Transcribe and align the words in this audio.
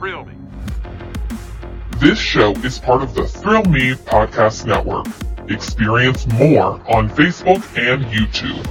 Thrill 0.00 0.24
Me. 0.24 0.32
This 1.98 2.18
show 2.18 2.52
is 2.64 2.78
part 2.78 3.02
of 3.02 3.12
the 3.12 3.28
Thrill 3.28 3.64
Me 3.64 3.92
Podcast 3.92 4.64
Network. 4.64 5.04
Experience 5.50 6.26
more 6.26 6.80
on 6.90 7.10
Facebook 7.10 7.60
and 7.76 8.02
YouTube. 8.06 8.66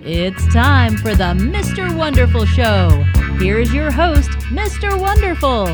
It's 0.00 0.46
time 0.54 0.96
for 0.96 1.16
the 1.16 1.34
Mr. 1.34 1.92
Wonderful 1.96 2.44
Show. 2.44 3.04
Here's 3.40 3.74
your 3.74 3.90
host, 3.90 4.30
Mr. 4.52 4.96
Wonderful. 4.96 5.66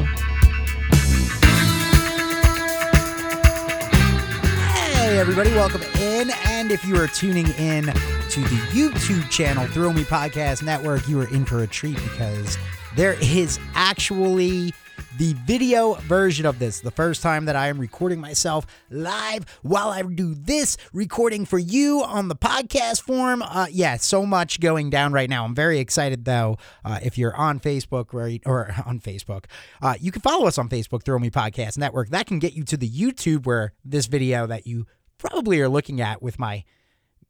Hey, 4.94 5.18
everybody, 5.18 5.50
welcome 5.50 5.82
in. 6.00 6.30
And 6.46 6.72
if 6.72 6.82
you 6.86 6.96
are 6.96 7.08
tuning 7.08 7.48
in 7.58 7.84
to 7.84 8.40
the 8.40 8.60
YouTube 8.72 9.28
channel, 9.28 9.66
Thrill 9.66 9.92
Me 9.92 10.04
Podcast 10.04 10.62
Network, 10.62 11.06
you 11.06 11.20
are 11.20 11.28
in 11.28 11.44
for 11.44 11.64
a 11.64 11.66
treat 11.66 11.96
because 11.96 12.56
there 12.96 13.16
is 13.20 13.58
actually 13.74 14.72
the 15.18 15.34
video 15.46 15.94
version 15.94 16.46
of 16.46 16.58
this. 16.58 16.80
The 16.80 16.90
first 16.90 17.22
time 17.22 17.44
that 17.44 17.56
I 17.56 17.68
am 17.68 17.78
recording 17.78 18.20
myself 18.20 18.66
live 18.90 19.44
while 19.62 19.88
I 19.88 20.02
do 20.02 20.34
this 20.34 20.76
recording 20.92 21.44
for 21.44 21.58
you 21.58 22.02
on 22.04 22.28
the 22.28 22.36
podcast 22.36 23.02
form. 23.02 23.42
Uh, 23.42 23.66
yeah, 23.70 23.96
so 23.96 24.26
much 24.26 24.60
going 24.60 24.90
down 24.90 25.12
right 25.12 25.30
now. 25.30 25.44
I'm 25.44 25.54
very 25.54 25.78
excited 25.78 26.24
though. 26.24 26.56
Uh, 26.84 26.98
if 27.02 27.16
you're 27.18 27.34
on 27.36 27.60
Facebook, 27.60 28.12
right, 28.12 28.42
or 28.46 28.74
on 28.86 29.00
Facebook, 29.00 29.46
uh, 29.82 29.94
you 30.00 30.10
can 30.12 30.22
follow 30.22 30.46
us 30.46 30.58
on 30.58 30.68
Facebook, 30.68 31.04
Thrill 31.04 31.18
Me 31.18 31.30
Podcast 31.30 31.78
Network. 31.78 32.10
That 32.10 32.26
can 32.26 32.38
get 32.38 32.54
you 32.54 32.64
to 32.64 32.76
the 32.76 32.88
YouTube 32.88 33.46
where 33.46 33.72
this 33.84 34.06
video 34.06 34.46
that 34.46 34.66
you 34.66 34.86
probably 35.18 35.60
are 35.60 35.68
looking 35.68 36.00
at 36.00 36.22
with 36.22 36.38
my 36.38 36.64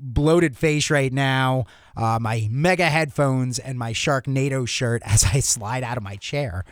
bloated 0.04 0.56
face 0.56 0.90
right 0.90 1.12
now, 1.12 1.64
uh, 1.96 2.18
my 2.20 2.48
mega 2.50 2.86
headphones, 2.86 3.58
and 3.58 3.78
my 3.78 3.92
Sharknado 3.92 4.68
shirt 4.68 5.02
as 5.06 5.24
I 5.24 5.40
slide 5.40 5.82
out 5.82 5.96
of 5.96 6.02
my 6.02 6.16
chair. 6.16 6.64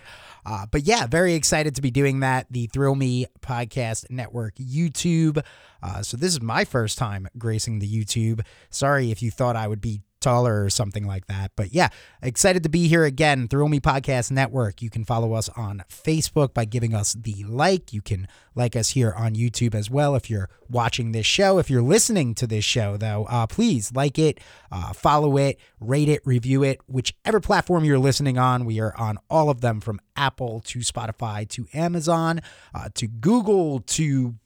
Uh, 0.44 0.66
but 0.70 0.82
yeah, 0.82 1.06
very 1.06 1.34
excited 1.34 1.74
to 1.76 1.82
be 1.82 1.90
doing 1.90 2.20
that. 2.20 2.46
The 2.50 2.66
Thrill 2.66 2.96
Me 2.96 3.26
Podcast 3.40 4.10
Network 4.10 4.56
YouTube. 4.56 5.42
Uh, 5.82 6.02
so 6.02 6.16
this 6.16 6.32
is 6.32 6.40
my 6.40 6.64
first 6.64 6.98
time 6.98 7.28
gracing 7.38 7.78
the 7.78 7.88
YouTube. 7.88 8.44
Sorry 8.70 9.10
if 9.10 9.22
you 9.22 9.30
thought 9.30 9.56
I 9.56 9.68
would 9.68 9.80
be 9.80 10.02
taller 10.22 10.64
or 10.64 10.70
something 10.70 11.06
like 11.06 11.26
that. 11.26 11.52
But 11.56 11.74
yeah, 11.74 11.88
excited 12.22 12.62
to 12.62 12.68
be 12.68 12.88
here 12.88 13.04
again. 13.04 13.48
Thrill 13.48 13.68
Me 13.68 13.80
Podcast 13.80 14.30
Network. 14.30 14.80
You 14.80 14.88
can 14.88 15.04
follow 15.04 15.34
us 15.34 15.50
on 15.50 15.84
Facebook 15.90 16.54
by 16.54 16.64
giving 16.64 16.94
us 16.94 17.12
the 17.12 17.44
like. 17.44 17.92
You 17.92 18.00
can 18.00 18.26
like 18.54 18.76
us 18.76 18.90
here 18.90 19.12
on 19.12 19.34
YouTube 19.34 19.74
as 19.74 19.90
well 19.90 20.14
if 20.14 20.30
you're 20.30 20.48
watching 20.68 21.12
this 21.12 21.26
show. 21.26 21.58
If 21.58 21.68
you're 21.68 21.82
listening 21.82 22.34
to 22.36 22.46
this 22.46 22.64
show, 22.64 22.96
though, 22.96 23.26
uh, 23.28 23.46
please 23.46 23.92
like 23.92 24.18
it, 24.18 24.40
uh, 24.70 24.92
follow 24.92 25.36
it, 25.36 25.58
rate 25.80 26.08
it, 26.08 26.22
review 26.24 26.62
it, 26.62 26.80
whichever 26.86 27.40
platform 27.40 27.84
you're 27.84 27.98
listening 27.98 28.38
on. 28.38 28.64
We 28.64 28.80
are 28.80 28.96
on 28.96 29.18
all 29.28 29.50
of 29.50 29.60
them 29.60 29.80
from 29.80 30.00
Apple 30.16 30.60
to 30.60 30.78
Spotify 30.80 31.48
to 31.50 31.66
Amazon 31.74 32.40
uh, 32.74 32.88
to 32.94 33.06
Google 33.06 33.80
to 33.80 34.36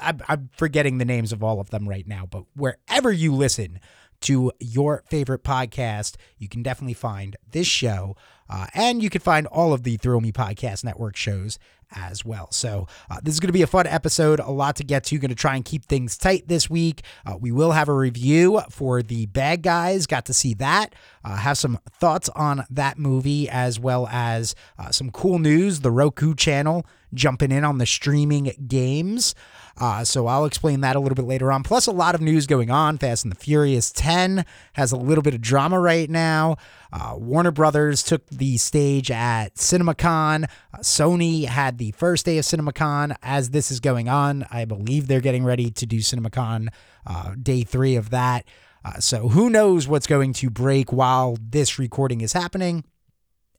I'm 0.00 0.50
forgetting 0.56 0.98
the 0.98 1.04
names 1.04 1.32
of 1.32 1.42
all 1.42 1.60
of 1.60 1.70
them 1.70 1.88
right 1.88 2.06
now, 2.06 2.26
but 2.26 2.44
wherever 2.54 3.12
you 3.12 3.34
listen, 3.34 3.80
to 4.22 4.52
your 4.60 5.04
favorite 5.08 5.44
podcast, 5.44 6.16
you 6.38 6.48
can 6.48 6.62
definitely 6.62 6.94
find 6.94 7.36
this 7.50 7.66
show. 7.66 8.16
Uh, 8.48 8.66
and 8.74 9.02
you 9.02 9.08
can 9.08 9.20
find 9.20 9.46
all 9.46 9.72
of 9.72 9.82
the 9.82 9.96
Thrill 9.96 10.20
Me 10.20 10.30
Podcast 10.30 10.84
Network 10.84 11.16
shows 11.16 11.58
as 11.94 12.24
well. 12.24 12.50
So, 12.50 12.86
uh, 13.10 13.18
this 13.22 13.34
is 13.34 13.40
going 13.40 13.48
to 13.48 13.52
be 13.52 13.62
a 13.62 13.66
fun 13.66 13.86
episode, 13.86 14.40
a 14.40 14.50
lot 14.50 14.76
to 14.76 14.84
get 14.84 15.04
to. 15.04 15.18
Going 15.18 15.30
to 15.30 15.34
try 15.34 15.56
and 15.56 15.64
keep 15.64 15.84
things 15.84 16.18
tight 16.18 16.48
this 16.48 16.68
week. 16.68 17.02
Uh, 17.24 17.36
we 17.40 17.52
will 17.52 17.72
have 17.72 17.88
a 17.88 17.94
review 17.94 18.60
for 18.70 19.02
The 19.02 19.26
Bad 19.26 19.62
Guys. 19.62 20.06
Got 20.06 20.26
to 20.26 20.34
see 20.34 20.54
that. 20.54 20.94
Uh, 21.24 21.36
have 21.36 21.58
some 21.58 21.78
thoughts 21.90 22.28
on 22.30 22.64
that 22.70 22.98
movie, 22.98 23.48
as 23.48 23.78
well 23.78 24.06
as 24.10 24.54
uh, 24.78 24.90
some 24.90 25.10
cool 25.10 25.38
news. 25.38 25.80
The 25.80 25.90
Roku 25.90 26.34
channel 26.34 26.86
jumping 27.14 27.52
in 27.52 27.64
on 27.64 27.78
the 27.78 27.86
streaming 27.86 28.52
games. 28.66 29.34
Uh, 29.78 30.04
so 30.04 30.26
I'll 30.26 30.44
explain 30.44 30.80
that 30.82 30.96
a 30.96 31.00
little 31.00 31.14
bit 31.14 31.24
later 31.24 31.50
on. 31.50 31.62
Plus, 31.62 31.86
a 31.86 31.92
lot 31.92 32.14
of 32.14 32.20
news 32.20 32.46
going 32.46 32.70
on. 32.70 32.98
Fast 32.98 33.24
and 33.24 33.32
the 33.32 33.36
Furious 33.36 33.90
10 33.90 34.44
has 34.74 34.92
a 34.92 34.96
little 34.96 35.22
bit 35.22 35.34
of 35.34 35.40
drama 35.40 35.80
right 35.80 36.10
now. 36.10 36.56
Uh, 36.92 37.14
Warner 37.16 37.50
Brothers 37.50 38.02
took 38.02 38.26
the 38.28 38.58
stage 38.58 39.10
at 39.10 39.54
CinemaCon. 39.54 40.44
Uh, 40.74 40.78
Sony 40.78 41.46
had 41.46 41.78
the 41.78 41.92
first 41.92 42.26
day 42.26 42.38
of 42.38 42.44
CinemaCon. 42.44 43.16
As 43.22 43.50
this 43.50 43.70
is 43.70 43.80
going 43.80 44.08
on, 44.08 44.46
I 44.50 44.64
believe 44.64 45.08
they're 45.08 45.20
getting 45.20 45.44
ready 45.44 45.70
to 45.70 45.86
do 45.86 45.98
CinemaCon 45.98 46.68
uh, 47.06 47.34
day 47.40 47.62
three 47.62 47.96
of 47.96 48.10
that. 48.10 48.44
Uh, 48.84 48.98
so 48.98 49.28
who 49.28 49.48
knows 49.48 49.86
what's 49.86 50.06
going 50.06 50.32
to 50.34 50.50
break 50.50 50.92
while 50.92 51.38
this 51.40 51.78
recording 51.78 52.20
is 52.20 52.32
happening. 52.32 52.84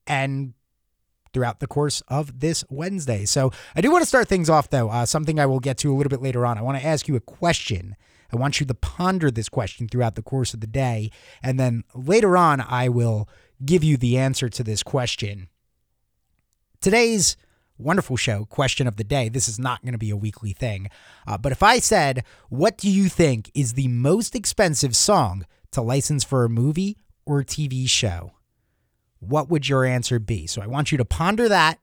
And 0.05 0.53
throughout 1.33 1.59
the 1.59 1.67
course 1.67 2.01
of 2.07 2.39
this 2.39 2.63
Wednesday. 2.69 3.25
So 3.25 3.51
I 3.75 3.81
do 3.81 3.91
want 3.91 4.03
to 4.03 4.07
start 4.07 4.27
things 4.27 4.49
off, 4.49 4.69
though, 4.69 4.89
uh, 4.89 5.05
something 5.05 5.39
I 5.39 5.45
will 5.45 5.59
get 5.59 5.77
to 5.79 5.91
a 5.91 5.95
little 5.95 6.09
bit 6.09 6.21
later 6.21 6.45
on. 6.45 6.57
I 6.57 6.61
want 6.61 6.79
to 6.79 6.85
ask 6.85 7.07
you 7.07 7.15
a 7.15 7.21
question. 7.21 7.95
I 8.31 8.35
want 8.35 8.59
you 8.59 8.65
to 8.65 8.73
ponder 8.73 9.29
this 9.29 9.49
question 9.49 9.87
throughout 9.87 10.15
the 10.15 10.21
course 10.23 10.53
of 10.53 10.61
the 10.61 10.67
day. 10.67 11.11
And 11.41 11.59
then 11.59 11.83
later 11.93 12.37
on, 12.37 12.61
I 12.61 12.89
will 12.89 13.29
give 13.63 13.83
you 13.83 13.97
the 13.97 14.17
answer 14.17 14.49
to 14.49 14.63
this 14.63 14.83
question. 14.83 15.49
Today's 16.81 17.37
wonderful 17.77 18.17
show, 18.17 18.45
question 18.45 18.87
of 18.87 18.97
the 18.97 19.03
day. 19.03 19.29
This 19.29 19.47
is 19.47 19.59
not 19.59 19.81
going 19.83 19.93
to 19.93 19.99
be 19.99 20.09
a 20.09 20.17
weekly 20.17 20.53
thing. 20.53 20.89
Uh, 21.27 21.37
but 21.37 21.51
if 21.51 21.63
I 21.63 21.79
said, 21.79 22.23
what 22.49 22.77
do 22.77 22.89
you 22.89 23.09
think 23.09 23.51
is 23.53 23.73
the 23.73 23.87
most 23.87 24.35
expensive 24.35 24.95
song 24.95 25.45
to 25.71 25.81
license 25.81 26.23
for 26.23 26.43
a 26.43 26.49
movie 26.49 26.97
or 27.25 27.43
TV 27.43 27.87
show? 27.87 28.33
What 29.27 29.49
would 29.49 29.67
your 29.67 29.85
answer 29.85 30.19
be? 30.19 30.47
So 30.47 30.61
I 30.61 30.67
want 30.67 30.91
you 30.91 30.97
to 30.97 31.05
ponder 31.05 31.49
that 31.49 31.79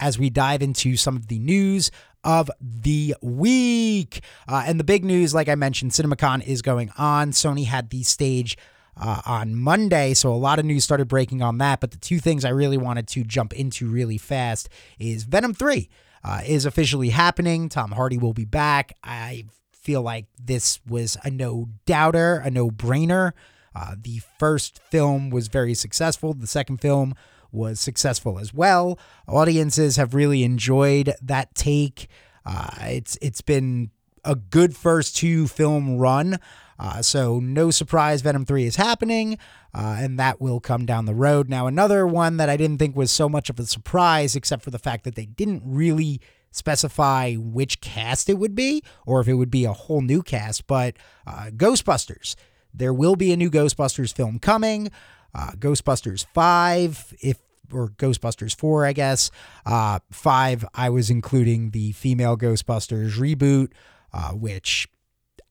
as 0.00 0.18
we 0.18 0.30
dive 0.30 0.62
into 0.62 0.96
some 0.96 1.16
of 1.16 1.28
the 1.28 1.38
news 1.38 1.90
of 2.24 2.50
the 2.60 3.14
week. 3.22 4.20
Uh, 4.48 4.64
and 4.66 4.78
the 4.78 4.84
big 4.84 5.04
news, 5.04 5.34
like 5.34 5.48
I 5.48 5.54
mentioned, 5.54 5.92
CinemaCon 5.92 6.44
is 6.44 6.62
going 6.62 6.90
on. 6.98 7.30
Sony 7.30 7.66
had 7.66 7.90
the 7.90 8.02
stage 8.02 8.56
uh, 8.96 9.22
on 9.24 9.54
Monday, 9.54 10.14
so 10.14 10.32
a 10.32 10.34
lot 10.34 10.58
of 10.58 10.64
news 10.64 10.84
started 10.84 11.08
breaking 11.08 11.40
on 11.40 11.58
that. 11.58 11.80
But 11.80 11.92
the 11.92 11.98
two 11.98 12.18
things 12.18 12.44
I 12.44 12.50
really 12.50 12.76
wanted 12.76 13.08
to 13.08 13.24
jump 13.24 13.52
into 13.52 13.88
really 13.88 14.18
fast 14.18 14.68
is 14.98 15.24
Venom 15.24 15.54
3 15.54 15.88
uh, 16.24 16.40
is 16.46 16.64
officially 16.66 17.10
happening. 17.10 17.68
Tom 17.68 17.92
Hardy 17.92 18.18
will 18.18 18.34
be 18.34 18.44
back. 18.44 18.92
I 19.02 19.46
feel 19.72 20.02
like 20.02 20.26
this 20.42 20.80
was 20.86 21.16
a 21.24 21.30
no 21.30 21.68
doubter, 21.86 22.36
a 22.36 22.50
no 22.50 22.70
brainer. 22.70 23.32
Uh, 23.74 23.94
the 24.00 24.20
first 24.38 24.80
film 24.90 25.30
was 25.30 25.48
very 25.48 25.74
successful. 25.74 26.34
The 26.34 26.46
second 26.46 26.78
film 26.78 27.14
was 27.50 27.80
successful 27.80 28.38
as 28.38 28.52
well. 28.54 28.98
Audiences 29.28 29.96
have 29.96 30.14
really 30.14 30.42
enjoyed 30.42 31.12
that 31.22 31.54
take. 31.54 32.08
Uh, 32.44 32.70
it's 32.82 33.18
it's 33.20 33.40
been 33.40 33.90
a 34.24 34.34
good 34.34 34.76
first 34.76 35.16
two 35.16 35.46
film 35.46 35.98
run. 35.98 36.38
Uh, 36.78 37.00
so 37.00 37.38
no 37.38 37.70
surprise, 37.70 38.22
Venom 38.22 38.44
three 38.44 38.64
is 38.64 38.76
happening, 38.76 39.38
uh, 39.72 39.96
and 39.98 40.18
that 40.18 40.40
will 40.40 40.58
come 40.58 40.84
down 40.84 41.04
the 41.04 41.14
road. 41.14 41.48
Now 41.48 41.66
another 41.66 42.06
one 42.06 42.38
that 42.38 42.48
I 42.48 42.56
didn't 42.56 42.78
think 42.78 42.96
was 42.96 43.12
so 43.12 43.28
much 43.28 43.50
of 43.50 43.60
a 43.60 43.66
surprise, 43.66 44.34
except 44.34 44.62
for 44.62 44.70
the 44.70 44.78
fact 44.78 45.04
that 45.04 45.14
they 45.14 45.26
didn't 45.26 45.62
really 45.64 46.20
specify 46.50 47.34
which 47.34 47.80
cast 47.80 48.28
it 48.28 48.38
would 48.38 48.54
be, 48.54 48.82
or 49.06 49.20
if 49.20 49.28
it 49.28 49.34
would 49.34 49.50
be 49.50 49.64
a 49.64 49.72
whole 49.72 50.00
new 50.00 50.22
cast. 50.22 50.66
But 50.66 50.96
uh, 51.26 51.50
Ghostbusters 51.54 52.34
there 52.74 52.92
will 52.92 53.16
be 53.16 53.32
a 53.32 53.36
new 53.36 53.50
Ghostbusters 53.50 54.14
film 54.14 54.38
coming. 54.38 54.90
Uh, 55.34 55.52
Ghostbusters 55.52 56.26
5, 56.34 57.14
if 57.20 57.38
or 57.72 57.88
Ghostbusters 57.88 58.54
4, 58.54 58.86
I 58.86 58.92
guess. 58.92 59.30
Uh, 59.64 59.98
5, 60.10 60.64
I 60.74 60.90
was 60.90 61.10
including 61.10 61.70
the 61.70 61.92
female 61.92 62.36
Ghostbusters 62.36 63.16
reboot, 63.16 63.72
uh, 64.12 64.32
which 64.32 64.88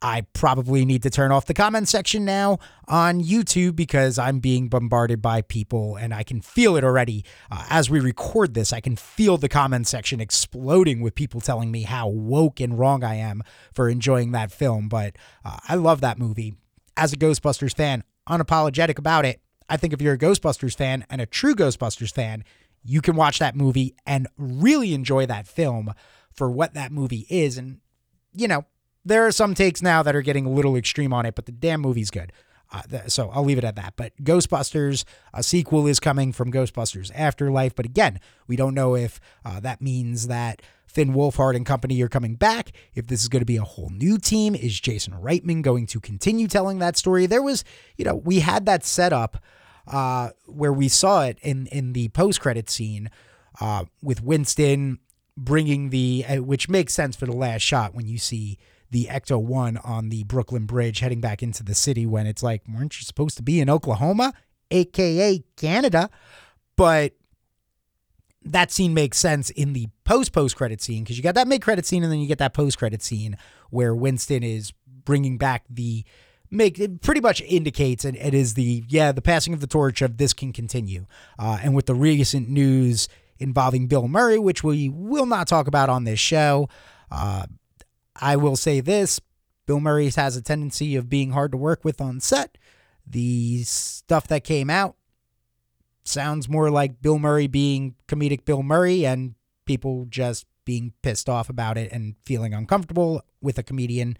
I 0.01 0.21
probably 0.33 0.83
need 0.83 1.03
to 1.03 1.11
turn 1.11 1.31
off 1.31 1.45
the 1.45 1.53
comment 1.53 1.87
section 1.87 2.25
now 2.25 2.57
on 2.87 3.21
YouTube 3.23 3.75
because 3.75 4.17
I'm 4.17 4.39
being 4.39 4.67
bombarded 4.67 5.21
by 5.21 5.43
people 5.43 5.95
and 5.95 6.11
I 6.11 6.23
can 6.23 6.41
feel 6.41 6.75
it 6.75 6.83
already. 6.83 7.23
Uh, 7.51 7.65
as 7.69 7.89
we 7.89 7.99
record 7.99 8.55
this, 8.55 8.73
I 8.73 8.81
can 8.81 8.95
feel 8.95 9.37
the 9.37 9.49
comment 9.49 9.87
section 9.87 10.19
exploding 10.19 11.01
with 11.01 11.13
people 11.13 11.39
telling 11.39 11.71
me 11.71 11.83
how 11.83 12.07
woke 12.07 12.59
and 12.59 12.79
wrong 12.79 13.03
I 13.03 13.15
am 13.15 13.43
for 13.73 13.89
enjoying 13.89 14.31
that 14.31 14.51
film. 14.51 14.89
But 14.89 15.17
uh, 15.45 15.57
I 15.69 15.75
love 15.75 16.01
that 16.01 16.17
movie 16.17 16.55
as 17.01 17.11
a 17.11 17.17
Ghostbusters 17.17 17.75
fan, 17.75 18.03
unapologetic 18.29 18.99
about 18.99 19.25
it. 19.25 19.41
I 19.67 19.75
think 19.75 19.91
if 19.91 20.01
you're 20.03 20.13
a 20.13 20.19
Ghostbusters 20.19 20.77
fan 20.77 21.03
and 21.09 21.19
a 21.19 21.25
true 21.25 21.55
Ghostbusters 21.55 22.13
fan, 22.13 22.43
you 22.83 23.01
can 23.01 23.15
watch 23.15 23.39
that 23.39 23.55
movie 23.55 23.95
and 24.05 24.27
really 24.37 24.93
enjoy 24.93 25.25
that 25.25 25.47
film 25.47 25.95
for 26.31 26.51
what 26.51 26.75
that 26.75 26.91
movie 26.91 27.25
is. 27.27 27.57
And, 27.57 27.79
you 28.35 28.47
know, 28.47 28.65
there 29.03 29.25
are 29.25 29.31
some 29.31 29.55
takes 29.55 29.81
now 29.81 30.03
that 30.03 30.15
are 30.15 30.21
getting 30.21 30.45
a 30.45 30.51
little 30.51 30.75
extreme 30.75 31.11
on 31.11 31.25
it, 31.25 31.33
but 31.33 31.47
the 31.47 31.51
damn 31.51 31.81
movie's 31.81 32.11
good. 32.11 32.31
Uh, 32.71 32.83
so 33.07 33.31
I'll 33.31 33.43
leave 33.43 33.57
it 33.57 33.63
at 33.63 33.75
that. 33.77 33.95
But 33.95 34.15
Ghostbusters, 34.23 35.03
a 35.33 35.41
sequel 35.41 35.87
is 35.87 35.99
coming 35.99 36.31
from 36.31 36.51
Ghostbusters 36.51 37.11
Afterlife. 37.15 37.73
But 37.73 37.85
again, 37.85 38.19
we 38.45 38.55
don't 38.55 38.75
know 38.75 38.95
if 38.95 39.19
uh, 39.43 39.59
that 39.61 39.81
means 39.81 40.27
that 40.27 40.61
Finn 40.91 41.13
Wolfhard 41.13 41.55
and 41.55 41.65
company 41.65 42.01
are 42.01 42.09
coming 42.09 42.35
back. 42.35 42.71
If 42.93 43.07
this 43.07 43.21
is 43.21 43.29
going 43.29 43.41
to 43.41 43.45
be 43.45 43.57
a 43.57 43.63
whole 43.63 43.89
new 43.89 44.17
team, 44.17 44.55
is 44.55 44.79
Jason 44.79 45.13
Reitman 45.13 45.61
going 45.61 45.87
to 45.87 45.99
continue 45.99 46.47
telling 46.47 46.79
that 46.79 46.97
story? 46.97 47.25
There 47.25 47.41
was, 47.41 47.63
you 47.97 48.05
know, 48.05 48.15
we 48.15 48.39
had 48.39 48.65
that 48.65 48.83
set 48.83 49.13
up 49.13 49.37
uh, 49.87 50.29
where 50.45 50.73
we 50.73 50.87
saw 50.87 51.23
it 51.23 51.39
in 51.41 51.67
in 51.67 51.93
the 51.93 52.09
post 52.09 52.41
credit 52.41 52.69
scene 52.69 53.09
uh, 53.59 53.85
with 54.01 54.21
Winston 54.21 54.99
bringing 55.37 55.89
the, 55.89 56.25
uh, 56.27 56.43
which 56.43 56.69
makes 56.69 56.93
sense 56.93 57.15
for 57.15 57.25
the 57.25 57.35
last 57.35 57.61
shot 57.61 57.95
when 57.95 58.07
you 58.07 58.17
see 58.17 58.57
the 58.91 59.05
Ecto 59.05 59.41
One 59.41 59.77
on 59.77 60.09
the 60.09 60.23
Brooklyn 60.25 60.65
Bridge 60.65 60.99
heading 60.99 61.21
back 61.21 61.41
into 61.41 61.63
the 61.63 61.73
city. 61.73 62.05
When 62.05 62.27
it's 62.27 62.43
like, 62.43 62.63
weren't 62.67 62.99
you 62.99 63.05
supposed 63.05 63.37
to 63.37 63.43
be 63.43 63.59
in 63.59 63.69
Oklahoma, 63.69 64.33
aka 64.69 65.43
Canada? 65.55 66.09
But 66.75 67.13
that 68.43 68.71
scene 68.71 68.93
makes 68.93 69.17
sense 69.17 69.49
in 69.51 69.73
the 69.73 69.87
post 70.03 70.33
post 70.33 70.55
credit 70.55 70.81
scene 70.81 71.03
because 71.03 71.17
you 71.17 71.23
got 71.23 71.35
that 71.35 71.47
mid 71.47 71.61
credit 71.61 71.85
scene 71.85 72.03
and 72.03 72.11
then 72.11 72.19
you 72.19 72.27
get 72.27 72.39
that 72.39 72.53
post 72.53 72.77
credit 72.77 73.01
scene 73.01 73.37
where 73.69 73.93
Winston 73.93 74.43
is 74.43 74.73
bringing 74.85 75.37
back 75.37 75.63
the 75.69 76.03
make 76.49 76.79
it 76.79 77.01
pretty 77.01 77.21
much 77.21 77.41
indicates 77.41 78.03
and 78.03 78.17
it 78.17 78.33
is 78.33 78.55
the 78.55 78.83
yeah 78.87 79.11
the 79.11 79.21
passing 79.21 79.53
of 79.53 79.61
the 79.61 79.67
torch 79.67 80.01
of 80.01 80.17
this 80.17 80.33
can 80.33 80.51
continue. 80.51 81.05
Uh, 81.37 81.59
and 81.61 81.75
with 81.75 81.85
the 81.85 81.95
recent 81.95 82.49
news 82.49 83.07
involving 83.37 83.87
Bill 83.87 84.07
Murray 84.07 84.39
which 84.39 84.63
we 84.63 84.89
will 84.89 85.25
not 85.25 85.47
talk 85.47 85.67
about 85.67 85.89
on 85.89 86.03
this 86.03 86.19
show 86.19 86.67
uh, 87.11 87.45
I 88.15 88.35
will 88.35 88.55
say 88.55 88.81
this 88.81 89.19
Bill 89.67 89.79
Murray 89.79 90.09
has 90.09 90.35
a 90.35 90.41
tendency 90.41 90.95
of 90.95 91.09
being 91.09 91.31
hard 91.31 91.51
to 91.51 91.57
work 91.57 91.85
with 91.85 92.01
on 92.01 92.19
set. 92.19 92.57
The 93.05 93.63
stuff 93.63 94.27
that 94.27 94.43
came 94.43 94.69
out 94.69 94.95
sounds 96.03 96.49
more 96.49 96.69
like 96.69 97.01
Bill 97.01 97.19
Murray 97.19 97.47
being 97.47 97.95
comedic 98.07 98.45
Bill 98.45 98.63
Murray 98.63 99.05
and 99.05 99.35
people 99.65 100.05
just 100.09 100.45
being 100.65 100.93
pissed 101.01 101.29
off 101.29 101.49
about 101.49 101.77
it 101.77 101.91
and 101.91 102.15
feeling 102.25 102.53
uncomfortable 102.53 103.21
with 103.41 103.57
a 103.57 103.63
comedian 103.63 104.17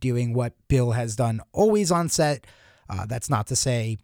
doing 0.00 0.32
what 0.32 0.54
Bill 0.68 0.92
has 0.92 1.16
done 1.16 1.40
always 1.52 1.90
on 1.90 2.08
set. 2.08 2.46
Uh, 2.88 3.06
that's 3.06 3.30
not 3.30 3.46
to 3.46 3.56
say 3.56 3.98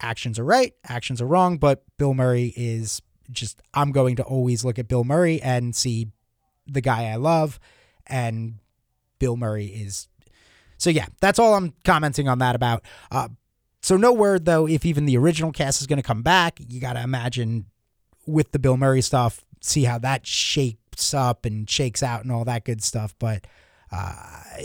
actions 0.00 0.38
are 0.38 0.44
right, 0.44 0.74
actions 0.88 1.20
are 1.22 1.26
wrong, 1.26 1.58
but 1.58 1.84
Bill 1.98 2.14
Murray 2.14 2.52
is 2.56 3.00
just, 3.30 3.62
I'm 3.72 3.92
going 3.92 4.16
to 4.16 4.22
always 4.22 4.64
look 4.64 4.78
at 4.78 4.88
Bill 4.88 5.04
Murray 5.04 5.40
and 5.40 5.74
see 5.74 6.08
the 6.66 6.80
guy 6.80 7.04
I 7.04 7.16
love. 7.16 7.60
And 8.06 8.58
Bill 9.18 9.36
Murray 9.36 9.66
is. 9.66 10.08
So, 10.76 10.90
yeah, 10.90 11.06
that's 11.20 11.38
all 11.38 11.54
I'm 11.54 11.74
commenting 11.84 12.28
on 12.28 12.40
that 12.40 12.56
about. 12.56 12.84
Uh, 13.10 13.28
so, 13.82 13.96
no 13.96 14.12
word, 14.12 14.44
though, 14.44 14.66
if 14.66 14.86
even 14.86 15.06
the 15.06 15.16
original 15.16 15.52
cast 15.52 15.80
is 15.80 15.86
going 15.86 15.98
to 15.98 16.06
come 16.06 16.22
back. 16.22 16.58
You 16.60 16.80
got 16.80 16.92
to 16.92 17.02
imagine 17.02 17.66
with 18.26 18.52
the 18.52 18.58
Bill 18.58 18.76
Murray 18.76 19.02
stuff, 19.02 19.44
see 19.60 19.84
how 19.84 19.98
that 19.98 20.26
shapes 20.26 21.12
up 21.12 21.44
and 21.44 21.68
shakes 21.68 22.02
out 22.02 22.22
and 22.22 22.30
all 22.30 22.44
that 22.44 22.64
good 22.64 22.82
stuff. 22.82 23.14
But 23.18 23.46
uh, 23.90 24.14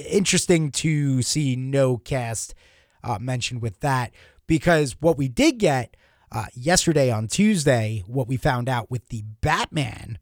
interesting 0.08 0.72
to 0.72 1.22
see 1.22 1.56
no 1.56 1.98
cast 1.98 2.54
uh, 3.04 3.18
mentioned 3.20 3.62
with 3.62 3.80
that 3.82 4.12
because 4.46 4.96
what 5.00 5.18
we 5.18 5.28
did 5.28 5.58
get 5.58 5.98
uh, 6.32 6.46
yesterday 6.54 7.12
on 7.12 7.28
Tuesday, 7.28 8.04
what 8.06 8.28
we 8.28 8.38
found 8.38 8.70
out 8.70 8.92
with 8.92 9.08
the 9.10 9.24
Batman, 9.42 10.20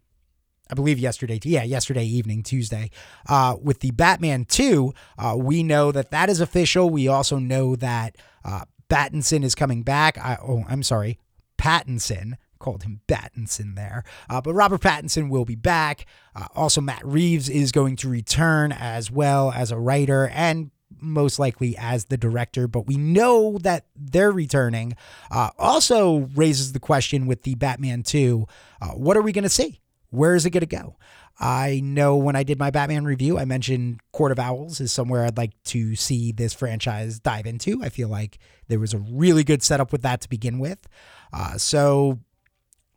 I 0.69 0.74
believe 0.74 1.00
yesterday, 1.00 1.39
yeah, 1.44 1.63
yesterday 1.63 2.06
evening, 2.06 2.44
Tuesday, 2.44 2.91
uh, 3.27 3.56
with 3.62 3.81
the 3.81 3.91
Batman 3.91 4.45
2, 4.45 4.94
uh, 5.18 5.36
we 5.38 5.63
know 5.63 5.91
that 5.91 6.12
that 6.12 6.30
is 6.30 6.39
official. 6.39 6.89
We 6.89 7.07
also 7.07 7.38
know 7.38 7.75
that 7.75 8.18
uh, 8.44 8.62
Battinson 8.90 9.44
is 9.44 9.56
coming 9.56 9.84
back. 9.84 10.18
I, 10.18 10.38
oh, 10.42 10.66
I'm 10.68 10.84
sorry, 10.84 11.20
Pattinson 11.58 12.34
called 12.60 12.84
him 12.84 13.02
Battinson 13.08 13.76
there. 13.76 14.04
Uh, 14.30 14.42
but 14.42 14.54
Robert 14.54 14.82
Pattinson 14.82 15.30
will 15.30 15.46
be 15.46 15.56
back. 15.56 16.06
Uh, 16.36 16.48
also, 16.56 16.82
Matt 16.82 17.06
Reeves 17.06 17.50
is 17.50 17.72
going 17.72 17.96
to 17.98 18.10
return 18.10 18.72
as 18.72 19.12
well 19.12 19.52
as 19.52 19.72
a 19.72 19.78
writer 19.78 20.28
and 20.30 20.72
most 21.02 21.40
likely 21.40 21.76
as 21.78 22.06
the 22.06 22.18
director. 22.18 22.68
But 22.68 22.88
we 22.88 22.98
know 22.98 23.58
that 23.60 23.86
they're 23.96 24.32
returning. 24.32 24.96
Uh, 25.30 25.50
also 25.58 26.30
raises 26.36 26.74
the 26.74 26.80
question 26.80 27.28
with 27.28 27.44
the 27.44 27.56
Batman 27.56 28.04
2 28.04 28.48
uh, 28.82 28.88
what 28.90 29.18
are 29.18 29.22
we 29.22 29.32
going 29.32 29.44
to 29.44 29.50
see? 29.50 29.80
Where 30.10 30.36
is 30.36 30.46
it 30.46 30.52
going 30.52 30.62
to 30.62 30.68
go? 30.68 30.98
I 31.38 31.81
know 31.84 32.16
when 32.16 32.36
I 32.36 32.44
did 32.44 32.57
my 32.57 32.72
Batman 32.72 33.04
review, 33.04 33.38
I 33.38 33.46
mentioned 33.46 34.00
Court 34.13 34.31
of 34.31 34.40
Owls 34.40 34.80
is 34.80 34.94
somewhere 34.94 35.25
I'd 35.25 35.38
like 35.38 35.52
to 35.66 35.96
see 35.96 36.31
this 36.31 36.54
franchise 36.54 37.19
dive 37.19 37.46
into. 37.46 37.84
I 37.84 37.90
feel 37.90 38.07
like 38.07 38.40
there 38.69 38.80
was 38.80 38.94
a 38.94 39.00
really 39.00 39.44
good 39.44 39.62
setup 39.62 39.92
with 39.92 40.02
that 40.04 40.22
to 40.22 40.30
begin 40.30 40.60
with. 40.60 40.88
Uh, 41.34 41.57
so 41.57 42.19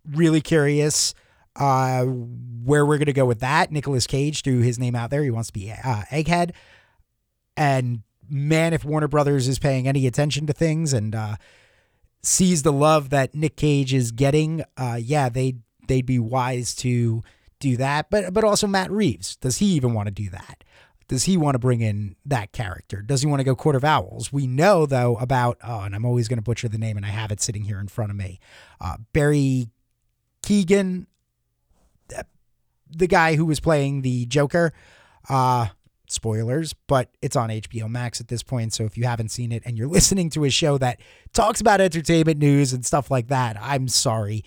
really 0.09 0.41
curious 0.41 1.15
uh, 1.57 2.05
where 2.05 2.87
we're 2.87 2.99
going 2.99 3.07
to 3.07 3.13
go 3.13 3.27
with 3.27 3.41
that. 3.41 3.73
Nicolas 3.73 4.07
Cage 4.07 4.43
threw 4.43 4.61
his 4.61 4.79
name 4.79 4.95
out 4.95 5.11
there. 5.11 5.25
He 5.25 5.31
wants 5.31 5.49
to 5.49 5.53
be 5.53 5.73
uh, 5.73 6.03
Egghead. 6.11 6.53
And 7.57 8.03
man, 8.29 8.73
if 8.73 8.85
Warner 8.85 9.09
Brothers 9.09 9.49
is 9.49 9.59
paying 9.59 9.89
any 9.89 10.07
attention 10.07 10.47
to 10.47 10.53
things 10.53 10.93
and 10.93 11.15
uh, 11.15 11.37
sees 12.23 12.63
the 12.63 12.73
love 12.73 13.11
that 13.11 13.35
Nick 13.35 13.57
Cage 13.57 13.93
is 13.93 14.13
getting, 14.13 14.63
uh, 14.77 14.99
yeah, 15.01 15.29
they 15.29 15.57
they'd 15.89 16.07
be 16.07 16.19
wise 16.19 16.75
to 16.77 17.23
do 17.61 17.77
that. 17.77 18.11
But 18.11 18.33
but 18.33 18.45
also 18.45 18.67
Matt 18.67 18.91
Reeves, 18.91 19.37
does 19.37 19.59
he 19.59 19.67
even 19.67 19.95
want 19.95 20.07
to 20.07 20.13
do 20.13 20.31
that? 20.31 20.65
Does 21.09 21.25
he 21.25 21.39
want 21.39 21.55
to 21.55 21.59
bring 21.59 21.81
in 21.81 22.17
that 22.27 22.53
character? 22.53 23.01
Does 23.01 23.23
he 23.23 23.27
want 23.27 23.41
to 23.41 23.45
go 23.45 23.57
Court 23.57 23.77
of 23.77 23.85
Owls? 23.85 24.33
We 24.33 24.47
know 24.47 24.87
though 24.87 25.17
about 25.17 25.59
oh, 25.65 25.81
and 25.81 25.95
I'm 25.95 26.05
always 26.05 26.29
going 26.29 26.39
to 26.39 26.43
butcher 26.43 26.69
the 26.69 26.79
name, 26.79 26.97
and 26.97 27.05
I 27.05 27.11
have 27.11 27.33
it 27.33 27.41
sitting 27.41 27.65
here 27.65 27.81
in 27.81 27.89
front 27.89 28.11
of 28.11 28.17
me. 28.17 28.39
Uh, 28.81 28.97
Barry 29.13 29.71
Keegan, 30.43 31.07
the 32.91 33.07
guy 33.07 33.35
who 33.35 33.47
was 33.47 33.61
playing 33.61 34.03
the 34.03 34.27
Joker. 34.27 34.73
Uh, 35.29 35.69
spoilers, 36.11 36.75
but 36.87 37.11
it's 37.21 37.37
on 37.37 37.51
HBO 37.51 37.89
Max 37.89 38.21
at 38.21 38.29
this 38.29 38.43
point. 38.43 38.73
So 38.73 38.85
if 38.85 38.97
you 38.97 39.05
haven't 39.05 39.29
seen 39.29 39.53
it 39.53 39.63
and 39.67 39.77
you're 39.77 39.89
listening 39.89 40.31
to 40.31 40.45
a 40.45 40.51
show 40.51 40.79
that 40.79 41.01
talks 41.33 41.61
about 41.61 41.81
entertainment 41.81 42.39
news 42.39 42.73
and 42.73 42.85
stuff 42.85 43.11
like 43.11 43.29
that, 43.29 43.57
I'm 43.61 43.89
sorry. 43.89 44.45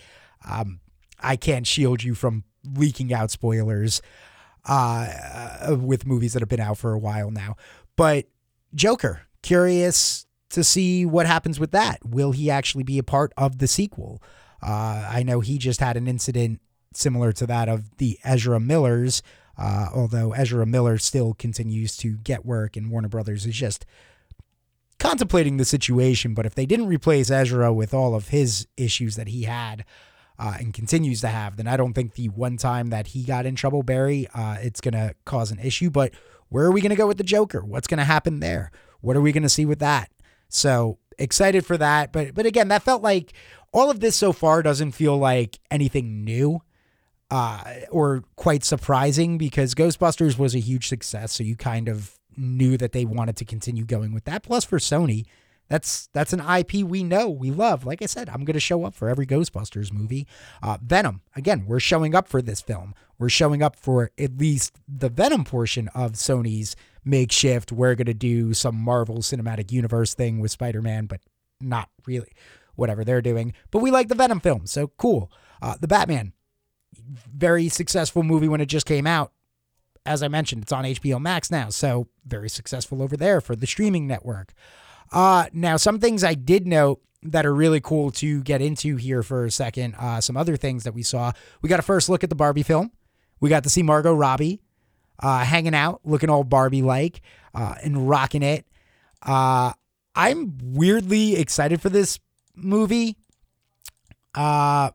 Um, 0.48 0.81
I 1.22 1.36
can't 1.36 1.68
shield 1.68 2.04
you 2.04 2.16
from 2.16 2.44
leaking 2.64 3.14
out 3.14 3.32
spoilers 3.32 4.02
uh, 4.66 5.76
with 5.80 6.06
movies 6.06 6.34
that 6.34 6.42
have 6.42 6.50
been 6.50 6.60
out 6.60 6.78
for 6.78 6.94
a 6.94 7.00
while 7.00 7.32
now. 7.32 7.56
But 7.96 8.26
Joker, 8.74 9.22
curious 9.42 10.26
to 10.50 10.64
see 10.64 11.06
what 11.06 11.26
happens 11.26 11.60
with 11.60 11.72
that. 11.72 12.06
Will 12.06 12.32
he 12.32 12.50
actually 12.50 12.84
be 12.84 12.98
a 12.98 13.04
part 13.04 13.34
of 13.38 13.58
the 13.58 13.68
sequel? 13.68 14.22
Uh, 14.62 15.10
I 15.10 15.24
know 15.24 15.40
he 15.40 15.58
just 15.58 15.80
had 15.80 15.98
an 15.98 16.08
incident 16.08 16.62
similar 16.94 17.32
to 17.34 17.48
that 17.48 17.70
of 17.70 17.98
the 17.98 18.20
Ezra 18.24 18.60
Millers, 18.60 19.22
uh, 19.58 19.88
although 19.94 20.34
Ezra 20.34 20.66
Miller 20.66 20.98
still 20.98 21.34
continues 21.34 21.96
to 21.98 22.18
get 22.18 22.46
work, 22.46 22.76
and 22.76 22.92
Warner 22.92 23.08
Brothers 23.08 23.46
is 23.46 23.56
just 23.56 23.86
contemplating 25.00 25.58
the 25.58 25.66
situation. 25.66 26.34
But 26.34 26.46
if 26.46 26.54
they 26.54 26.66
didn't 26.66 26.88
replace 26.88 27.32
Ezra 27.32 27.74
with 27.74 27.94
all 27.94 28.14
of 28.14 28.30
his 28.30 28.68
issues 28.78 29.16
that 29.16 29.30
he 29.30 29.44
had 29.44 29.86
uh, 30.42 30.56
and 30.60 30.74
continues 30.74 31.22
to 31.22 31.28
have, 31.28 31.56
then 31.56 31.68
I 31.68 31.78
don't 31.78 31.94
think 31.94 32.16
the 32.16 32.30
one 32.30 32.58
time 32.58 32.88
that 32.88 33.08
he 33.08 33.24
got 33.24 33.46
in 33.46 33.54
trouble, 33.54 33.84
Barry, 33.84 34.28
uh, 34.34 34.58
it's 34.60 34.82
going 34.82 34.96
to 34.96 35.14
cause 35.24 35.52
an 35.52 35.60
issue. 35.60 35.92
But 35.92 36.14
where 36.50 36.66
are 36.66 36.72
we 36.72 36.82
going 36.82 36.90
to 36.90 36.96
go 36.96 37.06
with 37.06 37.20
the 37.20 37.24
Joker? 37.24 37.64
What's 37.64 37.88
going 37.88 38.00
to 38.00 38.04
happen 38.04 38.40
there? 38.40 38.72
What 39.02 39.16
are 39.16 39.22
we 39.22 39.32
going 39.32 39.44
to 39.44 39.50
see 39.50 39.66
with 39.66 39.78
that? 39.80 40.10
So 40.50 40.98
excited 41.20 41.64
for 41.64 41.78
that. 41.78 42.12
But 42.12 42.34
but 42.34 42.48
again, 42.48 42.70
that 42.70 42.82
felt 42.82 43.04
like 43.04 43.34
all 43.72 43.92
of 43.92 44.00
this 44.00 44.16
so 44.16 44.34
far 44.34 44.64
doesn't 44.64 44.94
feel 44.94 45.16
like 45.16 45.60
anything 45.70 46.26
new 46.26 46.62
uh, 47.30 47.64
or 47.92 48.24
quite 48.36 48.64
surprising 48.64 49.38
because 49.38 49.76
Ghostbusters 49.76 50.40
was 50.40 50.56
a 50.56 50.60
huge 50.60 50.88
success. 50.88 51.34
So 51.34 51.44
you 51.44 51.56
kind 51.56 51.88
of 51.88 52.18
knew 52.36 52.78
that 52.78 52.94
they 52.94 53.06
wanted 53.06 53.38
to 53.38 53.46
continue 53.46 53.86
going 53.86 54.12
with 54.12 54.24
that. 54.24 54.42
Plus, 54.42 54.66
for 54.66 54.80
Sony, 54.80 55.26
that's 55.72 56.10
that's 56.12 56.34
an 56.34 56.42
IP 56.42 56.84
we 56.84 57.02
know 57.02 57.30
we 57.30 57.50
love. 57.50 57.86
Like 57.86 58.02
I 58.02 58.06
said, 58.06 58.28
I'm 58.28 58.44
going 58.44 58.56
to 58.56 58.60
show 58.60 58.84
up 58.84 58.94
for 58.94 59.08
every 59.08 59.26
Ghostbusters 59.26 59.94
movie. 59.94 60.28
Uh, 60.62 60.78
Venom, 60.84 61.22
again, 61.34 61.64
we're 61.66 61.80
showing 61.80 62.14
up 62.14 62.28
for 62.28 62.42
this 62.42 62.60
film. 62.60 62.94
We're 63.18 63.30
showing 63.30 63.64
up 63.64 63.78
for 63.78 64.12
at 64.20 64.38
least 64.38 64.76
the 64.86 65.08
Venom 65.08 65.46
portion 65.46 65.88
of 65.96 66.14
Sony's 66.14 66.76
makeshift. 67.06 67.72
We're 67.72 67.96
going 67.96 68.08
to 68.08 68.14
do 68.14 68.54
some 68.54 68.76
Marvel 68.76 69.20
Cinematic 69.20 69.72
Universe 69.72 70.14
thing 70.14 70.42
with 70.42 70.52
Spider 70.52 70.82
Man, 70.82 71.06
but 71.06 71.22
not 71.62 71.88
really 72.06 72.34
whatever 72.76 73.06
they're 73.06 73.22
doing. 73.22 73.54
But 73.72 73.80
we 73.80 73.92
like 73.92 74.10
the 74.10 74.16
Venom 74.16 74.42
film, 74.42 74.66
so 74.66 74.88
cool. 74.98 75.32
Uh, 75.62 75.76
the 75.80 75.88
Batman, 75.88 76.34
very 77.34 77.70
successful 77.70 78.24
movie 78.24 78.50
when 78.50 78.60
it 78.60 78.66
just 78.66 78.86
came 78.86 79.08
out. 79.08 79.32
As 80.06 80.22
I 80.22 80.28
mentioned, 80.28 80.64
it's 80.64 80.74
on 80.74 80.84
HBO 80.84 81.22
Max 81.22 81.50
now, 81.50 81.70
so 81.70 82.10
very 82.26 82.50
successful 82.50 83.02
over 83.02 83.16
there 83.16 83.40
for 83.40 83.56
the 83.56 83.68
streaming 83.68 84.06
network. 84.06 84.52
Uh, 85.12 85.46
now, 85.54 85.78
some 85.78 86.00
things 86.00 86.24
I 86.24 86.34
did 86.34 86.66
note 86.66 87.02
that 87.24 87.46
are 87.46 87.54
really 87.54 87.82
cool 87.82 88.12
to 88.12 88.42
get 88.42 88.62
into 88.62 88.96
here 88.96 89.22
for 89.24 89.46
a 89.46 89.52
second. 89.52 89.96
Uh, 89.96 90.22
some 90.22 90.38
other 90.38 90.58
things 90.58 90.84
that 90.86 90.94
we 90.94 91.04
saw. 91.04 91.32
We 91.62 91.70
got 91.70 91.80
a 91.80 91.84
first 91.84 92.10
look 92.10 92.24
at 92.24 92.30
the 92.30 92.36
Barbie 92.36 92.64
film. 92.64 92.92
We 93.40 93.50
got 93.50 93.64
to 93.64 93.70
see 93.70 93.84
Margot 93.84 94.14
Robbie 94.14 94.62
uh, 95.20 95.44
hanging 95.44 95.76
out, 95.76 96.02
looking 96.04 96.30
all 96.30 96.44
Barbie 96.44 96.82
like 96.82 97.22
uh, 97.54 97.76
and 97.84 98.10
rocking 98.10 98.44
it. 98.44 98.66
Uh, 99.22 99.74
I'm 100.16 100.58
weirdly 100.64 101.36
excited 101.36 101.82
for 101.82 101.90
this 101.90 102.20
movie. 102.56 103.18
Uh 104.36 104.92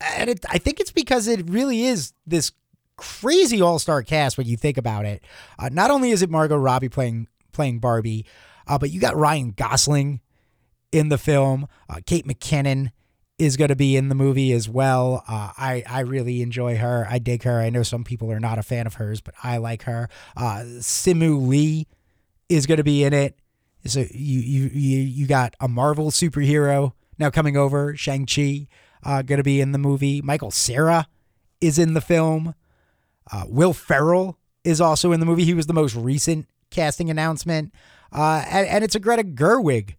and 0.00 0.30
it, 0.30 0.44
I 0.48 0.58
think 0.58 0.80
it's 0.80 0.90
because 0.90 1.28
it 1.28 1.48
really 1.48 1.84
is 1.84 2.12
this 2.26 2.52
crazy 2.96 3.60
all-star 3.60 4.02
cast 4.02 4.36
when 4.36 4.46
you 4.46 4.56
think 4.56 4.76
about 4.76 5.04
it. 5.04 5.22
Uh, 5.58 5.68
not 5.72 5.90
only 5.90 6.10
is 6.10 6.22
it 6.22 6.30
Margot 6.30 6.56
Robbie 6.56 6.88
playing 6.88 7.28
playing 7.52 7.78
Barbie, 7.78 8.26
uh, 8.66 8.78
but 8.78 8.90
you 8.90 9.00
got 9.00 9.16
Ryan 9.16 9.52
Gosling 9.52 10.20
in 10.90 11.08
the 11.08 11.18
film. 11.18 11.66
Uh, 11.88 12.00
Kate 12.04 12.26
McKinnon 12.26 12.90
is 13.38 13.56
going 13.56 13.68
to 13.68 13.76
be 13.76 13.96
in 13.96 14.08
the 14.08 14.14
movie 14.14 14.52
as 14.52 14.68
well. 14.68 15.24
Uh, 15.28 15.52
I 15.56 15.82
I 15.88 16.00
really 16.00 16.42
enjoy 16.42 16.76
her. 16.76 17.06
I 17.08 17.18
dig 17.18 17.42
her. 17.44 17.60
I 17.60 17.70
know 17.70 17.82
some 17.82 18.04
people 18.04 18.30
are 18.30 18.40
not 18.40 18.58
a 18.58 18.62
fan 18.62 18.86
of 18.86 18.94
hers, 18.94 19.20
but 19.20 19.34
I 19.42 19.56
like 19.56 19.82
her. 19.82 20.08
Uh, 20.36 20.62
Simu 20.78 21.46
Liu 21.46 21.84
is 22.48 22.66
going 22.66 22.78
to 22.78 22.84
be 22.84 23.04
in 23.04 23.12
it. 23.12 23.38
So 23.86 24.00
you 24.00 24.40
you 24.40 24.70
you 24.72 24.98
you 25.00 25.26
got 25.26 25.54
a 25.60 25.68
Marvel 25.68 26.10
superhero 26.10 26.92
now 27.18 27.30
coming 27.30 27.56
over. 27.56 27.96
Shang 27.96 28.26
Chi 28.26 28.68
uh, 29.04 29.22
going 29.22 29.38
to 29.38 29.44
be 29.44 29.60
in 29.60 29.72
the 29.72 29.78
movie. 29.78 30.22
Michael 30.22 30.50
Cera 30.50 31.08
is 31.60 31.78
in 31.78 31.94
the 31.94 32.00
film. 32.00 32.54
Uh, 33.30 33.44
Will 33.48 33.72
Ferrell 33.72 34.38
is 34.64 34.80
also 34.80 35.12
in 35.12 35.20
the 35.20 35.26
movie. 35.26 35.44
He 35.44 35.54
was 35.54 35.66
the 35.66 35.72
most 35.72 35.94
recent 35.94 36.48
casting 36.70 37.10
announcement, 37.10 37.72
uh, 38.12 38.44
and, 38.48 38.66
and 38.66 38.84
it's 38.84 38.94
a 38.94 39.00
Greta 39.00 39.24
Gerwig 39.24 39.96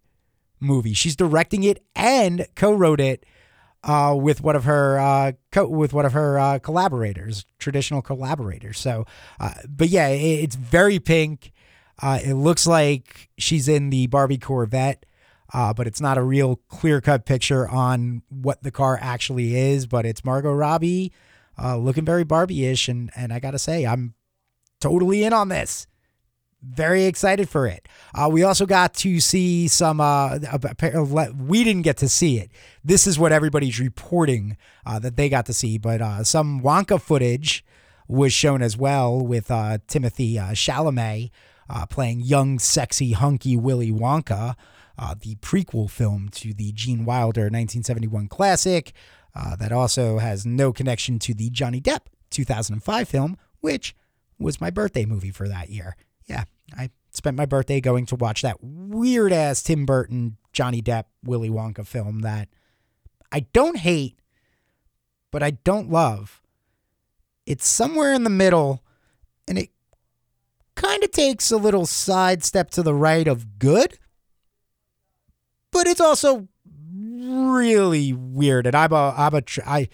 movie. 0.60 0.94
She's 0.94 1.16
directing 1.16 1.64
it 1.64 1.84
and 1.94 2.46
co-wrote 2.54 3.00
it 3.00 3.26
uh, 3.82 4.16
with 4.18 4.40
one 4.40 4.56
of 4.56 4.64
her 4.64 4.98
uh, 4.98 5.32
co- 5.52 5.68
with 5.68 5.92
one 5.92 6.06
of 6.06 6.12
her 6.12 6.38
uh, 6.38 6.58
collaborators, 6.58 7.44
traditional 7.58 8.02
collaborators. 8.02 8.78
So, 8.78 9.04
uh, 9.38 9.54
but 9.68 9.88
yeah, 9.88 10.08
it, 10.08 10.20
it's 10.20 10.56
very 10.56 10.98
pink. 10.98 11.52
Uh, 12.02 12.18
it 12.24 12.34
looks 12.34 12.66
like 12.66 13.30
she's 13.38 13.68
in 13.68 13.90
the 13.90 14.06
Barbie 14.06 14.38
Corvette, 14.38 15.06
but 15.52 15.86
it's 15.86 16.00
not 16.00 16.18
a 16.18 16.22
real 16.22 16.56
clear 16.68 17.00
cut 17.00 17.24
picture 17.24 17.68
on 17.68 18.22
what 18.28 18.62
the 18.62 18.72
car 18.72 18.98
actually 19.00 19.56
is. 19.56 19.86
But 19.86 20.04
it's 20.04 20.24
Margot 20.24 20.52
Robbie 20.52 21.12
looking 21.62 22.04
very 22.04 22.24
Barbie 22.24 22.66
ish, 22.66 22.88
and 22.88 23.10
and 23.14 23.32
I 23.32 23.38
gotta 23.38 23.60
say, 23.60 23.86
I'm 23.86 24.14
totally 24.80 25.24
in 25.24 25.32
on 25.32 25.50
this 25.50 25.86
very 26.64 27.04
excited 27.04 27.48
for 27.48 27.66
it. 27.66 27.86
Uh, 28.14 28.28
we 28.30 28.42
also 28.42 28.66
got 28.66 28.94
to 28.94 29.20
see 29.20 29.68
some. 29.68 30.00
Uh, 30.00 30.38
we 31.38 31.64
didn't 31.64 31.82
get 31.82 31.96
to 31.98 32.08
see 32.08 32.38
it. 32.38 32.50
This 32.84 33.06
is 33.06 33.18
what 33.18 33.32
everybody's 33.32 33.78
reporting 33.78 34.56
uh, 34.86 34.98
that 35.00 35.16
they 35.16 35.28
got 35.28 35.46
to 35.46 35.52
see, 35.52 35.78
but 35.78 36.00
uh, 36.00 36.24
some 36.24 36.60
Wonka 36.60 37.00
footage 37.00 37.64
was 38.08 38.32
shown 38.32 38.62
as 38.62 38.76
well 38.76 39.20
with 39.20 39.50
uh, 39.50 39.78
Timothy 39.86 40.38
uh, 40.38 40.50
Chalamet 40.50 41.30
playing 41.88 42.20
young, 42.20 42.58
sexy, 42.58 43.12
hunky 43.12 43.56
Willy 43.56 43.90
Wonka, 43.90 44.54
the 45.20 45.36
prequel 45.36 45.90
film 45.90 46.28
to 46.30 46.52
the 46.52 46.72
Gene 46.72 47.04
Wilder 47.04 47.42
1971 47.42 48.28
classic. 48.28 48.92
that 49.58 49.72
also 49.72 50.18
has 50.18 50.44
no 50.44 50.72
connection 50.72 51.18
to 51.20 51.34
the 51.34 51.50
Johnny 51.50 51.80
Depp 51.80 52.06
2005 52.30 53.08
film, 53.08 53.36
which 53.60 53.96
was 54.38 54.60
my 54.60 54.68
birthday 54.68 55.06
movie 55.06 55.30
for 55.30 55.48
that 55.48 55.70
year 55.70 55.96
yeah, 56.26 56.44
I 56.76 56.90
spent 57.10 57.36
my 57.36 57.46
birthday 57.46 57.80
going 57.80 58.06
to 58.06 58.16
watch 58.16 58.42
that 58.42 58.58
weird 58.62 59.32
ass 59.32 59.62
Tim 59.62 59.86
Burton, 59.86 60.36
Johnny 60.52 60.82
Depp, 60.82 61.04
Willy 61.22 61.50
Wonka 61.50 61.86
film 61.86 62.20
that 62.20 62.48
I 63.30 63.40
don't 63.52 63.78
hate, 63.78 64.20
but 65.30 65.42
I 65.42 65.50
don't 65.50 65.90
love. 65.90 66.40
It's 67.46 67.66
somewhere 67.66 68.12
in 68.12 68.24
the 68.24 68.30
middle, 68.30 68.82
and 69.46 69.58
it 69.58 69.70
kind 70.74 71.04
of 71.04 71.10
takes 71.10 71.50
a 71.50 71.56
little 71.56 71.86
sidestep 71.86 72.70
to 72.70 72.82
the 72.82 72.94
right 72.94 73.28
of 73.28 73.58
good, 73.58 73.98
but 75.70 75.86
it's 75.86 76.00
also 76.00 76.48
really 76.86 78.12
weird. 78.12 78.66
And 78.66 78.74
I'm 78.76 78.92
a, 78.92 79.14
I'm 79.16 79.34
a, 79.34 79.42
I, 79.66 79.88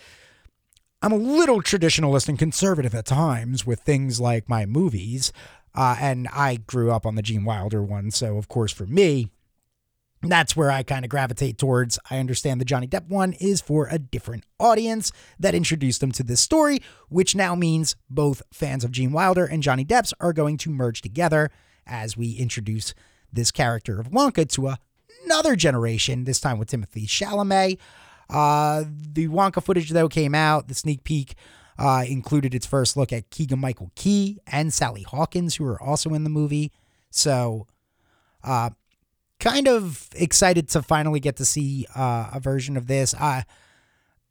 I'm 1.03 1.13
a 1.13 1.17
little 1.17 1.63
traditionalist 1.63 2.29
and 2.29 2.39
conservative 2.39 2.95
at 2.95 3.07
times 3.07 3.67
with 3.67 3.81
things 3.81 4.21
like 4.21 4.49
my 4.49 4.67
movies. 4.67 5.33
Uh, 5.75 5.97
and 6.01 6.29
I 6.29 6.57
grew 6.57 6.91
up 6.91 7.07
on 7.07 7.15
the 7.15 7.23
Gene 7.23 7.45
Wilder 7.45 7.83
one. 7.83 8.11
So, 8.11 8.37
of 8.37 8.49
course, 8.49 8.73
for 8.73 8.87
me, 8.87 9.29
that's 10.23 10.55
where 10.55 10.71
I 10.71 10.83
kind 10.83 11.05
of 11.05 11.11
gravitate 11.11 11.57
towards. 11.57 11.99
I 12.11 12.19
understand 12.19 12.61
the 12.61 12.67
Johnny 12.67 12.87
Depp 12.87 13.09
one 13.09 13.33
is 13.35 13.61
for 13.61 13.89
a 13.91 13.99
different 13.99 14.45
audience 14.59 15.13
that 15.39 15.55
introduced 15.55 16.01
them 16.01 16.13
to 16.13 16.23
this 16.23 16.41
story, 16.41 16.81
which 17.09 17.35
now 17.35 17.55
means 17.55 17.97
both 18.11 18.43
fans 18.53 18.85
of 18.85 18.91
Gene 18.91 19.13
Wilder 19.13 19.47
and 19.47 19.63
Johnny 19.63 19.85
Depp's 19.85 20.13
are 20.21 20.33
going 20.33 20.59
to 20.59 20.71
merge 20.71 21.01
together 21.01 21.51
as 21.87 22.17
we 22.17 22.33
introduce 22.33 22.93
this 23.33 23.51
character 23.51 23.99
of 23.99 24.11
Wonka 24.11 24.49
to 24.51 24.75
another 25.25 25.57
generation, 25.57 26.25
this 26.25 26.41
time 26.41 26.59
with 26.59 26.69
Timothy 26.69 27.07
Chalamet. 27.07 27.79
Uh, 28.29 28.85
the 28.87 29.29
Wonka 29.29 29.63
footage, 29.63 29.91
though, 29.91 30.09
came 30.09 30.35
out, 30.35 30.69
the 30.69 30.75
sneak 30.75 31.03
peek 31.03 31.35
uh, 31.81 32.05
included 32.07 32.55
its 32.55 32.67
first 32.67 32.95
look 32.95 33.11
at 33.11 33.31
Keegan 33.31 33.59
Michael 33.59 33.91
Key 33.95 34.39
and 34.47 34.73
Sally 34.73 35.03
Hawkins, 35.03 35.57
who 35.57 35.65
are 35.65 35.83
also 35.83 36.13
in 36.13 36.25
the 36.25 36.31
movie. 36.31 36.73
So, 37.09 37.67
uh, 38.45 38.71
kind 39.41 39.67
of 39.67 40.11
excited 40.15 40.69
to 40.69 40.83
finally 40.83 41.21
get 41.21 41.37
to 41.37 41.47
see 41.47 41.87
uh, 41.97 42.29
a 42.35 42.39
version 42.39 42.77
of 42.77 42.87
this. 42.87 43.15
I 43.15 43.47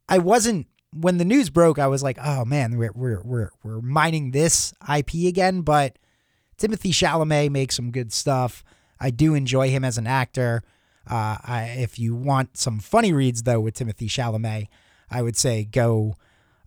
I 0.08 0.18
wasn't 0.18 0.68
when 0.92 1.18
the 1.18 1.24
news 1.24 1.50
broke. 1.50 1.80
I 1.80 1.88
was 1.88 2.04
like, 2.04 2.18
oh 2.22 2.44
man, 2.44 2.76
we're 2.76 2.92
we're 2.94 3.20
we're 3.24 3.50
we're 3.64 3.80
mining 3.80 4.30
this 4.30 4.72
IP 4.88 5.26
again. 5.26 5.62
But 5.62 5.98
Timothy 6.56 6.92
Chalamet 6.92 7.50
makes 7.50 7.74
some 7.74 7.90
good 7.90 8.12
stuff. 8.12 8.62
I 9.00 9.10
do 9.10 9.34
enjoy 9.34 9.70
him 9.70 9.84
as 9.84 9.98
an 9.98 10.06
actor. 10.06 10.62
Uh, 11.04 11.38
I, 11.42 11.74
if 11.78 11.98
you 11.98 12.14
want 12.14 12.56
some 12.56 12.78
funny 12.78 13.12
reads 13.12 13.42
though 13.42 13.58
with 13.58 13.74
Timothy 13.74 14.06
Chalamet, 14.06 14.68
I 15.10 15.22
would 15.22 15.36
say 15.36 15.64
go 15.64 16.14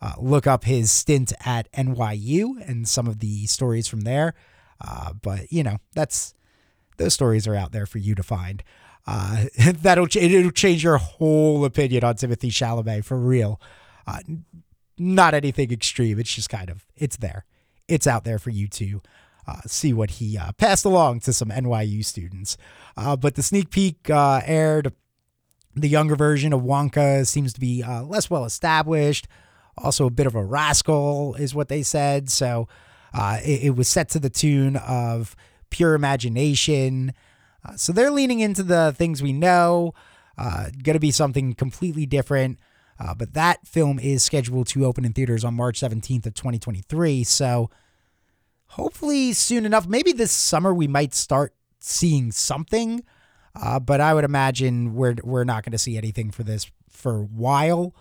uh, 0.03 0.15
look 0.19 0.45
up 0.45 0.65
his 0.65 0.91
stint 0.91 1.31
at 1.45 1.72
NYU 1.72 2.55
and 2.67 2.86
some 2.88 3.07
of 3.07 3.19
the 3.19 3.45
stories 3.45 3.88
from 3.88 4.01
there. 4.01 4.33
Uh, 4.81 5.13
but 5.13 5.50
you 5.50 5.63
know, 5.63 5.77
that's 5.93 6.33
those 6.98 7.13
stories 7.13 7.48
are 7.48 7.55
out 7.55 7.72
there 7.72 7.86
for 7.86 8.00
you 8.00 8.13
to 8.13 8.22
find. 8.22 8.63
Uh, 9.07 9.45
that'll 9.81 10.07
it'll 10.13 10.51
change 10.51 10.83
your 10.83 10.98
whole 10.98 11.63
opinion 11.63 12.03
on 12.03 12.15
Timothy 12.15 12.50
Chalamet 12.50 13.05
for 13.05 13.17
real. 13.17 13.62
Uh, 14.05 14.19
not 14.98 15.33
anything 15.33 15.72
extreme. 15.72 16.19
It's 16.19 16.36
just 16.36 16.50
kind 16.50 16.69
of 16.69 16.86
it's 16.98 17.15
there. 17.15 17.45
It's 17.88 18.05
out 18.05 18.25
there 18.25 18.39
for 18.39 18.50
you 18.50 18.67
to 18.67 19.01
uh, 19.48 19.62
see 19.67 19.93
what 19.93 20.12
he 20.12 20.38
passed 20.57 20.83
along 20.83 21.22
to 21.22 21.31
some 21.31 21.48
NYU 21.48 22.03
students. 22.03 22.57
but 22.95 23.36
the 23.36 23.43
sneak 23.43 23.69
peek 23.69 24.10
aired. 24.10 24.91
The 25.75 25.89
younger 25.89 26.15
version 26.15 26.53
of 26.53 26.62
Wonka 26.62 27.25
seems 27.25 27.53
to 27.53 27.60
be 27.60 27.83
less 27.83 28.29
well 28.29 28.45
established 28.45 29.27
also 29.77 30.06
a 30.06 30.12
bit 30.12 30.27
of 30.27 30.36
a 30.36 30.44
rascal, 30.44 31.36
is 31.36 31.56
what 31.56 31.70
they 31.70 31.84
said. 31.84 32.30
So 32.30 32.68
uh, 33.13 33.39
it, 33.44 33.63
it, 33.63 33.75
was 33.75 33.88
set 33.88 34.10
to 34.10 34.20
the 34.20 34.30
tune 34.30 34.75
of 34.77 35.36
Pure 35.70 35.96
Imagination. 35.96 37.13
Uh, 37.65 37.75
so 37.75 37.94
they're 37.94 38.12
leaning 38.12 38.39
into 38.39 38.63
the 38.63 38.94
things 38.98 39.22
we 39.22 39.34
know. 39.34 39.94
Uh, 40.38 40.65
going 40.82 40.96
to 40.96 41.00
be 41.00 41.12
something 41.12 41.53
completely 41.53 42.06
different. 42.06 42.60
Uh, 43.00 43.13
but 43.13 43.34
that 43.34 43.65
film 43.68 44.00
is 44.00 44.24
scheduled 44.24 44.68
to 44.68 44.86
open 44.86 45.06
in 45.06 45.13
theaters 45.13 45.44
on 45.44 45.53
March 45.53 45.80
17th 45.80 46.25
of 46.25 46.34
2023. 46.34 47.24
So 47.24 47.70
hopefully 48.68 49.34
soon 49.34 49.65
enough, 49.65 49.88
maybe 49.88 50.12
this 50.12 50.32
summer 50.32 50.74
we 50.74 50.88
might 50.88 51.13
start 51.13 51.53
seeing 51.80 52.32
something. 52.32 53.03
Uh, 53.56 53.80
but 53.80 54.01
I 54.01 54.13
would 54.13 54.24
imagine 54.24 54.96
we're 54.96 55.15
we're 55.24 55.44
not 55.44 55.63
going 55.63 55.74
to 55.74 55.77
see 55.77 55.96
anything 55.96 56.32
for 56.32 56.44
this 56.44 56.72
for 56.89 57.18
a 57.18 57.24
while. 57.24 57.94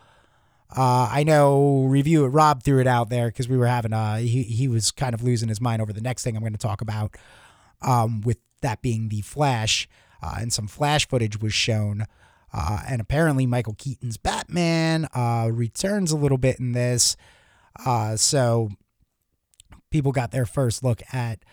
Uh, 0.75 1.07
I 1.13 1.23
know 1.23 1.85
review 1.85 2.25
it. 2.25 2.29
Rob 2.29 2.63
threw 2.63 2.81
it 2.81 2.87
out 2.87 3.11
there 3.11 3.29
because 3.29 3.47
we 3.47 3.59
were 3.59 3.67
having 3.67 3.93
uh 3.93 4.17
he 4.17 4.43
he 4.43 4.69
was 4.69 4.91
kind 4.91 5.13
of 5.15 5.23
losing 5.23 5.51
his 5.51 5.61
mind 5.61 5.83
over 5.83 5.93
the 5.93 6.01
next 6.01 6.25
thing 6.25 6.35
I'm 6.35 6.41
going 6.43 6.53
to 6.53 6.59
talk 6.59 6.81
about, 6.81 7.15
um, 7.83 8.23
with 8.23 8.39
that 8.63 8.81
being 8.81 9.11
the 9.11 9.21
Flash, 9.21 9.87
uh, 10.23 10.37
and 10.39 10.51
some 10.51 10.67
Flash 10.67 11.07
footage 11.07 11.43
was 11.43 11.53
shown, 11.53 12.07
uh, 12.55 12.83
and 12.89 13.03
apparently 13.03 13.47
Michael 13.47 13.75
Keaton's 13.77 14.17
Batman 14.17 15.09
uh 15.15 15.51
returns 15.53 16.11
a 16.11 16.17
little 16.17 16.39
bit 16.39 16.59
in 16.59 16.73
this, 16.73 17.17
uh, 17.85 18.17
so 18.17 18.71
people 19.91 20.11
got 20.11 20.31
their 20.31 20.47
first 20.47 20.83
look 20.83 21.03
at 21.13 21.45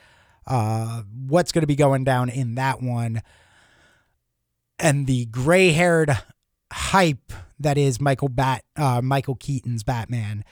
what's 1.27 1.51
going 1.51 1.61
to 1.63 1.67
be 1.67 1.75
going 1.75 2.05
down 2.05 2.29
in 2.29 2.55
that 2.55 2.81
one, 2.81 3.21
and 4.79 5.07
the 5.07 5.25
gray 5.25 5.71
haired 5.71 6.17
hype 6.71 7.33
that 7.59 7.77
is 7.77 7.99
Michael 7.99 8.29
Bat 8.29 8.63
uh, 8.75 9.01
Michael 9.01 9.35
Keaton's 9.35 9.83
Batman. 9.83 10.43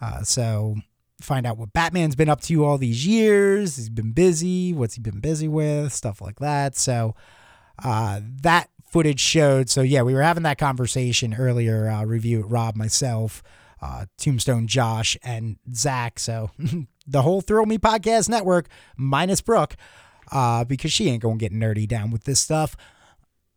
Uh, 0.00 0.22
so 0.22 0.76
find 1.20 1.46
out 1.46 1.58
what 1.58 1.72
Batman's 1.72 2.16
been 2.16 2.28
up 2.28 2.40
to 2.42 2.64
all 2.64 2.78
these 2.78 3.06
years. 3.06 3.76
He's 3.76 3.88
been 3.88 4.12
busy. 4.12 4.72
What's 4.72 4.94
he 4.94 5.00
been 5.00 5.20
busy 5.20 5.48
with? 5.48 5.92
Stuff 5.92 6.20
like 6.20 6.38
that. 6.38 6.76
So 6.76 7.14
uh, 7.82 8.20
that 8.42 8.68
footage 8.90 9.20
showed. 9.20 9.68
So 9.68 9.82
yeah, 9.82 10.02
we 10.02 10.14
were 10.14 10.22
having 10.22 10.42
that 10.44 10.58
conversation 10.58 11.34
earlier. 11.34 11.88
Uh, 11.88 12.04
review 12.04 12.42
Rob, 12.42 12.76
myself, 12.76 13.42
uh, 13.80 14.06
Tombstone, 14.18 14.66
Josh, 14.66 15.16
and 15.22 15.56
Zach. 15.74 16.18
So 16.18 16.50
the 17.06 17.22
whole 17.22 17.40
Thrill 17.40 17.66
Me 17.66 17.78
podcast 17.78 18.28
network 18.28 18.68
minus 18.96 19.40
Brooke, 19.40 19.76
uh, 20.32 20.64
because 20.64 20.92
she 20.92 21.08
ain't 21.08 21.22
gonna 21.22 21.36
get 21.36 21.52
nerdy 21.52 21.86
down 21.86 22.10
with 22.10 22.24
this 22.24 22.40
stuff 22.40 22.76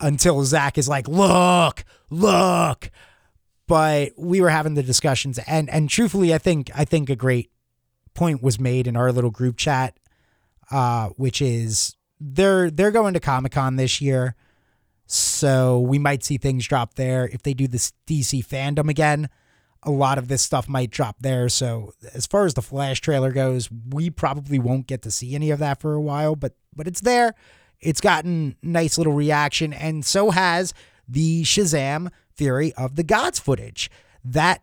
until 0.03 0.43
Zach 0.43 0.77
is 0.77 0.87
like, 0.87 1.07
look, 1.07 1.83
look. 2.09 2.91
But 3.65 4.11
we 4.17 4.41
were 4.41 4.49
having 4.49 4.75
the 4.75 4.83
discussions, 4.83 5.39
and 5.47 5.69
and 5.69 5.89
truthfully, 5.89 6.33
I 6.33 6.37
think 6.37 6.69
I 6.75 6.83
think 6.83 7.09
a 7.09 7.15
great 7.15 7.49
point 8.13 8.43
was 8.43 8.59
made 8.59 8.87
in 8.87 8.97
our 8.97 9.11
little 9.11 9.31
group 9.31 9.57
chat, 9.57 9.97
uh, 10.69 11.09
which 11.15 11.41
is 11.41 11.95
they're 12.19 12.69
they're 12.69 12.91
going 12.91 13.13
to 13.13 13.21
Comic 13.21 13.53
Con 13.53 13.77
this 13.77 14.01
year. 14.01 14.35
So 15.05 15.79
we 15.79 15.97
might 15.97 16.23
see 16.23 16.37
things 16.37 16.67
drop 16.67 16.95
there. 16.95 17.29
If 17.31 17.43
they 17.43 17.53
do 17.53 17.67
this 17.67 17.93
DC 18.05 18.45
fandom 18.45 18.89
again, 18.89 19.29
a 19.81 19.91
lot 19.91 20.17
of 20.17 20.27
this 20.27 20.41
stuff 20.41 20.67
might 20.67 20.91
drop 20.91 21.17
there. 21.21 21.47
So 21.49 21.93
as 22.13 22.27
far 22.27 22.45
as 22.45 22.53
the 22.53 22.61
Flash 22.61 22.99
trailer 22.99 23.31
goes, 23.31 23.69
we 23.89 24.09
probably 24.09 24.59
won't 24.59 24.87
get 24.87 25.01
to 25.03 25.11
see 25.11 25.35
any 25.35 25.51
of 25.51 25.59
that 25.59 25.79
for 25.79 25.93
a 25.93 26.01
while, 26.01 26.35
but 26.35 26.55
but 26.75 26.87
it's 26.87 27.01
there. 27.01 27.33
It's 27.83 28.01
gotten 28.01 28.55
nice 28.61 28.97
little 28.97 29.13
reaction, 29.13 29.73
and 29.73 30.05
so 30.05 30.31
has 30.31 30.73
the 31.07 31.43
Shazam 31.43 32.09
Fury 32.33 32.73
of 32.73 32.95
the 32.95 33.03
Gods 33.03 33.39
footage. 33.39 33.91
That 34.23 34.61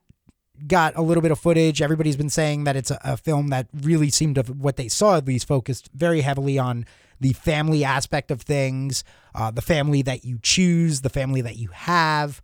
got 0.66 0.96
a 0.96 1.02
little 1.02 1.22
bit 1.22 1.30
of 1.30 1.38
footage. 1.38 1.80
Everybody's 1.80 2.16
been 2.16 2.30
saying 2.30 2.64
that 2.64 2.76
it's 2.76 2.90
a, 2.90 2.98
a, 3.04 3.16
film 3.16 3.48
that 3.48 3.68
really 3.82 4.10
seemed 4.10 4.34
to, 4.36 4.42
what 4.42 4.76
they 4.76 4.88
saw 4.88 5.16
at 5.16 5.26
least, 5.26 5.46
focused 5.46 5.88
very 5.94 6.20
heavily 6.20 6.58
on 6.58 6.84
the 7.20 7.32
family 7.32 7.84
aspect 7.84 8.30
of 8.30 8.42
things, 8.42 9.04
uh, 9.34 9.50
the 9.50 9.62
family 9.62 10.02
that 10.02 10.24
you 10.24 10.38
choose, 10.42 11.02
the 11.02 11.08
family 11.08 11.40
that 11.40 11.56
you 11.56 11.68
have. 11.68 12.40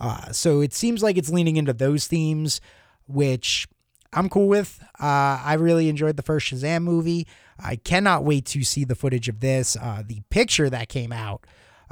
Uh, 0.00 0.30
so 0.32 0.60
it 0.60 0.72
seems 0.72 1.02
like 1.02 1.16
it's 1.16 1.30
leaning 1.30 1.56
into 1.56 1.72
those 1.72 2.06
themes, 2.06 2.60
which 3.06 3.66
I'm 4.12 4.28
cool 4.28 4.48
with. 4.48 4.80
Uh, 5.00 5.40
I 5.44 5.54
really 5.54 5.88
enjoyed 5.88 6.16
the 6.16 6.22
first 6.22 6.50
Shazam 6.50 6.82
movie. 6.82 7.26
I 7.58 7.76
cannot 7.76 8.24
wait 8.24 8.46
to 8.46 8.62
see 8.62 8.84
the 8.84 8.94
footage 8.94 9.28
of 9.28 9.40
this. 9.40 9.76
Uh, 9.76 10.02
the 10.06 10.22
picture 10.30 10.70
that 10.70 10.88
came 10.88 11.12
out 11.12 11.44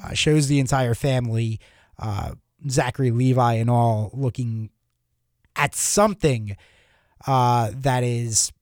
uh, 0.03 0.15
shows 0.15 0.49
the 0.49 0.59
entire 0.59 0.95
family, 0.95 1.61
uh, 1.99 2.33
Zachary 2.69 3.11
Levi 3.11 3.55
and 3.55 3.69
all, 3.69 4.11
looking 4.15 4.71
at 5.55 5.75
something 5.75 6.57
uh, 7.27 7.71
that 7.75 8.03
is 8.03 8.53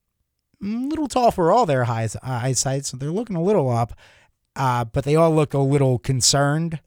a 0.62 0.66
little 0.66 1.08
tall 1.08 1.30
for 1.30 1.52
all 1.52 1.66
their 1.66 1.84
highs, 1.84 2.16
eyesight. 2.23 2.87
So 2.87 2.96
they're 2.96 3.11
looking 3.11 3.37
a 3.37 3.42
little 3.42 3.70
up, 3.70 3.92
uh, 4.56 4.84
but 4.84 5.04
they 5.04 5.16
all 5.16 5.32
look 5.34 5.54
a 5.54 5.58
little 5.58 5.99
concerned, 5.99 6.80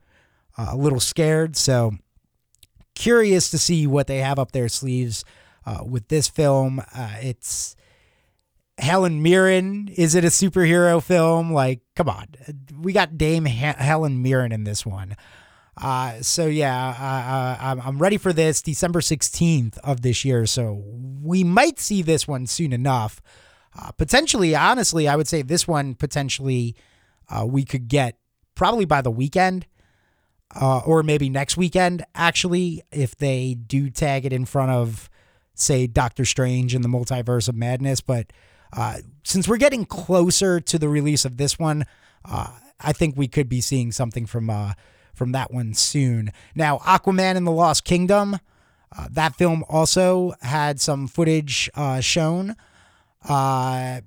a 0.58 0.76
little 0.76 1.00
scared. 1.00 1.56
So 1.56 1.94
curious 2.96 3.50
to 3.52 3.58
see 3.58 3.88
what 3.88 4.08
they 4.08 4.18
have 4.18 4.40
up 4.40 4.52
their 4.52 4.70
sleeves 4.70 5.24
uh, 5.68 5.84
with 5.84 6.08
this 6.08 6.30
film. 6.30 6.80
Uh, 6.96 7.16
it's 7.22 7.76
Helen 8.78 9.22
Mirren. 9.22 9.90
Is 9.90 10.16
it 10.16 10.24
a 10.24 10.30
superhero 10.30 11.04
film? 11.04 11.52
Like, 11.52 11.82
come 11.96 12.08
on. 12.08 12.28
We 12.80 12.94
got 12.94 13.18
Dame 13.18 13.46
Helen 13.46 14.22
Mirren 14.22 14.54
in 14.54 14.64
this 14.64 14.86
one. 14.86 15.18
Uh, 15.80 16.22
so 16.22 16.48
yeah, 16.48 17.78
I'm 17.84 18.00
ready 18.00 18.18
for 18.18 18.34
this 18.34 18.62
December 18.62 19.02
16th 19.02 19.78
of 19.80 20.02
this 20.02 20.24
year. 20.26 20.46
So 20.46 20.84
we 21.22 21.44
might 21.44 21.80
see 21.80 22.02
this 22.02 22.28
one 22.28 22.48
soon 22.48 22.72
enough. 22.74 23.22
Uh, 23.78 23.92
potentially, 23.92 24.56
honestly, 24.56 25.08
I 25.08 25.16
would 25.16 25.28
say 25.28 25.42
this 25.42 25.68
one 25.68 25.94
potentially 25.94 26.76
uh, 27.30 27.46
we 27.46 27.64
could 27.64 27.90
get 27.90 28.18
probably 28.56 28.86
by 28.86 29.02
the 29.02 29.12
weekend. 29.12 29.68
Uh, 30.56 30.80
or 30.80 31.04
maybe 31.04 31.30
next 31.30 31.58
weekend, 31.58 32.06
actually, 32.16 32.82
if 32.90 33.18
they 33.18 33.54
do 33.54 33.90
tag 33.90 34.26
it 34.26 34.32
in 34.32 34.46
front 34.46 34.72
of, 34.72 35.10
say, 35.60 35.88
Doctor 35.88 36.26
Strange 36.26 36.74
and 36.74 36.84
the 36.84 36.90
Multiverse 36.90 37.50
of 37.50 37.56
Madness. 37.56 38.02
But 38.02 38.32
uh, 38.74 38.98
since 39.24 39.48
we're 39.48 39.58
getting 39.58 39.86
closer 39.86 40.60
to 40.60 40.80
the 40.80 40.90
release 40.90 41.26
of 41.26 41.38
this 41.38 41.58
one, 41.58 41.86
uh, 42.26 42.50
I 42.80 42.94
think 42.94 43.18
we 43.18 43.28
could 43.28 43.50
be 43.50 43.62
seeing 43.62 43.92
something 43.92 44.26
from 44.26 44.50
uh, 44.50 44.74
from 45.14 45.32
that 45.32 45.52
one 45.52 45.74
soon. 45.74 46.32
Now, 46.54 46.78
Aquaman 46.80 47.36
and 47.36 47.48
the 47.48 47.52
Lost 47.52 47.84
Kingdom, 47.84 48.38
uh, 48.96 49.08
that 49.12 49.36
film 49.36 49.64
also 49.68 50.36
had 50.42 50.80
some 50.80 51.08
footage 51.08 51.70
uh, 51.74 52.02
shown. 52.02 52.56
Uh, 53.28 54.02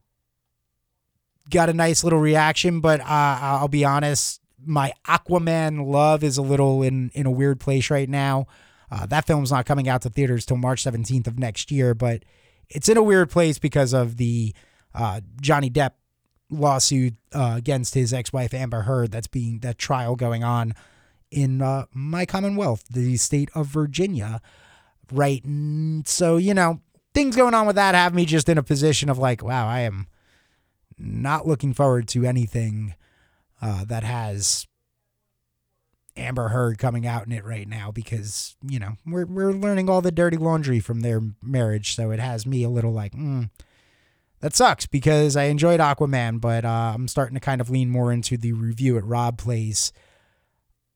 got 1.51 1.69
a 1.69 1.75
nice 1.75 2.05
little 2.05 2.21
reaction, 2.21 2.81
but 2.81 3.01
I'll 3.01 3.67
be 3.67 3.85
honest, 3.85 4.41
my 4.65 4.93
Aquaman 5.09 5.87
love 5.87 6.23
is 6.23 6.39
a 6.39 6.43
little 6.43 6.83
in 6.83 7.11
in 7.15 7.27
a 7.27 7.31
weird 7.31 7.59
place 7.59 7.91
right 7.91 8.09
now. 8.09 8.47
Uh, 8.91 9.07
that 9.07 9.27
film's 9.27 9.53
not 9.53 9.67
coming 9.67 9.89
out 9.89 10.03
to 10.03 10.11
theaters 10.11 10.45
till 10.45 10.57
March 10.57 10.83
17th 10.83 11.27
of 11.27 11.39
next 11.39 11.71
year, 11.71 11.95
but 11.95 12.25
it's 12.69 12.89
in 12.89 12.97
a 12.97 13.03
weird 13.03 13.31
place 13.31 13.59
because 13.59 13.93
of 13.93 14.17
the 14.17 14.55
uh, 14.95 15.21
Johnny 15.41 15.71
Depp 15.71 15.93
lawsuit 16.51 17.15
uh, 17.33 17.55
against 17.57 17.95
his 17.95 18.13
ex-wife 18.13 18.53
Amber 18.53 18.83
Heard. 18.83 19.13
That's 19.13 19.29
being 19.29 19.61
that 19.61 19.79
trial 19.79 20.17
going 20.17 20.43
on 20.43 20.75
in 21.31 21.63
uh, 21.63 21.87
my 21.93 22.27
Commonwealth, 22.27 22.85
the 22.91 23.17
state 23.17 23.51
of 23.55 23.67
Virginia, 23.67 24.41
right? 25.13 25.45
So, 26.07 26.37
you 26.37 26.55
know, 26.55 26.81
things 27.15 27.37
going 27.37 27.55
on 27.55 27.67
with 27.67 27.77
that 27.77 27.95
have 27.95 28.15
me 28.15 28.25
just 28.25 28.49
in 28.49 28.59
a 28.59 28.63
position 28.63 29.09
of 29.09 29.19
like, 29.19 29.43
wow, 29.43 29.69
I 29.69 29.81
am 29.81 30.09
not 30.99 31.47
looking 31.47 31.73
forward 31.73 32.09
to 32.09 32.25
anything 32.25 32.95
uh, 33.63 33.85
that 33.85 34.03
has 34.03 34.67
Amber 36.21 36.49
Heard 36.49 36.79
coming 36.79 37.07
out 37.07 37.27
in 37.27 37.33
it 37.33 37.45
right 37.45 37.67
now 37.67 37.91
because, 37.91 38.57
you 38.63 38.79
know, 38.79 38.97
we're, 39.05 39.27
we're 39.27 39.53
learning 39.53 39.89
all 39.91 40.01
the 40.01 40.13
dirty 40.13 40.37
laundry 40.37 40.79
from 40.79 41.01
their 41.01 41.21
marriage. 41.43 41.97
So 41.97 42.11
it 42.11 42.21
has 42.21 42.47
me 42.47 42.63
a 42.63 42.71
little 42.71 42.93
like, 42.93 43.15
hmm. 43.15 43.45
That 44.43 44.55
sucks 44.55 44.87
because 44.87 45.37
I 45.37 45.45
enjoyed 45.45 45.81
Aquaman, 45.81 46.41
but 46.41 46.65
uh, 46.65 46.93
I'm 46.95 47.09
starting 47.09 47.35
to 47.35 47.41
kind 47.41 47.61
of 47.61 47.69
lean 47.69 47.91
more 47.91 48.11
into 48.11 48.39
the 48.39 48.55
review 48.55 48.97
at 48.97 49.05
Rob 49.05 49.37
Plays. 49.37 49.93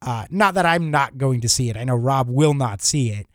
uh, 0.05 0.27
not 0.31 0.55
that 0.55 0.67
I'm 0.67 0.91
not 0.91 1.17
going 1.17 1.41
to 1.41 1.49
see 1.49 1.71
it. 1.71 1.77
I 1.77 1.85
know 1.85 1.97
Rob 1.97 2.29
will 2.29 2.55
not 2.55 2.83
see 2.83 3.11
it, 3.11 3.27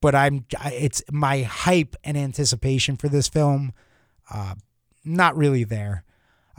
but 0.00 0.14
I'm. 0.14 0.44
It's 0.66 1.02
my 1.10 1.42
hype 1.42 1.96
and 2.04 2.16
anticipation 2.16 2.96
for 2.96 3.08
this 3.08 3.28
film. 3.28 3.72
Uh, 4.30 4.54
not 5.04 5.36
really 5.36 5.64
there. 5.64 6.04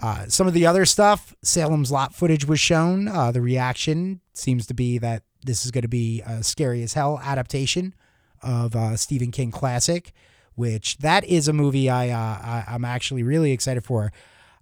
Uh, 0.02 0.28
some 0.28 0.48
of 0.48 0.54
the 0.54 0.66
other 0.66 0.86
stuff, 0.86 1.36
Salem's 1.44 1.92
Lot 1.92 2.14
footage 2.14 2.46
was 2.46 2.60
shown. 2.60 3.08
Uh, 3.08 3.32
the 3.32 3.42
reaction 3.42 4.22
seems 4.34 4.66
to 4.68 4.74
be 4.74 4.98
that 4.98 5.24
this 5.46 5.66
is 5.66 5.72
going 5.72 5.82
to 5.82 5.88
be 5.90 6.22
a 6.22 6.44
scary 6.44 6.82
as 6.84 6.94
hell 6.94 7.20
adaptation 7.24 7.94
of 8.42 8.76
uh, 8.76 8.96
Stephen 8.96 9.32
King 9.32 9.52
classic, 9.52 10.14
which 10.56 10.98
that 11.00 11.26
is 11.26 11.48
a 11.48 11.54
movie 11.54 11.90
I, 11.90 12.10
uh, 12.10 12.16
I 12.16 12.64
I'm 12.70 12.86
actually 12.86 13.24
really 13.24 13.52
excited 13.52 13.84
for. 13.84 14.12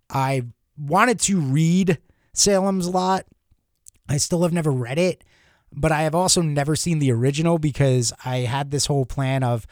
I 0.09 0.43
wanted 0.77 1.19
to 1.21 1.39
read 1.39 1.99
Salem's 2.33 2.87
Lot 2.87 3.25
I 4.09 4.17
still 4.17 4.43
have 4.43 4.53
never 4.53 4.71
read 4.71 4.97
it, 4.97 5.23
but 5.71 5.91
I 5.91 6.03
have 6.03 6.15
also 6.15 6.41
never 6.41 6.75
seen 6.75 6.99
the 6.99 7.11
original 7.11 7.57
because 7.57 8.13
I 8.23 8.37
had 8.37 8.71
this 8.71 8.85
whole 8.85 9.05
plan 9.05 9.43
of 9.43 9.67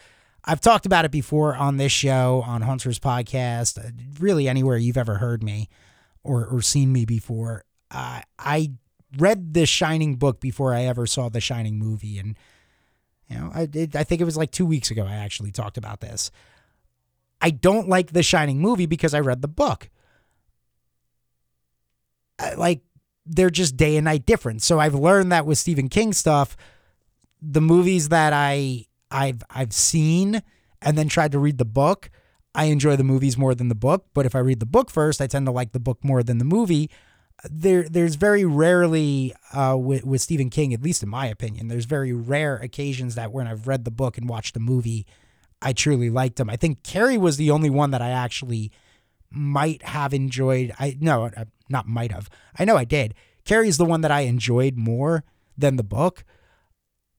I've 0.46 0.60
talked 0.60 0.86
about 0.86 1.04
it 1.04 1.10
before 1.10 1.56
on 1.56 1.76
this 1.76 1.90
show, 1.90 2.42
on 2.46 2.62
Hunter's 2.62 3.00
podcast, 3.00 3.84
uh, 3.84 3.90
really 4.20 4.48
anywhere 4.48 4.76
you've 4.76 4.96
ever 4.96 5.16
heard 5.16 5.42
me 5.42 5.68
or, 6.22 6.46
or 6.46 6.62
seen 6.62 6.92
me 6.92 7.04
before. 7.04 7.64
Uh, 7.90 8.20
I 8.38 8.72
read 9.18 9.54
the 9.54 9.66
Shining 9.66 10.16
book 10.16 10.40
before 10.40 10.72
I 10.72 10.84
ever 10.84 11.06
saw 11.06 11.28
the 11.28 11.40
Shining 11.40 11.78
movie. 11.78 12.18
And, 12.18 12.38
you 13.28 13.38
know, 13.38 13.50
I, 13.52 13.66
did, 13.66 13.96
I 13.96 14.04
think 14.04 14.20
it 14.20 14.24
was 14.24 14.36
like 14.36 14.52
two 14.52 14.66
weeks 14.66 14.90
ago 14.90 15.04
I 15.04 15.16
actually 15.16 15.50
talked 15.50 15.78
about 15.78 16.00
this. 16.00 16.30
I 17.40 17.50
don't 17.50 17.88
like 17.88 18.12
the 18.12 18.22
Shining 18.22 18.60
movie 18.60 18.86
because 18.86 19.14
I 19.14 19.20
read 19.20 19.42
the 19.42 19.48
book. 19.48 19.90
I, 22.38 22.54
like, 22.54 22.82
they're 23.24 23.50
just 23.50 23.76
day 23.76 23.96
and 23.96 24.04
night 24.04 24.26
different. 24.26 24.62
So 24.62 24.78
I've 24.78 24.94
learned 24.94 25.32
that 25.32 25.44
with 25.44 25.58
Stephen 25.58 25.88
King 25.88 26.12
stuff, 26.12 26.56
the 27.42 27.60
movies 27.60 28.10
that 28.10 28.32
I 28.32 28.86
I've 29.10 29.42
I've 29.50 29.72
seen 29.72 30.42
and 30.82 30.96
then 30.96 31.08
tried 31.08 31.32
to 31.32 31.38
read 31.38 31.58
the 31.58 31.64
book, 31.64 32.10
I 32.54 32.64
enjoy 32.64 32.96
the 32.96 33.04
movies 33.04 33.36
more 33.36 33.54
than 33.54 33.68
the 33.68 33.74
book. 33.74 34.06
But 34.14 34.26
if 34.26 34.34
I 34.34 34.38
read 34.40 34.60
the 34.60 34.66
book 34.66 34.90
first, 34.90 35.20
I 35.20 35.26
tend 35.26 35.46
to 35.46 35.52
like 35.52 35.72
the 35.72 35.80
book 35.80 35.98
more 36.02 36.22
than 36.22 36.38
the 36.38 36.44
movie. 36.44 36.90
There, 37.44 37.86
there's 37.86 38.14
very 38.14 38.44
rarely 38.44 39.34
uh, 39.52 39.76
with 39.78 40.04
with 40.04 40.22
Stephen 40.22 40.48
King, 40.48 40.72
at 40.72 40.82
least 40.82 41.02
in 41.02 41.08
my 41.08 41.26
opinion, 41.26 41.68
there's 41.68 41.84
very 41.84 42.12
rare 42.12 42.56
occasions 42.56 43.14
that 43.14 43.30
when 43.30 43.46
I've 43.46 43.66
read 43.66 43.84
the 43.84 43.90
book 43.90 44.16
and 44.16 44.28
watched 44.28 44.54
the 44.54 44.60
movie, 44.60 45.06
I 45.60 45.74
truly 45.74 46.08
liked 46.08 46.40
him. 46.40 46.48
I 46.48 46.56
think 46.56 46.82
Carrie 46.82 47.18
was 47.18 47.36
the 47.36 47.50
only 47.50 47.68
one 47.68 47.90
that 47.90 48.00
I 48.00 48.08
actually 48.08 48.72
might 49.30 49.82
have 49.82 50.14
enjoyed. 50.14 50.72
I 50.78 50.96
no, 50.98 51.24
uh, 51.24 51.44
not 51.68 51.86
might 51.86 52.10
have. 52.10 52.30
I 52.58 52.64
know 52.64 52.76
I 52.76 52.84
did. 52.84 53.14
Carrie's 53.44 53.76
the 53.76 53.84
one 53.84 54.00
that 54.00 54.10
I 54.10 54.20
enjoyed 54.20 54.76
more 54.76 55.22
than 55.58 55.76
the 55.76 55.84
book. 55.84 56.24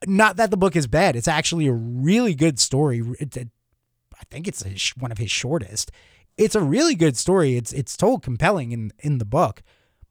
Not 0.05 0.37
that 0.37 0.51
the 0.51 0.57
book 0.57 0.75
is 0.75 0.87
bad. 0.87 1.15
It's 1.15 1.27
actually 1.27 1.67
a 1.67 1.73
really 1.73 2.35
good 2.35 2.59
story. 2.59 3.01
I 3.21 4.23
think 4.29 4.47
it's 4.47 4.65
a, 4.65 4.75
one 4.99 5.11
of 5.11 5.17
his 5.17 5.31
shortest. 5.31 5.91
It's 6.37 6.55
a 6.55 6.61
really 6.61 6.93
good 6.93 7.17
story. 7.17 7.57
It's 7.57 7.73
it's 7.73 7.97
told 7.97 8.21
compelling 8.21 8.71
in 8.71 8.91
in 8.99 9.17
the 9.17 9.25
book, 9.25 9.63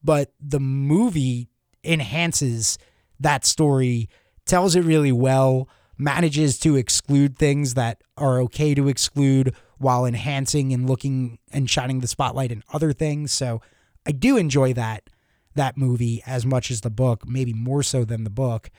but 0.02 0.32
the 0.40 0.60
movie 0.60 1.48
enhances 1.84 2.78
that 3.20 3.44
story, 3.44 4.08
tells 4.44 4.74
it 4.74 4.82
really 4.82 5.12
well, 5.12 5.68
manages 5.96 6.58
to 6.60 6.76
exclude 6.76 7.38
things 7.38 7.74
that 7.74 8.02
are 8.16 8.40
okay 8.40 8.74
to 8.74 8.88
exclude 8.88 9.54
while 9.78 10.04
enhancing 10.04 10.72
and 10.72 10.88
looking 10.88 11.38
and 11.52 11.70
shining 11.70 12.00
the 12.00 12.06
spotlight 12.06 12.50
in 12.50 12.62
other 12.72 12.92
things. 12.92 13.30
So 13.32 13.60
I 14.06 14.12
do 14.12 14.36
enjoy 14.36 14.72
that 14.74 15.08
that 15.54 15.76
movie 15.76 16.22
as 16.26 16.44
much 16.44 16.70
as 16.70 16.82
the 16.82 16.90
book, 16.90 17.26
maybe 17.26 17.52
more 17.52 17.82
so 17.82 18.04
than 18.04 18.24
the 18.24 18.30
book. 18.30 18.70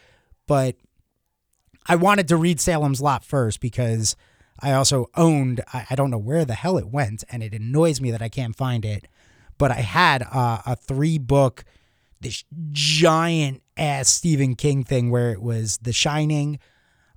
But 0.47 0.75
I 1.88 1.95
wanted 1.95 2.28
to 2.30 2.38
read 2.38 2.60
Salem's 2.60 3.02
Lot 3.02 3.23
first 3.23 3.60
because 3.60 4.15
I 4.60 4.73
also 4.73 5.10
owned, 5.15 5.62
I, 5.73 5.86
I 5.89 5.95
don't 5.95 6.12
know 6.12 6.17
where 6.17 6.45
the 6.45 6.56
hell 6.56 6.78
it 6.78 6.88
went, 6.88 7.23
and 7.30 7.43
it 7.43 7.54
annoys 7.54 8.02
me 8.02 8.12
that 8.12 8.21
I 8.21 8.30
can't 8.30 8.56
find 8.56 8.84
it. 8.84 9.08
But 9.58 9.71
I 9.71 9.82
had 9.82 10.23
uh, 10.23 10.62
a 10.65 10.76
three 10.76 11.17
book 11.17 11.63
this 12.19 12.43
giant 12.71 13.62
ass 13.78 14.10
Stephen 14.10 14.56
King 14.56 14.84
thing 14.84 15.12
where 15.12 15.32
it 15.32 15.41
was 15.41 15.78
The 15.78 15.93
Shining, 15.93 16.60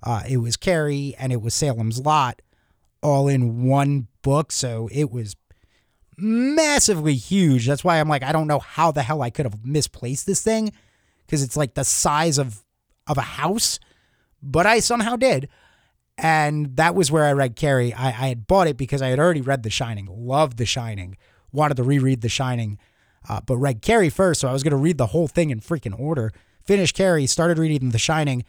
uh, 0.03 0.23
it 0.27 0.37
was 0.37 0.57
Carrie, 0.57 1.15
and 1.17 1.31
it 1.31 1.41
was 1.41 1.53
Salem's 1.53 1.99
Lot 1.99 2.41
all 3.01 3.27
in 3.27 3.63
one 3.63 4.07
book. 4.21 4.51
So 4.51 4.89
it 4.91 5.11
was 5.11 5.35
massively 6.17 7.15
huge. 7.15 7.67
That's 7.67 7.83
why 7.83 7.99
I'm 7.99 8.09
like, 8.09 8.23
I 8.23 8.31
don't 8.31 8.47
know 8.47 8.59
how 8.59 8.91
the 8.91 9.01
hell 9.01 9.21
I 9.21 9.29
could 9.29 9.45
have 9.45 9.65
misplaced 9.65 10.25
this 10.25 10.41
thing 10.43 10.71
because 11.25 11.43
it's 11.43 11.57
like 11.57 11.73
the 11.73 11.83
size 11.83 12.37
of 12.37 12.63
of 13.07 13.17
a 13.17 13.21
house, 13.21 13.79
but 14.41 14.65
I 14.65 14.79
somehow 14.79 15.15
did. 15.15 15.49
And 16.17 16.75
that 16.75 16.93
was 16.93 17.11
where 17.11 17.25
I 17.25 17.31
read 17.31 17.55
Carrie. 17.55 17.93
I, 17.93 18.07
I 18.07 18.27
had 18.27 18.47
bought 18.47 18.67
it 18.67 18.77
because 18.77 19.01
I 19.01 19.07
had 19.07 19.19
already 19.19 19.41
read 19.41 19.63
The 19.63 19.69
Shining, 19.69 20.07
loved 20.11 20.57
The 20.57 20.65
Shining, 20.65 21.17
wanted 21.51 21.77
to 21.77 21.83
reread 21.83 22.21
The 22.21 22.29
Shining, 22.29 22.77
uh, 23.27 23.41
but 23.45 23.57
read 23.57 23.81
Carrie 23.81 24.09
first. 24.09 24.41
So 24.41 24.47
I 24.47 24.53
was 24.53 24.63
going 24.63 24.71
to 24.71 24.77
read 24.77 24.97
the 24.97 25.07
whole 25.07 25.27
thing 25.27 25.49
in 25.49 25.59
freaking 25.59 25.99
order. 25.99 26.31
Finished 26.63 26.95
Carrie, 26.95 27.25
started 27.25 27.57
reading 27.57 27.89
The 27.89 27.97
Shining, 27.97 28.43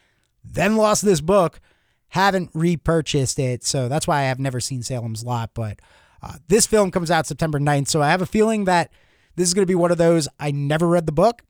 then 0.44 0.76
lost 0.76 1.05
this 1.05 1.20
book. 1.20 1.61
Haven't 2.09 2.50
repurchased 2.52 3.38
it. 3.38 3.64
So 3.64 3.88
that's 3.88 4.07
why 4.07 4.18
I 4.18 4.24
have 4.24 4.38
never 4.38 4.61
seen 4.61 4.83
Salem's 4.83 5.24
Lot. 5.24 5.52
But 5.55 5.81
uh, 6.22 6.35
this 6.48 6.66
film 6.66 6.90
comes 6.90 7.11
out 7.11 7.26
September 7.26 7.59
9th. 7.59 7.88
So 7.88 8.02
I 8.02 8.11
have 8.11 8.20
a 8.20 8.26
feeling 8.26 8.64
that 8.64 8.92
this 9.37 9.48
is 9.48 9.55
going 9.55 9.62
to 9.62 9.70
be 9.70 9.74
one 9.74 9.90
of 9.90 9.96
those. 9.96 10.28
I 10.38 10.50
never 10.50 10.87
read 10.87 11.07
the 11.07 11.12
book 11.12 11.42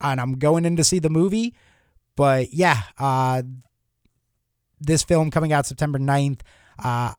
and 0.00 0.20
I'm 0.20 0.38
going 0.38 0.64
in 0.64 0.76
to 0.76 0.82
see 0.82 0.98
the 0.98 1.10
movie. 1.10 1.54
But 2.16 2.52
yeah, 2.52 2.82
uh, 2.98 3.42
this 4.80 5.02
film 5.02 5.30
coming 5.30 5.52
out 5.52 5.66
September 5.66 5.98
9th. 5.98 6.40
Uh, 6.78 7.12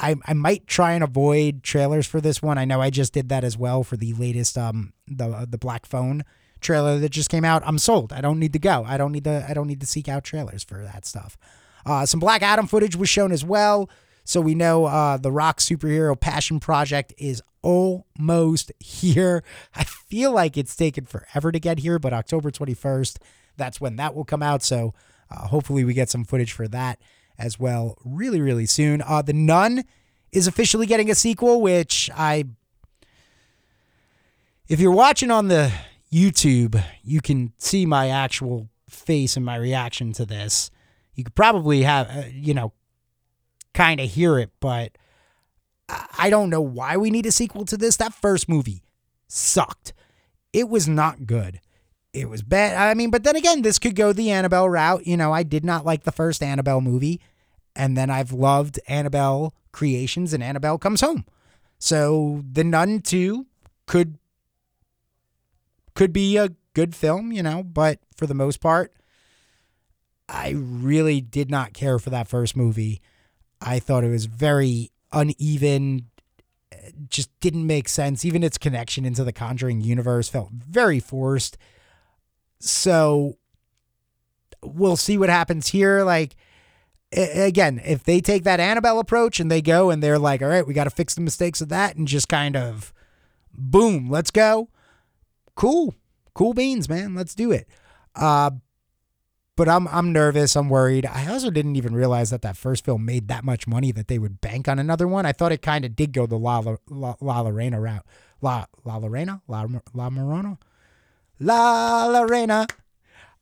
I, 0.00 0.14
I 0.24 0.32
might 0.32 0.66
try 0.66 0.92
and 0.92 1.04
avoid 1.04 1.62
trailers 1.62 2.06
for 2.06 2.20
this 2.20 2.40
one. 2.40 2.58
I 2.58 2.64
know 2.64 2.80
I 2.80 2.90
just 2.90 3.12
did 3.12 3.28
that 3.28 3.44
as 3.44 3.58
well 3.58 3.84
for 3.84 3.96
the 3.96 4.14
latest 4.14 4.56
um 4.56 4.92
the 5.06 5.46
the 5.48 5.58
Black 5.58 5.84
Phone 5.84 6.24
trailer 6.60 6.98
that 6.98 7.10
just 7.10 7.30
came 7.30 7.44
out. 7.44 7.62
I'm 7.66 7.78
sold. 7.78 8.12
I 8.12 8.20
don't 8.20 8.38
need 8.38 8.52
to 8.54 8.58
go. 8.58 8.84
I 8.86 8.96
don't 8.96 9.12
need 9.12 9.24
to 9.24 9.44
I 9.48 9.54
don't 9.54 9.66
need 9.66 9.80
to 9.80 9.86
seek 9.86 10.08
out 10.08 10.24
trailers 10.24 10.64
for 10.64 10.82
that 10.82 11.04
stuff. 11.04 11.36
Uh, 11.84 12.06
some 12.06 12.20
Black 12.20 12.42
Adam 12.42 12.66
footage 12.66 12.96
was 12.96 13.08
shown 13.08 13.32
as 13.32 13.44
well. 13.44 13.90
So 14.24 14.40
we 14.40 14.54
know 14.54 14.84
uh, 14.84 15.16
the 15.16 15.32
Rock 15.32 15.58
superhero 15.58 16.18
passion 16.18 16.60
project 16.60 17.12
is 17.18 17.42
almost 17.62 18.72
here. 18.78 19.42
I 19.74 19.84
feel 19.84 20.32
like 20.32 20.56
it's 20.56 20.76
taken 20.76 21.04
forever 21.04 21.52
to 21.52 21.58
get 21.58 21.78
here, 21.78 21.98
but 21.98 22.12
October 22.12 22.50
21st, 22.50 23.18
that's 23.56 23.80
when 23.80 23.96
that 23.96 24.14
will 24.14 24.24
come 24.24 24.42
out. 24.42 24.62
So 24.62 24.94
uh, 25.30 25.46
hopefully 25.48 25.84
we 25.84 25.94
get 25.94 26.10
some 26.10 26.24
footage 26.24 26.52
for 26.52 26.68
that 26.68 26.98
as 27.38 27.58
well 27.58 27.96
really, 28.04 28.40
really 28.40 28.66
soon. 28.66 29.02
Uh, 29.02 29.22
the 29.22 29.32
Nun 29.32 29.84
is 30.32 30.46
officially 30.46 30.86
getting 30.86 31.10
a 31.10 31.14
sequel, 31.14 31.60
which 31.60 32.10
I. 32.14 32.44
If 34.68 34.78
you're 34.78 34.92
watching 34.92 35.30
on 35.30 35.48
the 35.48 35.72
YouTube, 36.12 36.80
you 37.02 37.20
can 37.20 37.52
see 37.58 37.86
my 37.86 38.08
actual 38.08 38.68
face 38.88 39.36
and 39.36 39.44
my 39.44 39.56
reaction 39.56 40.12
to 40.12 40.24
this. 40.24 40.70
You 41.14 41.24
could 41.24 41.34
probably 41.34 41.82
have, 41.82 42.08
uh, 42.08 42.22
you 42.32 42.54
know, 42.54 42.72
kind 43.74 44.00
of 44.00 44.08
hear 44.08 44.38
it, 44.38 44.50
but 44.60 44.96
I 46.16 46.30
don't 46.30 46.50
know 46.50 46.60
why 46.60 46.96
we 46.96 47.10
need 47.10 47.26
a 47.26 47.32
sequel 47.32 47.64
to 47.66 47.76
this. 47.76 47.96
That 47.96 48.14
first 48.14 48.48
movie 48.48 48.84
sucked. 49.26 49.92
It 50.52 50.68
was 50.68 50.88
not 50.88 51.26
good. 51.26 51.60
It 52.12 52.28
was 52.28 52.42
bad. 52.42 52.76
I 52.76 52.94
mean, 52.94 53.10
but 53.10 53.22
then 53.22 53.36
again, 53.36 53.62
this 53.62 53.78
could 53.78 53.94
go 53.94 54.12
the 54.12 54.30
Annabelle 54.30 54.68
route. 54.68 55.06
You 55.06 55.16
know, 55.16 55.32
I 55.32 55.42
did 55.42 55.64
not 55.64 55.86
like 55.86 56.02
the 56.04 56.12
first 56.12 56.42
Annabelle 56.42 56.80
movie, 56.80 57.20
and 57.76 57.96
then 57.96 58.10
I've 58.10 58.32
loved 58.32 58.80
Annabelle 58.88 59.54
Creations 59.72 60.32
and 60.32 60.42
Annabelle 60.42 60.78
Comes 60.78 61.02
Home. 61.02 61.24
So 61.78 62.42
The 62.50 62.64
Nun 62.64 63.00
2 63.00 63.46
could 63.86 64.18
could 65.94 66.12
be 66.12 66.36
a 66.36 66.50
good 66.74 66.94
film, 66.94 67.32
you 67.32 67.42
know, 67.42 67.62
but 67.62 67.98
for 68.16 68.26
the 68.26 68.34
most 68.34 68.60
part, 68.60 68.92
I 70.28 70.50
really 70.56 71.20
did 71.20 71.50
not 71.50 71.72
care 71.72 71.98
for 71.98 72.10
that 72.10 72.28
first 72.28 72.56
movie. 72.56 73.00
I 73.60 73.80
thought 73.80 74.04
it 74.04 74.10
was 74.10 74.26
very 74.26 74.92
uneven, 75.12 76.06
just 77.08 77.28
didn't 77.40 77.66
make 77.66 77.88
sense. 77.88 78.24
Even 78.24 78.42
its 78.42 78.58
connection 78.58 79.04
into 79.04 79.24
the 79.24 79.32
Conjuring 79.32 79.80
universe 79.80 80.28
felt 80.28 80.50
very 80.52 81.00
forced. 81.00 81.58
So 82.60 83.38
we'll 84.62 84.96
see 84.96 85.18
what 85.18 85.30
happens 85.30 85.68
here. 85.68 86.04
Like, 86.04 86.36
again, 87.12 87.80
if 87.84 88.04
they 88.04 88.20
take 88.20 88.44
that 88.44 88.60
Annabelle 88.60 88.98
approach 88.98 89.40
and 89.40 89.50
they 89.50 89.62
go 89.62 89.90
and 89.90 90.02
they're 90.02 90.18
like, 90.18 90.42
all 90.42 90.48
right, 90.48 90.66
we 90.66 90.74
got 90.74 90.84
to 90.84 90.90
fix 90.90 91.14
the 91.14 91.20
mistakes 91.20 91.60
of 91.60 91.68
that 91.70 91.96
and 91.96 92.06
just 92.06 92.28
kind 92.28 92.56
of 92.56 92.92
boom, 93.52 94.08
let's 94.10 94.30
go. 94.30 94.68
Cool. 95.54 95.94
Cool 96.34 96.54
beans, 96.54 96.88
man. 96.88 97.14
Let's 97.14 97.34
do 97.34 97.50
it. 97.50 97.66
Uh, 98.14 98.50
but 99.56 99.68
I'm 99.68 99.88
I'm 99.88 100.12
nervous. 100.12 100.56
I'm 100.56 100.70
worried. 100.70 101.04
I 101.04 101.26
also 101.26 101.50
didn't 101.50 101.76
even 101.76 101.94
realize 101.94 102.30
that 102.30 102.40
that 102.42 102.56
first 102.56 102.82
film 102.82 103.04
made 103.04 103.28
that 103.28 103.44
much 103.44 103.66
money 103.66 103.92
that 103.92 104.08
they 104.08 104.18
would 104.18 104.40
bank 104.40 104.68
on 104.68 104.78
another 104.78 105.06
one. 105.06 105.26
I 105.26 105.32
thought 105.32 105.52
it 105.52 105.60
kind 105.60 105.84
of 105.84 105.94
did 105.94 106.14
go 106.14 106.24
the 106.26 106.38
La 106.38 106.60
La, 106.88 107.14
La, 107.20 107.40
Lorena 107.40 107.78
route. 107.78 108.06
La 108.40 108.64
La 108.84 108.96
Lorena, 108.96 109.42
La 109.48 109.66
La 109.92 110.08
Morona, 110.08 110.56
La 111.40 112.06
Lorena. 112.06 112.66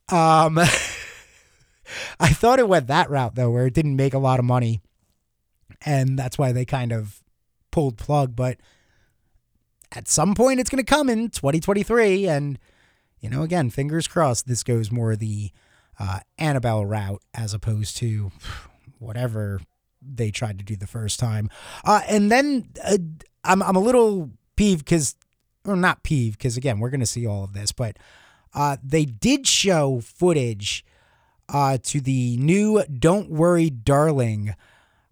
Um, 0.09 0.57
I 2.19 2.29
thought 2.29 2.59
it 2.59 2.67
went 2.67 2.87
that 2.87 3.09
route 3.09 3.35
though, 3.35 3.51
where 3.51 3.67
it 3.67 3.73
didn't 3.73 3.95
make 3.95 4.13
a 4.13 4.19
lot 4.19 4.39
of 4.39 4.45
money, 4.45 4.81
and 5.85 6.17
that's 6.17 6.37
why 6.37 6.51
they 6.51 6.65
kind 6.65 6.91
of 6.91 7.21
pulled 7.71 7.97
plug. 7.97 8.35
But 8.35 8.57
at 9.91 10.07
some 10.07 10.33
point, 10.35 10.59
it's 10.59 10.69
going 10.69 10.83
to 10.83 10.89
come 10.89 11.09
in 11.09 11.29
2023, 11.29 12.27
and 12.27 12.57
you 13.19 13.29
know, 13.29 13.43
again, 13.43 13.69
fingers 13.69 14.07
crossed, 14.07 14.47
this 14.47 14.63
goes 14.63 14.91
more 14.91 15.15
the 15.15 15.51
uh, 15.99 16.19
Annabelle 16.37 16.85
route 16.85 17.21
as 17.33 17.53
opposed 17.53 17.97
to 17.97 18.31
whatever 18.99 19.59
they 20.01 20.31
tried 20.31 20.57
to 20.59 20.65
do 20.65 20.75
the 20.75 20.87
first 20.87 21.19
time. 21.19 21.49
Uh, 21.83 22.01
and 22.07 22.31
then 22.31 22.69
uh, 22.83 22.97
I'm, 23.43 23.61
I'm 23.61 23.75
a 23.75 23.81
little 23.81 24.31
peeved 24.55 24.85
because, 24.85 25.15
or 25.65 25.75
not 25.75 26.03
peeve 26.03 26.37
because 26.37 26.57
again, 26.57 26.79
we're 26.79 26.89
going 26.89 26.99
to 26.99 27.05
see 27.05 27.25
all 27.25 27.43
of 27.43 27.53
this, 27.53 27.71
but 27.71 27.97
uh, 28.53 28.77
they 28.83 29.05
did 29.05 29.47
show 29.47 30.01
footage 30.01 30.85
uh, 31.49 31.77
to 31.83 32.01
the 32.01 32.37
new 32.37 32.83
Don't 32.85 33.29
Worry 33.29 33.69
Darling, 33.69 34.55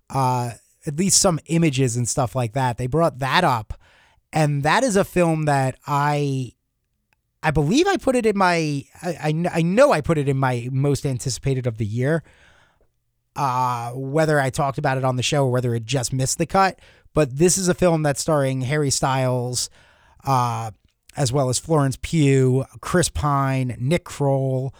uh, 0.10 0.52
at 0.86 0.98
least 0.98 1.22
some 1.22 1.40
images 1.48 1.96
and 1.96 2.08
stuff 2.08 2.36
like 2.36 2.54
that. 2.54 2.78
They 2.78 2.88
brought 2.88 3.20
that 3.20 3.44
up. 3.44 3.80
And 4.34 4.64
that 4.64 4.84
is 4.84 4.96
a 4.96 5.04
film 5.04 5.46
that 5.46 5.78
I 5.88 6.54
I 7.44 7.52
believe 7.52 7.88
I 7.88 7.98
put 7.98 8.16
it 8.16 8.26
in 8.26 8.38
my. 8.38 8.84
I, 9.02 9.18
I, 9.24 9.46
I 9.54 9.62
know 9.62 9.92
I 9.92 10.02
put 10.02 10.18
it 10.18 10.28
in 10.28 10.38
my 10.38 10.68
most 10.72 11.06
anticipated 11.06 11.68
of 11.68 11.78
the 11.78 11.86
year. 11.86 12.24
Uh, 13.36 13.92
whether 13.92 14.40
I 14.40 14.50
talked 14.50 14.80
about 14.80 14.98
it 14.98 15.06
on 15.06 15.16
the 15.16 15.24
show 15.24 15.46
or 15.46 15.52
whether 15.52 15.76
it 15.76 15.86
just 15.86 16.12
missed 16.12 16.40
the 16.40 16.48
cut, 16.48 16.80
but 17.14 17.38
this 17.38 17.56
is 17.56 17.70
a 17.70 17.76
film 17.76 18.02
that's 18.02 18.20
starring 18.20 18.62
Harry 18.62 18.90
Styles, 18.90 19.70
uh, 20.28 20.72
as 21.16 21.34
well 21.34 21.50
as 21.50 21.58
Florence 21.58 21.98
Pugh, 22.00 22.66
Chris 22.82 23.10
Pine, 23.10 23.76
Nick 23.80 24.04
Kroll. 24.04 24.76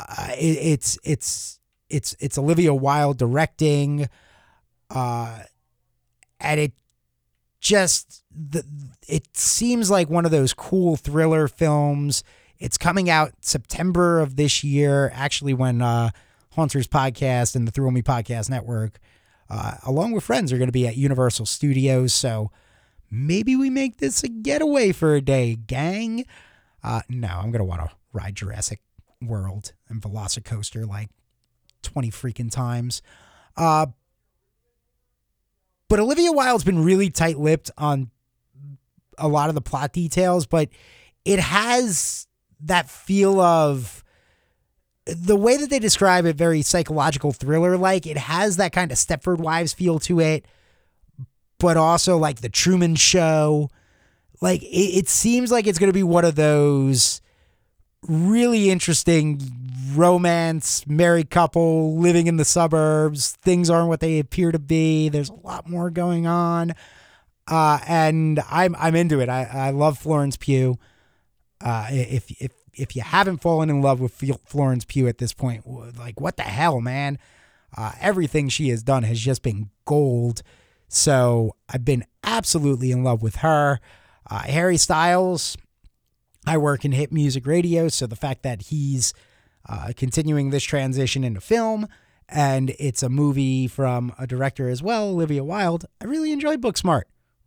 Uh, 0.00 0.28
it, 0.38 0.56
it's 0.56 0.98
it's 1.04 1.60
it's 1.90 2.16
it's 2.18 2.38
Olivia 2.38 2.72
Wilde 2.72 3.18
directing, 3.18 4.08
uh, 4.88 5.40
and 6.40 6.60
it 6.60 6.72
just 7.60 8.24
the 8.30 8.64
it 9.06 9.36
seems 9.36 9.90
like 9.90 10.08
one 10.08 10.24
of 10.24 10.30
those 10.30 10.54
cool 10.54 10.96
thriller 10.96 11.48
films. 11.48 12.24
It's 12.58 12.78
coming 12.78 13.10
out 13.10 13.32
September 13.42 14.20
of 14.20 14.36
this 14.36 14.64
year, 14.64 15.10
actually 15.14 15.52
when 15.52 15.82
uh 15.82 16.10
Haunters 16.52 16.88
podcast 16.88 17.54
and 17.54 17.68
the 17.68 17.72
Thrill 17.72 17.90
Me 17.90 18.02
podcast 18.02 18.48
network 18.48 18.98
uh, 19.50 19.74
along 19.84 20.12
with 20.12 20.24
friends 20.24 20.52
are 20.52 20.58
going 20.58 20.68
to 20.68 20.72
be 20.72 20.86
at 20.86 20.96
Universal 20.96 21.46
Studios, 21.46 22.12
so 22.12 22.50
maybe 23.10 23.56
we 23.56 23.70
make 23.70 23.98
this 23.98 24.22
a 24.22 24.28
getaway 24.28 24.92
for 24.92 25.14
a 25.14 25.20
day, 25.20 25.56
gang. 25.56 26.26
Uh 26.82 27.02
no, 27.08 27.28
I'm 27.28 27.50
going 27.50 27.58
to 27.58 27.64
want 27.64 27.82
to 27.82 27.90
ride 28.12 28.36
Jurassic 28.36 28.80
World 29.20 29.72
and 29.88 30.00
Velocicoaster 30.00 30.86
like 30.86 31.10
20 31.82 32.10
freaking 32.10 32.50
times. 32.50 33.02
Uh 33.56 33.86
but 35.88 36.00
Olivia 36.00 36.32
Wilde's 36.32 36.64
been 36.64 36.84
really 36.84 37.10
tight 37.10 37.38
lipped 37.38 37.70
on 37.78 38.10
a 39.16 39.26
lot 39.26 39.48
of 39.48 39.54
the 39.54 39.60
plot 39.60 39.92
details, 39.92 40.46
but 40.46 40.68
it 41.24 41.40
has 41.40 42.26
that 42.60 42.88
feel 42.90 43.40
of 43.40 44.04
the 45.06 45.36
way 45.36 45.56
that 45.56 45.70
they 45.70 45.78
describe 45.78 46.26
it, 46.26 46.36
very 46.36 46.62
psychological 46.62 47.32
thriller 47.32 47.76
like. 47.76 48.06
It 48.06 48.18
has 48.18 48.56
that 48.56 48.72
kind 48.72 48.92
of 48.92 48.98
Stepford 48.98 49.38
Wives 49.38 49.72
feel 49.72 49.98
to 50.00 50.20
it, 50.20 50.46
but 51.58 51.76
also 51.76 52.16
like 52.16 52.40
the 52.40 52.48
Truman 52.48 52.96
Show. 52.96 53.70
Like 54.40 54.62
it, 54.62 54.66
it 54.66 55.08
seems 55.08 55.50
like 55.50 55.66
it's 55.66 55.78
going 55.78 55.90
to 55.90 55.94
be 55.94 56.02
one 56.02 56.24
of 56.24 56.34
those 56.36 57.20
really 58.06 58.70
interesting 58.70 59.40
romance, 59.94 60.86
married 60.86 61.30
couple 61.30 61.96
living 61.98 62.26
in 62.26 62.36
the 62.36 62.44
suburbs. 62.44 63.32
Things 63.42 63.70
aren't 63.70 63.88
what 63.88 64.00
they 64.00 64.18
appear 64.18 64.52
to 64.52 64.58
be. 64.58 65.08
There's 65.08 65.30
a 65.30 65.34
lot 65.34 65.68
more 65.68 65.90
going 65.90 66.26
on. 66.26 66.74
Uh, 67.46 67.80
and 67.86 68.40
I'm 68.50 68.76
I'm 68.78 68.94
into 68.94 69.20
it. 69.20 69.28
I, 69.28 69.44
I 69.44 69.70
love 69.70 69.98
Florence 69.98 70.36
Pugh. 70.36 70.78
Uh, 71.60 71.86
if 71.90 72.30
if 72.40 72.52
if 72.74 72.94
you 72.94 73.02
haven't 73.02 73.38
fallen 73.38 73.70
in 73.70 73.80
love 73.80 74.00
with 74.00 74.12
Florence 74.44 74.84
Pugh 74.84 75.08
at 75.08 75.18
this 75.18 75.32
point, 75.32 75.64
like 75.98 76.20
what 76.20 76.36
the 76.36 76.42
hell, 76.42 76.80
man? 76.80 77.18
Uh, 77.76 77.92
everything 78.00 78.48
she 78.48 78.68
has 78.68 78.82
done 78.82 79.02
has 79.02 79.18
just 79.18 79.42
been 79.42 79.70
gold. 79.84 80.42
So 80.88 81.54
I've 81.68 81.84
been 81.84 82.04
absolutely 82.24 82.90
in 82.90 83.04
love 83.04 83.22
with 83.22 83.36
her. 83.36 83.80
Uh, 84.28 84.40
Harry 84.40 84.76
Styles, 84.76 85.56
I 86.46 86.56
work 86.56 86.84
in 86.84 86.92
hit 86.92 87.12
music 87.12 87.46
radio, 87.46 87.88
so 87.88 88.06
the 88.06 88.16
fact 88.16 88.42
that 88.42 88.62
he's 88.62 89.12
uh, 89.68 89.92
continuing 89.96 90.50
this 90.50 90.64
transition 90.64 91.24
into 91.24 91.40
film 91.40 91.86
and 92.28 92.74
it's 92.78 93.02
a 93.02 93.08
movie 93.08 93.66
from 93.66 94.12
a 94.18 94.26
director 94.26 94.68
as 94.68 94.82
well, 94.82 95.08
Olivia 95.08 95.42
Wilde, 95.42 95.86
I 96.00 96.04
really 96.04 96.32
enjoyed 96.32 96.60
Booksmart. 96.60 97.04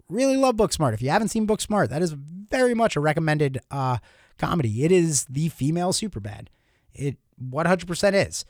Really 0.09 0.35
love 0.35 0.55
Booksmart. 0.55 0.93
If 0.93 1.01
you 1.01 1.09
haven't 1.09 1.27
seen 1.29 1.45
Booksmart, 1.45 1.89
that 1.89 2.01
is 2.01 2.11
very 2.13 2.73
much 2.73 2.95
a 2.95 2.99
recommended 2.99 3.59
uh, 3.69 3.97
comedy. 4.37 4.83
It 4.83 4.91
is 4.91 5.25
the 5.25 5.49
female 5.49 5.93
Superbad. 5.93 6.47
It 6.93 7.17
100% 7.41 8.27
is. 8.27 8.43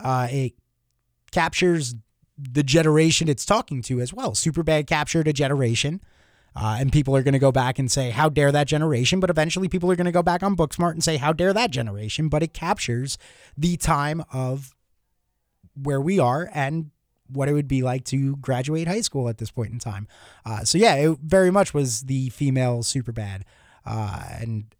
Uh, 0.00 0.28
it 0.30 0.52
captures 1.32 1.94
the 2.50 2.62
generation 2.62 3.28
it's 3.28 3.44
talking 3.44 3.82
to 3.82 4.00
as 4.00 4.12
well. 4.12 4.32
Superbad 4.32 4.86
captured 4.86 5.28
a 5.28 5.32
generation. 5.32 6.00
Uh, 6.54 6.76
and 6.78 6.92
people 6.92 7.16
are 7.16 7.22
going 7.22 7.32
to 7.32 7.38
go 7.38 7.52
back 7.52 7.78
and 7.78 7.90
say, 7.90 8.10
How 8.10 8.28
dare 8.28 8.52
that 8.52 8.66
generation? 8.66 9.20
But 9.20 9.30
eventually, 9.30 9.68
people 9.68 9.90
are 9.90 9.96
going 9.96 10.04
to 10.04 10.12
go 10.12 10.22
back 10.22 10.42
on 10.42 10.54
Booksmart 10.54 10.92
and 10.92 11.02
say, 11.02 11.16
How 11.16 11.32
dare 11.32 11.54
that 11.54 11.70
generation? 11.70 12.28
But 12.28 12.42
it 12.42 12.52
captures 12.52 13.16
the 13.56 13.78
time 13.78 14.22
of 14.32 14.74
where 15.74 16.00
we 16.00 16.18
are 16.18 16.50
and 16.52 16.90
what 17.26 17.48
it 17.48 17.54
would 17.54 17.68
be 17.68 17.80
like 17.80 18.04
to 18.04 18.36
graduate 18.36 18.86
high 18.86 19.00
school 19.00 19.30
at 19.30 19.38
this 19.38 19.50
point 19.50 19.72
in 19.72 19.78
time. 19.78 20.06
Uh, 20.44 20.62
so, 20.64 20.76
yeah, 20.76 20.94
it 20.96 21.18
very 21.22 21.50
much 21.50 21.72
was 21.72 22.02
the 22.02 22.28
female 22.28 22.82
Superbad. 22.82 23.42
Uh, 23.86 24.22
and 24.38 24.74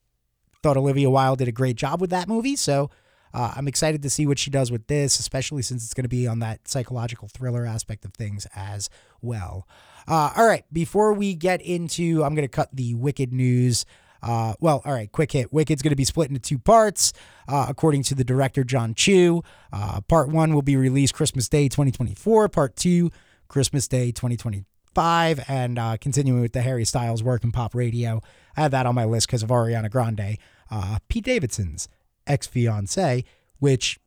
thought 0.63 0.77
Olivia 0.77 1.09
Wilde 1.09 1.39
did 1.39 1.49
a 1.49 1.53
great 1.53 1.77
job 1.77 2.03
with 2.03 2.11
that 2.11 2.29
movie. 2.29 2.55
So, 2.55 2.91
uh, 3.35 3.55
I'm 3.57 3.69
excited 3.69 4.03
to 4.03 4.11
see 4.11 4.27
what 4.27 4.39
she 4.39 4.51
does 4.51 4.71
with 4.71 4.87
this, 4.87 5.19
especially 5.19 5.63
since 5.63 5.85
it's 5.85 5.95
going 5.95 6.05
to 6.05 6.09
be 6.09 6.27
on 6.27 6.41
that 6.41 6.69
psychological 6.69 7.29
thriller 7.29 7.65
aspect 7.67 8.05
of 8.05 8.13
things 8.15 8.47
as 8.55 8.91
well. 9.21 9.67
Uh, 10.07 10.31
all 10.37 10.47
right, 10.47 10.65
before 10.73 11.13
we 11.13 11.35
get 11.35 11.63
into, 11.63 12.25
I'm 12.25 12.35
going 12.35 12.47
to 12.47 12.49
cut 12.49 12.75
the 12.75 12.95
Wicked 12.95 13.33
news. 13.33 13.85
Uh, 14.23 14.55
well, 14.61 14.83
all 14.85 14.93
right, 14.93 15.11
quick 15.11 15.33
hit. 15.33 15.53
Wicked's 15.53 15.83
going 15.83 15.91
to 15.91 15.97
be 15.97 16.05
split 16.05 16.29
into 16.29 16.41
two 16.41 16.59
parts, 16.59 17.13
uh, 17.49 17.67
according 17.69 18.05
to 18.05 18.15
the 18.15 18.25
director 18.25 18.63
Jon 18.63 18.95
Chu. 18.95 19.43
Uh, 19.73 20.01
part 20.03 20.29
one 20.29 20.55
will 20.55 20.63
be 20.63 20.77
released 20.77 21.15
Christmas 21.15 21.49
Day 21.49 21.69
2024. 21.69 22.49
Part 22.49 22.77
two, 22.77 23.11
Christmas 23.49 23.89
Day 23.89 24.13
2025. 24.13 25.45
And 25.49 25.79
uh, 25.79 25.97
continuing 26.01 26.41
with 26.41 26.53
the 26.53 26.63
Harry 26.63 26.85
Styles 26.85 27.23
work 27.23 27.43
in 27.43 27.51
pop 27.51 27.75
radio, 27.75 28.21
I 28.57 28.63
have 28.63 28.71
that 28.73 28.87
on 28.87 28.95
my 28.95 29.05
list 29.05 29.27
because 29.27 29.43
of 29.43 29.49
Ariana 29.49 29.91
Grande. 29.91 30.39
Uh, 30.71 30.99
Pete 31.09 31.25
Davidson's 31.25 31.89
ex 32.27 32.47
fiance, 32.47 33.25
which, 33.59 33.99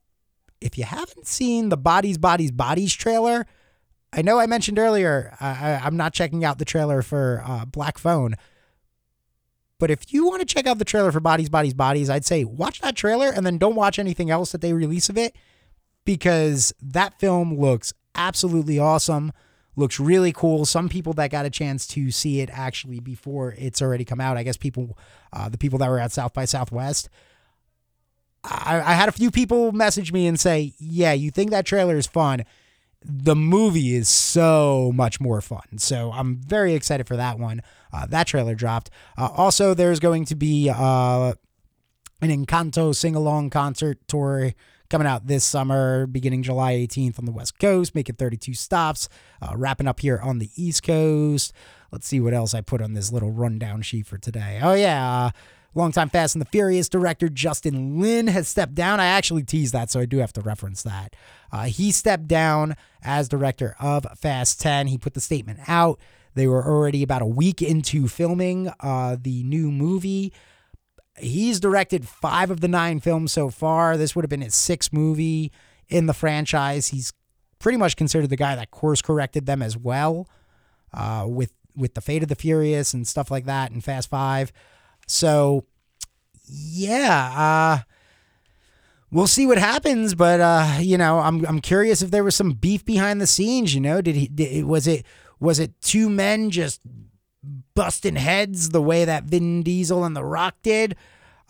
if 0.62 0.78
you 0.78 0.84
haven't 0.84 1.28
seen 1.28 1.69
the 1.69 1.78
Bodies, 1.78 2.17
Bodies, 2.17 2.51
Bodies 2.51 2.93
trailer, 2.93 3.45
I 4.13 4.21
know 4.21 4.39
I 4.39 4.47
mentioned 4.47 4.80
earlier 4.80 5.36
I, 5.39 5.82
am 5.86 5.97
not 5.97 6.13
checking 6.13 6.45
out 6.45 6.58
the 6.58 6.65
trailer 6.65 7.01
for 7.01 7.43
uh, 7.45 7.65
Black 7.65 7.97
Phone. 7.97 8.36
But 9.78 9.91
if 9.91 10.13
you 10.13 10.25
want 10.25 10.39
to 10.39 10.45
check 10.45 10.65
out 10.65 10.78
the 10.78 10.86
trailer 10.86 11.12
for 11.12 11.19
Bodies, 11.19 11.49
Bodies, 11.49 11.73
Bodies, 11.73 12.10
I'd 12.10 12.25
say 12.25 12.45
watch 12.45 12.80
that 12.80 12.95
trailer 12.95 13.28
and 13.28 13.45
then 13.45 13.58
don't 13.58 13.75
watch 13.75 13.99
anything 13.99 14.30
else 14.30 14.54
that 14.54 14.62
they 14.62 14.71
release 14.71 15.10
of 15.10 15.17
it 15.17 15.36
because 16.06 16.73
that 16.82 17.19
film 17.19 17.60
looks 17.60 17.93
absolutely 18.15 18.80
awesome. 18.80 19.34
Looks 19.75 19.99
really 19.99 20.32
cool. 20.32 20.65
Some 20.65 20.88
people 20.88 21.12
that 21.13 21.32
got 21.32 21.45
a 21.45 21.49
chance 21.49 21.86
to 21.88 22.10
see 22.10 22.39
it 22.39 22.49
actually 22.54 23.01
before 23.01 23.54
it's 23.58 23.82
already 23.82 24.06
come 24.06 24.21
out, 24.21 24.38
I 24.38 24.43
guess 24.43 24.56
people, 24.56 24.97
uh, 25.34 25.49
the 25.49 25.58
people 25.58 25.80
that 25.80 25.89
were 25.89 25.99
at 25.99 26.13
South 26.13 26.34
by 26.34 26.45
Southwest, 26.45 27.10
I, 28.45 28.81
I 28.86 28.93
had 28.93 29.10
a 29.10 29.12
few 29.12 29.31
people 29.31 29.71
message 29.71 30.12
me 30.12 30.27
and 30.27 30.39
say, 30.39 30.73
"Yeah, 30.79 31.13
you 31.13 31.31
think 31.31 31.51
that 31.51 31.65
trailer 31.65 31.97
is 31.97 32.08
fun." 32.08 32.45
The 33.08 33.36
movie 33.36 33.95
is 33.95 34.10
so 34.10 34.91
much 34.95 35.21
more 35.21 35.39
fun. 35.39 35.77
So 35.77 36.12
I'm 36.12 36.38
very 36.38 36.73
excited 36.73 37.08
for 37.08 37.15
that 37.15 37.38
one. 37.38 37.62
Uh, 37.93 38.08
that 38.08 38.25
trailer 38.25 38.55
dropped. 38.55 38.89
Uh, 39.15 39.29
also, 39.31 39.75
there's 39.75 39.99
going 39.99 40.25
to 40.25 40.36
be 40.36 40.71
uh, 40.73 41.34
an 42.21 42.45
Encanto 42.45 42.95
sing 42.95 43.15
along 43.15 43.51
concert 43.51 43.99
tour 44.08 44.53
coming 44.89 45.08
out 45.08 45.27
this 45.27 45.43
summer, 45.43 46.08
beginning 46.08 46.43
July 46.43 46.73
18th 46.73 47.19
on 47.19 47.25
the 47.25 47.31
West 47.31 47.60
Coast, 47.60 47.95
making 47.95 48.15
32 48.15 48.53
stops, 48.53 49.10
uh, 49.41 49.53
wrapping 49.55 49.88
up 49.88 49.99
here 49.99 50.19
on 50.23 50.39
the 50.39 50.49
East 50.55 50.84
Coast. 50.84 51.53
Let's 51.91 52.08
see 52.08 52.19
what 52.19 52.34
else 52.34 52.53
I 52.53 52.62
put 52.62 52.81
on 52.81 52.93
this 52.93 53.12
little 53.12 53.31
rundown 53.31 53.81
sheet 53.81 54.05
for 54.08 54.17
today. 54.17 54.60
Oh, 54.62 54.73
yeah. 54.73 55.25
Uh, 55.25 55.29
Longtime 55.76 56.10
Fast 56.10 56.36
and 56.36 56.42
the 56.42 56.50
Furious 56.50 56.88
director 56.88 57.28
Justin 57.28 58.00
Lin 58.00 58.28
has 58.28 58.48
stepped 58.48 58.76
down. 58.76 59.02
I 59.02 59.08
actually 59.08 59.44
teased 59.44 59.74
that, 59.74 59.92
so 59.92 60.00
I 60.00 60.06
do 60.06 60.18
have 60.20 60.32
to 60.34 60.42
reference 60.42 60.84
that. 60.84 61.16
Uh, 61.52 61.64
he 61.66 61.92
stepped 61.92 62.28
down 62.28 62.76
as 63.04 63.28
director 63.28 63.76
of 63.80 64.08
Fast 64.18 64.62
10. 64.62 64.88
He 64.88 64.98
put 64.98 65.14
the 65.14 65.22
statement 65.22 65.60
out. 65.68 66.00
They 66.34 66.48
were 66.48 66.66
already 66.66 67.04
about 67.04 67.22
a 67.22 67.28
week 67.28 67.62
into 67.62 68.08
filming 68.08 68.72
uh, 68.80 69.18
the 69.20 69.44
new 69.44 69.70
movie. 69.70 70.34
He's 71.18 71.60
directed 71.60 72.08
five 72.08 72.52
of 72.52 72.62
the 72.62 72.68
nine 72.68 73.02
films 73.02 73.34
so 73.34 73.50
far. 73.50 73.98
This 73.98 74.16
would 74.16 74.24
have 74.24 74.30
been 74.30 74.42
his 74.42 74.56
sixth 74.56 74.92
movie 74.94 75.52
in 75.88 76.08
the 76.08 76.14
franchise. 76.14 76.88
He's 76.88 77.14
pretty 77.60 77.78
much 77.78 77.96
considered 77.96 78.30
the 78.30 78.36
guy 78.38 78.56
that 78.56 78.72
course 78.72 79.02
corrected 79.02 79.46
them 79.46 79.62
as 79.62 79.78
well, 79.78 80.28
uh, 80.94 81.26
with 81.28 81.54
with 81.76 81.94
the 81.94 82.02
Fate 82.02 82.24
of 82.24 82.30
the 82.30 82.36
Furious 82.36 82.94
and 82.94 83.06
stuff 83.06 83.30
like 83.30 83.46
that, 83.46 83.72
and 83.72 83.84
Fast 83.84 84.10
Five. 84.10 84.52
So, 85.08 85.65
yeah, 86.48 87.34
uh, 87.36 87.84
we'll 89.12 89.28
see 89.28 89.48
what 89.48 89.58
happens. 89.58 90.15
But 90.15 90.39
uh, 90.39 90.78
you 90.80 90.98
know, 90.98 91.20
I'm 91.20 91.46
I'm 91.46 91.62
curious 91.62 92.02
if 92.02 92.12
there 92.12 92.24
was 92.24 92.36
some 92.36 92.54
beef 92.54 92.86
behind 92.86 93.22
the 93.22 93.28
scenes. 93.28 93.74
You 93.74 93.82
know, 93.82 94.02
did 94.02 94.15
he? 94.15 94.28
Did, 94.28 94.65
was 94.65 94.88
it 94.88 95.06
was 95.39 95.60
it 95.60 95.80
two 95.82 96.10
men 96.10 96.50
just 96.52 96.82
busting 97.74 98.15
heads 98.15 98.70
the 98.70 98.82
way 98.82 99.06
that 99.06 99.26
Vin 99.26 99.63
Diesel 99.63 100.04
and 100.04 100.15
The 100.15 100.24
Rock 100.24 100.56
did? 100.63 100.96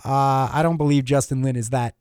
Uh, 0.04 0.50
I 0.52 0.62
don't 0.62 0.78
believe 0.78 1.06
Justin 1.06 1.41
Lin 1.41 1.56
is 1.56 1.70
that. 1.72 1.96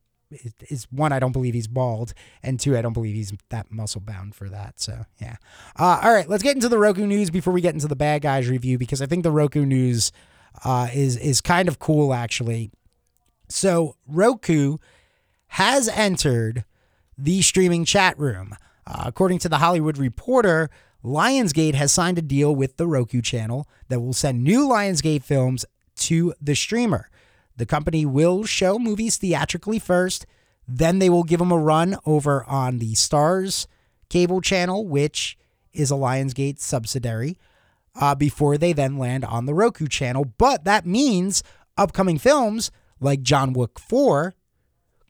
Is 0.68 0.88
one, 0.90 1.12
I 1.12 1.20
don't 1.20 1.30
believe 1.30 1.54
he's 1.54 1.68
bald, 1.68 2.12
and 2.42 2.58
two, 2.58 2.76
I 2.76 2.82
don't 2.82 2.94
believe 2.94 3.14
he's 3.14 3.32
that 3.50 3.70
muscle 3.70 4.00
bound 4.00 4.34
for 4.34 4.48
that. 4.48 4.80
So 4.80 5.04
yeah. 5.20 5.36
Uh, 5.78 6.00
all 6.02 6.12
right, 6.12 6.28
let's 6.28 6.42
get 6.42 6.56
into 6.56 6.68
the 6.68 6.78
Roku 6.78 7.06
news 7.06 7.30
before 7.30 7.52
we 7.52 7.60
get 7.60 7.74
into 7.74 7.86
the 7.86 7.94
bad 7.94 8.22
guys 8.22 8.48
review 8.48 8.76
because 8.76 9.00
I 9.00 9.06
think 9.06 9.22
the 9.22 9.30
Roku 9.30 9.64
news 9.64 10.10
uh, 10.62 10.88
is 10.92 11.16
is 11.16 11.40
kind 11.40 11.68
of 11.68 11.78
cool 11.78 12.14
actually. 12.14 12.70
So 13.48 13.96
Roku 14.06 14.78
has 15.48 15.88
entered 15.88 16.64
the 17.16 17.42
streaming 17.42 17.84
chat 17.84 18.18
room. 18.18 18.56
Uh, 18.86 19.04
according 19.06 19.38
to 19.38 19.48
the 19.48 19.58
Hollywood 19.58 19.96
Reporter, 19.96 20.68
Lionsgate 21.04 21.74
has 21.74 21.92
signed 21.92 22.18
a 22.18 22.22
deal 22.22 22.54
with 22.54 22.76
the 22.76 22.86
Roku 22.86 23.20
channel 23.20 23.68
that 23.88 24.00
will 24.00 24.12
send 24.12 24.42
new 24.42 24.68
Lionsgate 24.68 25.22
films 25.22 25.64
to 25.96 26.34
the 26.40 26.54
streamer. 26.54 27.08
The 27.56 27.66
company 27.66 28.04
will 28.04 28.44
show 28.44 28.78
movies 28.78 29.16
theatrically 29.16 29.78
first, 29.78 30.26
then 30.66 30.98
they 30.98 31.10
will 31.10 31.24
give 31.24 31.38
them 31.38 31.52
a 31.52 31.58
run 31.58 31.96
over 32.04 32.44
on 32.44 32.78
the 32.78 32.94
Starz 32.94 33.66
cable 34.08 34.40
channel, 34.40 34.86
which 34.86 35.38
is 35.72 35.90
a 35.90 35.94
Lionsgate 35.94 36.58
subsidiary 36.58 37.36
uh, 38.00 38.14
before 38.14 38.58
they 38.58 38.72
then 38.72 38.98
land 38.98 39.24
on 39.24 39.46
the 39.46 39.54
Roku 39.54 39.86
channel. 39.86 40.24
But 40.24 40.64
that 40.64 40.86
means 40.86 41.42
upcoming 41.76 42.18
films 42.18 42.70
like 43.00 43.22
John 43.22 43.52
Wick 43.52 43.78
4 43.78 44.34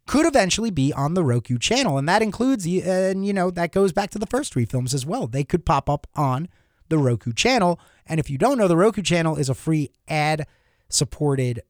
could 0.06 0.26
eventually 0.26 0.70
be 0.70 0.92
on 0.92 1.14
the 1.14 1.24
Roku 1.24 1.58
channel. 1.58 1.96
And 1.96 2.08
that 2.08 2.22
includes, 2.22 2.66
and 2.66 3.26
you 3.26 3.32
know, 3.32 3.50
that 3.50 3.72
goes 3.72 3.92
back 3.92 4.10
to 4.10 4.18
the 4.18 4.26
first 4.26 4.52
three 4.52 4.66
films 4.66 4.92
as 4.92 5.06
well. 5.06 5.26
They 5.26 5.44
could 5.44 5.64
pop 5.64 5.88
up 5.88 6.06
on 6.14 6.48
the 6.88 6.98
Roku 6.98 7.32
channel. 7.32 7.80
And 8.06 8.20
if 8.20 8.28
you 8.28 8.36
don't 8.36 8.58
know, 8.58 8.68
the 8.68 8.76
Roku 8.76 9.02
channel 9.02 9.36
is 9.36 9.48
a 9.48 9.54
free 9.54 9.90
ad 10.06 10.46
supported, 10.88 11.62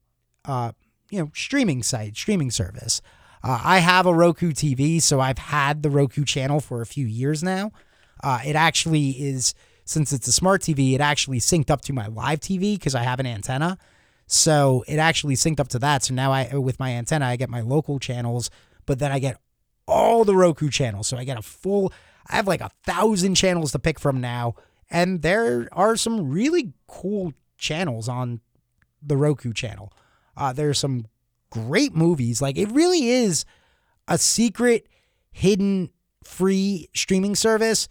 uh, 0.45 0.73
you 1.11 1.21
know, 1.21 1.31
streaming 1.35 1.83
site, 1.83 2.17
streaming 2.17 2.51
service. 2.51 3.01
Uh, 3.43 3.61
I 3.63 3.79
have 3.79 4.07
a 4.07 4.15
Roku 4.15 4.53
TV, 4.53 5.01
so 5.01 5.21
I've 5.21 5.39
had 5.39 5.83
the 5.83 5.91
Roku 5.91 6.25
channel 6.25 6.61
for 6.61 6.81
a 6.81 6.87
few 6.87 7.07
years 7.07 7.43
now. 7.43 7.71
Uh, 8.23 8.41
it 8.45 8.57
actually 8.57 9.11
is 9.11 9.55
since 9.85 10.13
it's 10.13 10.27
a 10.27 10.33
smart 10.33 10.63
TV, 10.63 10.95
it 10.95 11.01
actually 11.01 11.39
synced 11.39 11.71
up 11.71 11.83
to 11.83 11.93
my 11.93 12.07
live 12.07 12.41
TV 12.41 12.75
because 12.75 12.95
I 12.95 13.03
have 13.03 13.21
an 13.21 13.27
antenna. 13.27 13.79
So 14.27 14.85
it 14.89 14.97
actually 14.97 15.35
synced 15.35 15.61
up 15.61 15.69
to 15.69 15.79
that. 15.81 16.05
So 16.05 16.15
now 16.15 16.33
I, 16.33 16.57
with 16.57 16.81
my 16.81 16.93
antenna, 16.93 17.27
I 17.27 17.37
get 17.37 17.51
my 17.51 17.61
local 17.61 17.99
channels, 17.99 18.51
but 18.87 18.99
then 18.99 19.13
I 19.13 19.19
get 19.19 19.39
all 19.87 20.25
the 20.25 20.35
Roku 20.35 20.71
channels. 20.71 21.09
So 21.09 21.19
I 21.19 21.25
get 21.25 21.39
a 21.39 21.43
full, 21.43 21.93
I 22.29 22.37
have 22.37 22.49
like 22.49 22.63
a 22.63 22.71
thousand 22.85 23.35
channels 23.35 23.73
to 23.73 23.79
pick 23.79 24.01
from 24.01 24.21
now. 24.21 24.55
And 24.91 25.23
there 25.23 25.69
are 25.73 25.97
some 25.97 26.31
really 26.31 26.73
cool 26.87 27.35
channels 27.59 28.09
on 28.09 28.41
the 29.03 29.17
Roku 29.17 29.53
channel. 29.53 29.93
Uh, 30.37 30.53
there's 30.53 30.79
some 30.79 31.07
great 31.51 31.95
movies. 31.95 32.41
Like 32.41 32.57
it 32.57 32.71
really 32.71 33.09
is 33.09 33.45
a 34.09 34.17
secret, 34.17 34.89
hidden, 35.31 35.91
free 36.23 36.89
streaming 36.95 37.35
service 37.35 37.87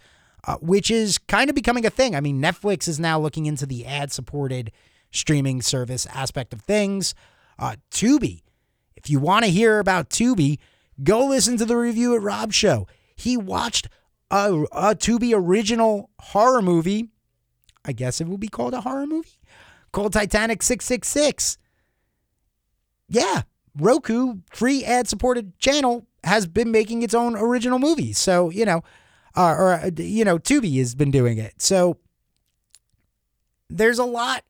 uh, 0.46 0.56
which 0.56 0.90
is 0.90 1.18
kind 1.18 1.48
of 1.48 1.56
becoming 1.56 1.86
a 1.86 1.90
thing. 1.90 2.14
I 2.14 2.20
mean, 2.20 2.40
Netflix 2.40 2.88
is 2.88 3.00
now 3.00 3.18
looking 3.18 3.46
into 3.46 3.66
the 3.66 3.86
ad 3.86 4.12
supported 4.12 4.70
streaming 5.10 5.62
service 5.62 6.06
aspect 6.06 6.52
of 6.52 6.60
things. 6.62 7.14
Uh, 7.58 7.76
Tubi. 7.90 8.42
If 8.96 9.10
you 9.10 9.18
want 9.20 9.44
to 9.44 9.50
hear 9.50 9.78
about 9.78 10.10
Tubi, 10.10 10.58
go 11.02 11.26
listen 11.26 11.56
to 11.58 11.64
the 11.64 11.76
review 11.76 12.14
at 12.14 12.22
Rob's 12.22 12.54
show. 12.54 12.86
He 13.16 13.36
watched 13.36 13.88
a, 14.30 14.64
a 14.72 14.94
Tubi 14.94 15.32
original 15.34 16.10
horror 16.20 16.62
movie. 16.62 17.10
I 17.84 17.92
guess 17.92 18.20
it 18.20 18.26
would 18.26 18.40
be 18.40 18.48
called 18.48 18.74
a 18.74 18.80
horror 18.80 19.06
movie 19.06 19.38
called 19.94 20.12
Titanic 20.12 20.62
666. 20.62 21.56
Yeah, 23.08 23.42
Roku, 23.78 24.38
free 24.52 24.84
ad 24.84 25.08
supported 25.08 25.58
channel, 25.58 26.06
has 26.24 26.46
been 26.46 26.70
making 26.70 27.02
its 27.02 27.14
own 27.14 27.36
original 27.36 27.78
movies. 27.78 28.18
So, 28.18 28.50
you 28.50 28.64
know, 28.64 28.82
uh, 29.36 29.54
or, 29.58 29.72
uh, 29.74 29.90
you 29.96 30.24
know, 30.24 30.38
Tubi 30.38 30.78
has 30.78 30.94
been 30.94 31.10
doing 31.10 31.38
it. 31.38 31.60
So 31.60 31.98
there's 33.68 33.98
a 33.98 34.04
lot 34.04 34.44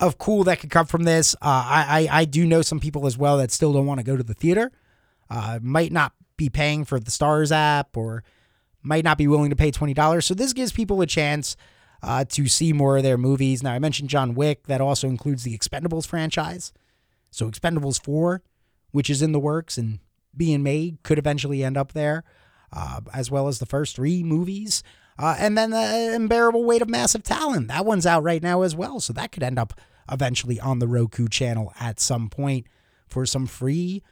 of 0.00 0.16
cool 0.18 0.44
that 0.44 0.60
could 0.60 0.70
come 0.70 0.86
from 0.86 1.04
this. 1.04 1.34
Uh, 1.36 1.64
I, 1.66 1.84
I, 1.88 2.20
I 2.20 2.24
do 2.24 2.46
know 2.46 2.62
some 2.62 2.80
people 2.80 3.06
as 3.06 3.18
well 3.18 3.38
that 3.38 3.50
still 3.50 3.72
don't 3.72 3.86
want 3.86 3.98
to 3.98 4.04
go 4.04 4.16
to 4.16 4.22
the 4.22 4.34
theater. 4.34 4.70
Uh, 5.28 5.58
might 5.60 5.92
not 5.92 6.12
be 6.36 6.48
paying 6.48 6.84
for 6.84 7.00
the 7.00 7.10
Starz 7.10 7.50
app 7.50 7.96
or 7.96 8.22
might 8.82 9.04
not 9.04 9.18
be 9.18 9.26
willing 9.26 9.50
to 9.50 9.56
pay 9.56 9.70
twenty 9.70 9.92
dollars. 9.92 10.24
So 10.24 10.34
this 10.34 10.52
gives 10.52 10.72
people 10.72 11.00
a 11.00 11.06
chance 11.06 11.56
uh, 12.02 12.24
to 12.26 12.46
see 12.46 12.72
more 12.72 12.96
of 12.96 13.02
their 13.02 13.18
movies. 13.18 13.62
Now 13.62 13.72
I 13.72 13.80
mentioned 13.80 14.08
John 14.08 14.34
Wick. 14.34 14.68
That 14.68 14.80
also 14.80 15.08
includes 15.08 15.42
the 15.42 15.58
Expendables 15.58 16.06
franchise. 16.06 16.72
So 17.30 17.50
Expendables 17.50 18.00
four, 18.00 18.42
which 18.92 19.10
is 19.10 19.20
in 19.20 19.32
the 19.32 19.40
works 19.40 19.76
and 19.76 19.98
being 20.36 20.62
made, 20.62 21.02
could 21.02 21.18
eventually 21.18 21.64
end 21.64 21.76
up 21.76 21.92
there, 21.92 22.22
uh, 22.72 23.00
as 23.12 23.30
well 23.30 23.48
as 23.48 23.58
the 23.58 23.66
first 23.66 23.96
three 23.96 24.22
movies. 24.22 24.82
Uh, 25.18 25.34
and 25.38 25.58
then 25.58 25.70
the 25.70 26.12
unbearable 26.14 26.64
weight 26.64 26.82
of 26.82 26.88
massive 26.88 27.24
talent. 27.24 27.68
That 27.68 27.84
one's 27.84 28.06
out 28.06 28.22
right 28.22 28.42
now 28.42 28.62
as 28.62 28.76
well. 28.76 29.00
So 29.00 29.12
that 29.14 29.32
could 29.32 29.42
end 29.42 29.58
up 29.58 29.74
eventually 30.10 30.60
on 30.60 30.78
the 30.78 30.88
Roku 30.88 31.26
channel 31.28 31.72
at 31.80 31.98
some 31.98 32.28
point 32.28 32.66
for 33.08 33.26
some 33.26 33.46
free 33.46 34.02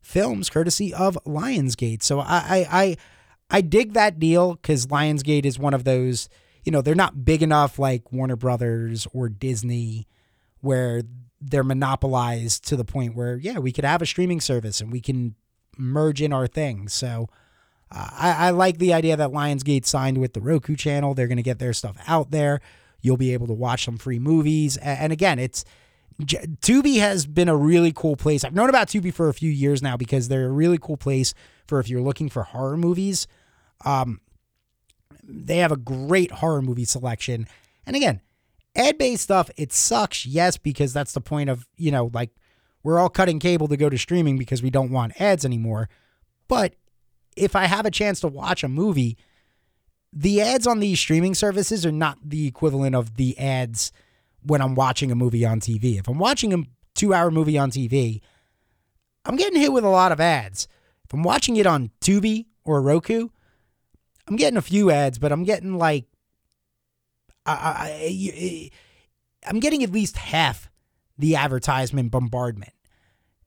films 0.00 0.50
courtesy 0.50 0.94
of 0.94 1.18
Lionsgate. 1.26 2.02
So 2.02 2.20
I 2.20 2.26
I 2.28 2.66
I, 2.70 2.96
I 3.50 3.60
dig 3.60 3.94
that 3.94 4.18
deal 4.18 4.54
because 4.54 4.86
Lionsgate 4.86 5.44
is 5.44 5.58
one 5.58 5.74
of 5.74 5.84
those, 5.84 6.28
you 6.64 6.72
know, 6.72 6.80
they're 6.80 6.94
not 6.94 7.24
big 7.24 7.42
enough 7.42 7.78
like 7.78 8.12
Warner 8.12 8.36
Brothers 8.36 9.06
or 9.12 9.28
Disney 9.28 10.06
where 10.60 11.02
they're 11.40 11.64
monopolized 11.64 12.66
to 12.68 12.76
the 12.76 12.84
point 12.84 13.16
where, 13.16 13.36
yeah, 13.36 13.58
we 13.58 13.72
could 13.72 13.84
have 13.84 14.00
a 14.00 14.06
streaming 14.06 14.40
service 14.40 14.80
and 14.80 14.92
we 14.92 15.00
can 15.00 15.34
merge 15.76 16.22
in 16.22 16.32
our 16.32 16.46
things. 16.46 16.92
So 16.92 17.28
I, 17.92 18.34
I 18.38 18.50
like 18.50 18.78
the 18.78 18.94
idea 18.94 19.16
that 19.16 19.30
Lionsgate 19.30 19.84
signed 19.84 20.18
with 20.18 20.32
the 20.32 20.40
Roku 20.40 20.76
channel. 20.76 21.14
They're 21.14 21.28
going 21.28 21.36
to 21.36 21.42
get 21.42 21.58
their 21.58 21.72
stuff 21.72 21.96
out 22.06 22.30
there. 22.30 22.60
You'll 23.00 23.16
be 23.16 23.32
able 23.32 23.46
to 23.48 23.52
watch 23.52 23.84
some 23.84 23.98
free 23.98 24.18
movies. 24.18 24.76
And 24.78 25.12
again, 25.12 25.38
it's 25.38 25.64
Tubi 26.20 27.00
has 27.00 27.26
been 27.26 27.48
a 27.48 27.56
really 27.56 27.92
cool 27.92 28.16
place. 28.16 28.44
I've 28.44 28.54
known 28.54 28.68
about 28.68 28.88
Tubi 28.88 29.12
for 29.12 29.28
a 29.28 29.34
few 29.34 29.50
years 29.50 29.82
now 29.82 29.96
because 29.96 30.28
they're 30.28 30.46
a 30.46 30.52
really 30.52 30.78
cool 30.78 30.96
place 30.96 31.34
for 31.66 31.80
if 31.80 31.88
you're 31.88 32.00
looking 32.00 32.28
for 32.28 32.44
horror 32.44 32.76
movies. 32.76 33.26
Um, 33.84 34.20
they 35.22 35.58
have 35.58 35.72
a 35.72 35.76
great 35.76 36.30
horror 36.30 36.62
movie 36.62 36.84
selection. 36.84 37.46
And 37.86 37.96
again, 37.96 38.20
ad 38.76 38.98
based 38.98 39.24
stuff, 39.24 39.50
it 39.56 39.72
sucks, 39.72 40.24
yes, 40.26 40.56
because 40.56 40.92
that's 40.92 41.12
the 41.12 41.20
point 41.20 41.50
of, 41.50 41.66
you 41.76 41.90
know, 41.90 42.10
like 42.12 42.30
we're 42.82 42.98
all 42.98 43.08
cutting 43.08 43.38
cable 43.38 43.68
to 43.68 43.76
go 43.76 43.88
to 43.88 43.98
streaming 43.98 44.38
because 44.38 44.62
we 44.62 44.70
don't 44.70 44.90
want 44.90 45.20
ads 45.20 45.44
anymore. 45.44 45.88
But 46.48 46.74
if 47.36 47.56
I 47.56 47.66
have 47.66 47.86
a 47.86 47.90
chance 47.90 48.20
to 48.20 48.28
watch 48.28 48.62
a 48.62 48.68
movie, 48.68 49.16
the 50.12 50.40
ads 50.40 50.66
on 50.66 50.80
these 50.80 51.00
streaming 51.00 51.34
services 51.34 51.86
are 51.86 51.92
not 51.92 52.18
the 52.24 52.46
equivalent 52.46 52.94
of 52.94 53.16
the 53.16 53.38
ads 53.38 53.92
when 54.42 54.60
I'm 54.60 54.74
watching 54.74 55.10
a 55.10 55.14
movie 55.14 55.44
on 55.44 55.60
TV. 55.60 55.98
If 55.98 56.08
I'm 56.08 56.18
watching 56.18 56.52
a 56.52 56.58
two 56.94 57.14
hour 57.14 57.30
movie 57.30 57.58
on 57.58 57.70
TV, 57.70 58.20
I'm 59.24 59.36
getting 59.36 59.60
hit 59.60 59.72
with 59.72 59.84
a 59.84 59.88
lot 59.88 60.12
of 60.12 60.20
ads. 60.20 60.68
If 61.04 61.14
I'm 61.14 61.22
watching 61.22 61.56
it 61.56 61.66
on 61.66 61.90
Tubi 62.00 62.46
or 62.64 62.82
Roku, 62.82 63.28
I'm 64.26 64.36
getting 64.36 64.56
a 64.56 64.62
few 64.62 64.90
ads, 64.90 65.18
but 65.18 65.32
I'm 65.32 65.44
getting 65.44 65.78
like, 65.78 66.06
I, 67.44 67.52
I, 67.52 67.88
I 67.90 68.70
I'm 69.48 69.60
getting 69.60 69.82
at 69.82 69.90
least 69.90 70.16
half 70.16 70.70
the 71.18 71.36
advertisement 71.36 72.10
bombardment. 72.10 72.72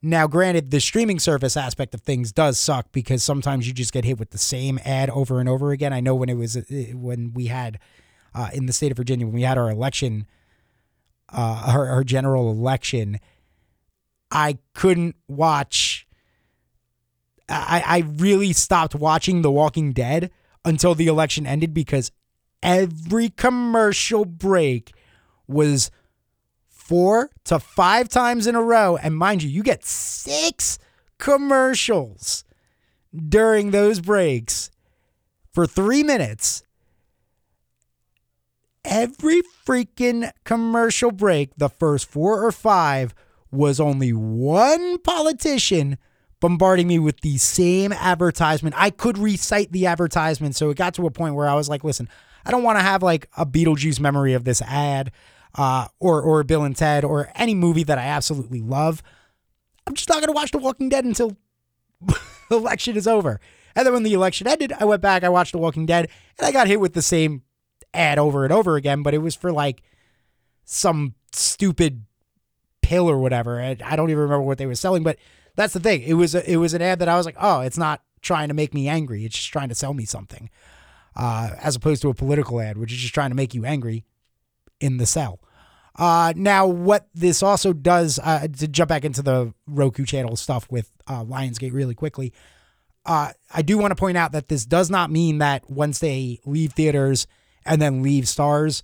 Now, 0.05 0.27
granted, 0.27 0.69
the 0.69 0.79
streaming 0.79 1.17
service 1.17 1.57
aspect 1.57 1.95
of 1.95 2.01
things 2.01 2.31
does 2.31 2.59
suck 2.59 2.91
because 2.91 3.23
sometimes 3.23 3.67
you 3.67 3.73
just 3.73 3.91
get 3.91 4.05
hit 4.05 4.19
with 4.19 4.29
the 4.29 4.37
same 4.37 4.79
ad 4.85 5.09
over 5.09 5.39
and 5.39 5.49
over 5.49 5.71
again. 5.71 5.93
I 5.93 5.99
know 5.99 6.13
when 6.13 6.29
it 6.29 6.35
was 6.35 6.55
uh, 6.55 6.61
when 6.93 7.33
we 7.33 7.47
had 7.47 7.79
uh, 8.35 8.49
in 8.53 8.67
the 8.67 8.73
state 8.73 8.91
of 8.91 8.97
Virginia 8.97 9.25
when 9.25 9.33
we 9.33 9.41
had 9.41 9.57
our 9.57 9.67
election, 9.67 10.27
uh, 11.33 11.63
our, 11.65 11.87
our 11.87 12.03
general 12.03 12.51
election, 12.51 13.19
I 14.29 14.59
couldn't 14.75 15.15
watch. 15.27 16.05
I 17.49 17.83
I 17.83 17.97
really 18.17 18.53
stopped 18.53 18.93
watching 18.93 19.41
The 19.41 19.51
Walking 19.51 19.91
Dead 19.91 20.29
until 20.63 20.93
the 20.93 21.07
election 21.07 21.47
ended 21.47 21.73
because 21.73 22.11
every 22.61 23.29
commercial 23.29 24.23
break 24.23 24.93
was 25.47 25.89
four 26.85 27.31
to 27.45 27.59
five 27.59 28.09
times 28.09 28.47
in 28.47 28.55
a 28.55 28.61
row. 28.61 28.97
And 28.97 29.17
mind 29.17 29.43
you, 29.43 29.49
you 29.49 29.63
get 29.63 29.83
six 29.83 30.77
commercials 31.17 32.43
during 33.27 33.71
those 33.71 33.99
breaks 33.99 34.69
for 35.51 35.65
three 35.65 36.03
minutes. 36.03 36.63
Every 38.83 39.41
freaking 39.65 40.31
commercial 40.43 41.11
break, 41.11 41.55
the 41.57 41.69
first 41.69 42.07
four 42.07 42.45
or 42.45 42.51
five, 42.51 43.15
was 43.51 43.79
only 43.79 44.13
one 44.13 44.99
politician 44.99 45.97
bombarding 46.39 46.87
me 46.87 46.99
with 46.99 47.21
the 47.21 47.37
same 47.37 47.91
advertisement. 47.93 48.75
I 48.77 48.91
could 48.91 49.17
recite 49.17 49.71
the 49.71 49.87
advertisement. 49.87 50.55
So 50.55 50.69
it 50.69 50.77
got 50.77 50.93
to 50.95 51.07
a 51.07 51.11
point 51.11 51.33
where 51.33 51.49
I 51.49 51.55
was 51.55 51.67
like, 51.67 51.83
listen, 51.83 52.07
I 52.45 52.51
don't 52.51 52.63
want 52.63 52.77
to 52.77 52.83
have 52.83 53.01
like 53.01 53.27
a 53.35 53.45
Beetlejuice 53.45 53.99
memory 53.99 54.33
of 54.33 54.43
this 54.43 54.61
ad 54.61 55.11
uh, 55.57 55.87
or 55.99 56.21
or 56.21 56.43
Bill 56.43 56.63
and 56.63 56.75
Ted 56.75 57.03
or 57.03 57.31
any 57.35 57.55
movie 57.55 57.83
that 57.83 57.97
I 57.97 58.03
absolutely 58.03 58.61
love. 58.61 59.01
I'm 59.87 59.93
just 59.93 60.09
not 60.09 60.19
gonna 60.19 60.33
watch 60.33 60.51
The 60.51 60.57
Walking 60.57 60.89
Dead 60.89 61.05
until 61.05 61.37
the 62.01 62.17
election 62.51 62.97
is 62.97 63.07
over. 63.07 63.39
And 63.75 63.85
then 63.85 63.93
when 63.93 64.03
the 64.03 64.13
election 64.13 64.47
ended, 64.47 64.73
I 64.79 64.85
went 64.85 65.01
back, 65.01 65.23
I 65.23 65.29
watched 65.29 65.51
The 65.51 65.57
Walking 65.57 65.85
Dead, 65.85 66.09
and 66.37 66.47
I 66.47 66.51
got 66.51 66.67
hit 66.67 66.79
with 66.79 66.93
the 66.93 67.01
same 67.01 67.43
ad 67.93 68.19
over 68.19 68.43
and 68.43 68.53
over 68.53 68.75
again, 68.75 69.03
but 69.03 69.13
it 69.13 69.19
was 69.19 69.35
for 69.35 69.51
like 69.51 69.81
some 70.65 71.15
stupid 71.31 72.03
pill 72.81 73.09
or 73.09 73.17
whatever. 73.17 73.61
I, 73.61 73.77
I 73.83 73.95
don't 73.95 74.09
even 74.09 74.23
remember 74.23 74.43
what 74.43 74.57
they 74.57 74.65
were 74.65 74.75
selling, 74.75 75.03
but 75.03 75.17
that's 75.55 75.73
the 75.73 75.79
thing. 75.79 76.03
It 76.03 76.13
was 76.13 76.35
a, 76.35 76.49
it 76.49 76.57
was 76.57 76.73
an 76.73 76.81
ad 76.81 76.99
that 76.99 77.09
I 77.09 77.17
was 77.17 77.25
like, 77.25 77.37
oh, 77.39 77.61
it's 77.61 77.77
not 77.77 78.01
trying 78.21 78.47
to 78.47 78.53
make 78.53 78.73
me 78.73 78.87
angry. 78.87 79.25
It's 79.25 79.35
just 79.35 79.51
trying 79.51 79.69
to 79.69 79.75
sell 79.75 79.93
me 79.93 80.05
something, 80.05 80.49
uh, 81.15 81.51
as 81.61 81.75
opposed 81.75 82.01
to 82.01 82.09
a 82.09 82.13
political 82.13 82.59
ad, 82.59 82.77
which 82.77 82.91
is 82.91 82.99
just 82.99 83.13
trying 83.13 83.29
to 83.29 83.35
make 83.35 83.53
you 83.53 83.65
angry 83.65 84.05
in 84.79 84.97
the 84.97 85.05
cell. 85.05 85.39
Uh, 85.97 86.33
now, 86.35 86.67
what 86.67 87.07
this 87.13 87.41
also 87.41 87.71
does, 87.71 88.19
uh, 88.21 88.47
to 88.47 88.67
jump 88.67 88.89
back 88.89 89.05
into 89.05 89.21
the 89.21 89.53
Roku 89.65 90.05
channel 90.05 90.35
stuff 90.35 90.69
with 90.69 90.91
uh, 91.07 91.23
Lionsgate 91.23 91.73
really 91.73 91.95
quickly, 91.95 92.33
uh, 93.05 93.31
I 93.53 93.61
do 93.61 93.77
want 93.77 93.91
to 93.91 93.95
point 93.95 94.17
out 94.17 94.31
that 94.33 94.49
this 94.49 94.65
does 94.65 94.89
not 94.89 95.11
mean 95.11 95.37
that 95.37 95.69
once 95.69 95.99
they 95.99 96.39
leave 96.45 96.73
theaters 96.73 97.27
and 97.65 97.81
then 97.81 98.01
leave 98.01 98.25
Starz, 98.25 98.81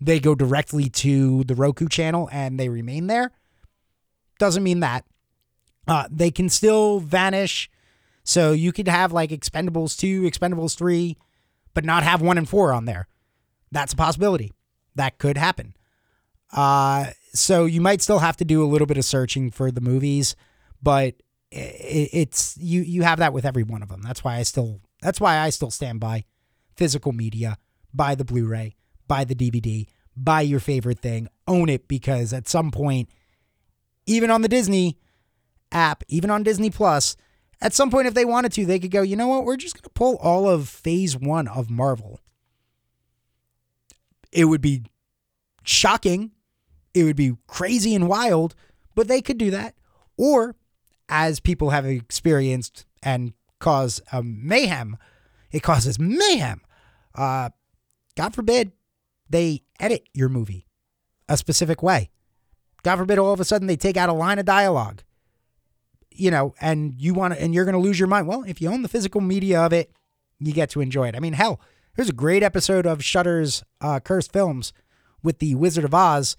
they 0.00 0.20
go 0.20 0.34
directly 0.34 0.88
to 0.88 1.44
the 1.44 1.54
Roku 1.54 1.88
channel 1.88 2.28
and 2.32 2.58
they 2.58 2.68
remain 2.68 3.06
there. 3.06 3.32
Doesn't 4.38 4.62
mean 4.62 4.80
that. 4.80 5.04
Uh, 5.88 6.08
they 6.10 6.30
can 6.30 6.48
still 6.48 7.00
vanish. 7.00 7.70
So 8.24 8.52
you 8.52 8.72
could 8.72 8.88
have 8.88 9.12
like 9.12 9.30
Expendables 9.30 9.98
2, 9.98 10.22
Expendables 10.22 10.76
3, 10.76 11.16
but 11.74 11.84
not 11.84 12.02
have 12.02 12.22
1 12.22 12.38
and 12.38 12.48
4 12.48 12.72
on 12.72 12.84
there. 12.84 13.08
That's 13.70 13.92
a 13.92 13.96
possibility. 13.96 14.52
That 14.96 15.18
could 15.18 15.36
happen. 15.36 15.74
Uh, 16.52 17.06
so 17.32 17.64
you 17.64 17.80
might 17.80 18.02
still 18.02 18.18
have 18.18 18.36
to 18.38 18.44
do 18.44 18.64
a 18.64 18.66
little 18.66 18.86
bit 18.86 18.98
of 18.98 19.04
searching 19.04 19.50
for 19.50 19.70
the 19.70 19.80
movies, 19.80 20.36
but 20.82 21.14
it, 21.50 22.10
it's 22.12 22.56
you 22.58 22.82
you 22.82 23.02
have 23.02 23.18
that 23.18 23.32
with 23.32 23.44
every 23.44 23.62
one 23.62 23.82
of 23.82 23.88
them. 23.88 24.02
That's 24.02 24.24
why 24.24 24.36
I 24.36 24.42
still 24.42 24.80
that's 25.02 25.20
why 25.20 25.38
I 25.38 25.50
still 25.50 25.70
stand 25.70 26.00
by 26.00 26.24
physical 26.74 27.12
media, 27.12 27.58
buy 27.92 28.14
the 28.14 28.24
Blu-ray, 28.24 28.76
buy 29.08 29.24
the 29.24 29.34
DVD, 29.34 29.86
buy 30.16 30.42
your 30.42 30.60
favorite 30.60 31.00
thing, 31.00 31.28
own 31.46 31.68
it 31.68 31.88
because 31.88 32.32
at 32.32 32.48
some 32.48 32.70
point, 32.70 33.08
even 34.06 34.30
on 34.30 34.42
the 34.42 34.48
Disney 34.48 34.98
app, 35.72 36.04
even 36.08 36.30
on 36.30 36.42
Disney 36.42 36.70
Plus, 36.70 37.16
at 37.60 37.72
some 37.72 37.90
point 37.90 38.06
if 38.06 38.14
they 38.14 38.24
wanted 38.24 38.52
to, 38.52 38.66
they 38.66 38.78
could 38.78 38.90
go, 38.90 39.02
you 39.02 39.16
know 39.16 39.28
what, 39.28 39.44
we're 39.44 39.56
just 39.56 39.80
gonna 39.80 39.92
pull 39.94 40.16
all 40.16 40.48
of 40.48 40.68
phase 40.68 41.16
one 41.16 41.48
of 41.48 41.70
Marvel. 41.70 42.20
It 44.32 44.46
would 44.46 44.60
be 44.60 44.84
shocking 45.64 46.32
it 46.96 47.04
would 47.04 47.16
be 47.16 47.36
crazy 47.46 47.94
and 47.94 48.08
wild, 48.08 48.54
but 48.94 49.06
they 49.06 49.20
could 49.20 49.36
do 49.36 49.50
that. 49.50 49.74
Or, 50.16 50.56
as 51.10 51.40
people 51.40 51.68
have 51.68 51.84
experienced 51.84 52.86
and 53.02 53.34
cause 53.58 54.00
a 54.12 54.22
mayhem, 54.22 54.96
it 55.52 55.62
causes 55.62 55.98
mayhem. 55.98 56.62
Uh, 57.14 57.50
God 58.16 58.34
forbid 58.34 58.72
they 59.28 59.62
edit 59.78 60.08
your 60.14 60.30
movie 60.30 60.66
a 61.28 61.36
specific 61.36 61.82
way. 61.82 62.08
God 62.82 62.96
forbid 62.96 63.18
all 63.18 63.34
of 63.34 63.40
a 63.40 63.44
sudden 63.44 63.66
they 63.66 63.76
take 63.76 63.98
out 63.98 64.08
a 64.08 64.14
line 64.14 64.38
of 64.38 64.46
dialogue. 64.46 65.02
you 66.16 66.30
know, 66.30 66.54
and 66.60 66.94
you 66.98 67.14
want 67.14 67.34
to, 67.34 67.42
and 67.42 67.54
you're 67.54 67.64
going 67.64 67.74
to 67.74 67.78
lose 67.78 67.98
your 67.98 68.08
mind. 68.08 68.26
Well, 68.26 68.42
if 68.46 68.60
you 68.60 68.70
own 68.70 68.82
the 68.82 68.88
physical 68.88 69.20
media 69.20 69.60
of 69.60 69.72
it, 69.72 69.92
you 70.38 70.52
get 70.52 70.70
to 70.70 70.80
enjoy 70.80 71.08
it. 71.08 71.16
I 71.16 71.20
mean, 71.20 71.34
hell, 71.34 71.60
there's 71.96 72.10
a 72.10 72.14
great 72.14 72.42
episode 72.42 72.86
of 72.86 73.02
Shudder's 73.02 73.64
uh, 73.80 74.00
Cursed 74.00 74.32
Films 74.32 74.72
with 75.22 75.38
the 75.38 75.54
Wizard 75.54 75.84
of 75.84 75.94
Oz, 75.94 76.36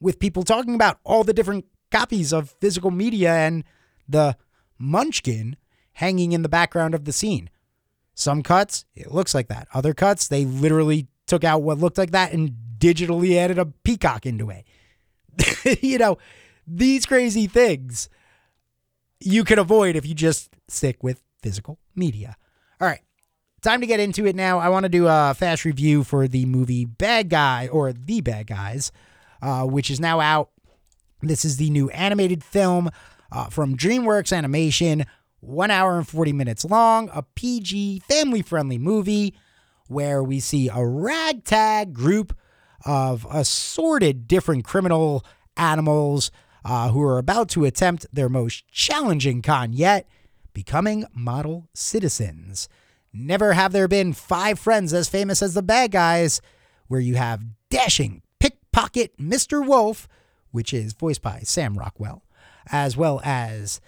with 0.00 0.20
people 0.20 0.44
talking 0.44 0.74
about 0.74 1.00
all 1.02 1.24
the 1.24 1.32
different 1.32 1.64
copies 1.90 2.32
of 2.32 2.50
physical 2.60 2.90
media 2.90 3.32
and 3.32 3.64
the 4.08 4.36
Munchkin 4.78 5.56
hanging 5.94 6.32
in 6.32 6.42
the 6.42 6.48
background 6.48 6.94
of 6.94 7.04
the 7.04 7.12
scene. 7.12 7.50
Some 8.14 8.42
cuts, 8.42 8.84
it 8.94 9.10
looks 9.10 9.34
like 9.34 9.48
that. 9.48 9.66
Other 9.72 9.94
cuts, 9.94 10.28
they 10.28 10.44
literally 10.44 11.08
took 11.26 11.42
out 11.42 11.62
what 11.62 11.78
looked 11.78 11.98
like 11.98 12.10
that 12.12 12.32
and 12.32 12.54
digitally 12.78 13.36
added 13.36 13.58
a 13.58 13.66
peacock 13.66 14.26
into 14.26 14.50
it. 14.50 14.64
you 15.82 15.98
know, 15.98 16.18
these 16.66 17.06
crazy 17.06 17.46
things 17.46 18.08
you 19.20 19.42
can 19.42 19.58
avoid 19.58 19.96
if 19.96 20.06
you 20.06 20.14
just 20.14 20.50
stick 20.68 21.02
with 21.02 21.22
physical 21.42 21.78
media. 21.94 22.36
All 22.80 22.86
right. 22.86 23.00
Time 23.60 23.80
to 23.80 23.88
get 23.88 23.98
into 23.98 24.24
it 24.24 24.36
now. 24.36 24.60
I 24.60 24.68
want 24.68 24.84
to 24.84 24.88
do 24.88 25.08
a 25.08 25.34
fast 25.34 25.64
review 25.64 26.04
for 26.04 26.28
the 26.28 26.46
movie 26.46 26.84
Bad 26.84 27.28
Guy 27.28 27.66
or 27.66 27.92
The 27.92 28.20
Bad 28.20 28.46
Guys, 28.46 28.92
uh, 29.42 29.64
which 29.64 29.90
is 29.90 29.98
now 29.98 30.20
out. 30.20 30.50
This 31.22 31.44
is 31.44 31.56
the 31.56 31.68
new 31.68 31.90
animated 31.90 32.44
film 32.44 32.88
uh, 33.32 33.46
from 33.46 33.76
DreamWorks 33.76 34.36
Animation, 34.36 35.06
one 35.40 35.72
hour 35.72 35.96
and 35.96 36.06
40 36.06 36.32
minutes 36.32 36.64
long, 36.64 37.10
a 37.12 37.24
PG, 37.34 38.00
family 38.08 38.42
friendly 38.42 38.78
movie 38.78 39.34
where 39.88 40.22
we 40.22 40.38
see 40.38 40.68
a 40.68 40.86
ragtag 40.86 41.92
group 41.92 42.36
of 42.86 43.26
assorted 43.28 44.28
different 44.28 44.64
criminal 44.64 45.24
animals 45.56 46.30
uh, 46.64 46.90
who 46.90 47.02
are 47.02 47.18
about 47.18 47.48
to 47.48 47.64
attempt 47.64 48.06
their 48.12 48.28
most 48.28 48.68
challenging 48.68 49.42
con 49.42 49.72
yet 49.72 50.06
becoming 50.52 51.06
model 51.12 51.68
citizens. 51.74 52.68
Never 53.12 53.54
have 53.54 53.72
there 53.72 53.88
been 53.88 54.12
five 54.12 54.58
friends 54.58 54.92
as 54.92 55.08
famous 55.08 55.42
as 55.42 55.54
the 55.54 55.62
bad 55.62 55.90
guys, 55.90 56.40
where 56.86 57.00
you 57.00 57.16
have 57.16 57.44
dashing 57.70 58.22
pickpocket 58.38 59.16
Mr. 59.18 59.66
Wolf, 59.66 60.08
which 60.50 60.72
is 60.72 60.92
voiced 60.92 61.22
by 61.22 61.40
Sam 61.40 61.78
Rockwell, 61.78 62.22
as 62.70 62.96
well 62.96 63.20
as 63.24 63.80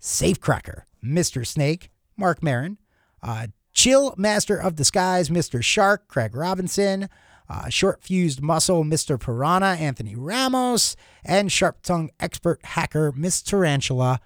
Safecracker, 0.00 0.82
Mr. 1.04 1.46
Snake, 1.46 1.90
Marc 2.16 2.42
Maron, 2.42 2.78
uh, 3.22 3.48
Chill 3.72 4.14
Master 4.16 4.56
of 4.56 4.74
Disguise, 4.74 5.28
Mr. 5.28 5.62
Shark, 5.62 6.08
Craig 6.08 6.34
Robinson, 6.34 7.08
uh, 7.48 7.68
Short 7.68 8.02
Fused 8.02 8.40
Muscle, 8.40 8.84
Mr. 8.84 9.18
Piranha, 9.18 9.76
Anthony 9.80 10.14
Ramos, 10.14 10.96
and 11.24 11.50
Sharp 11.50 11.82
Tongue 11.82 12.10
Expert 12.20 12.60
Hacker, 12.64 13.12
Miss 13.12 13.42
Tarantula, 13.42 14.20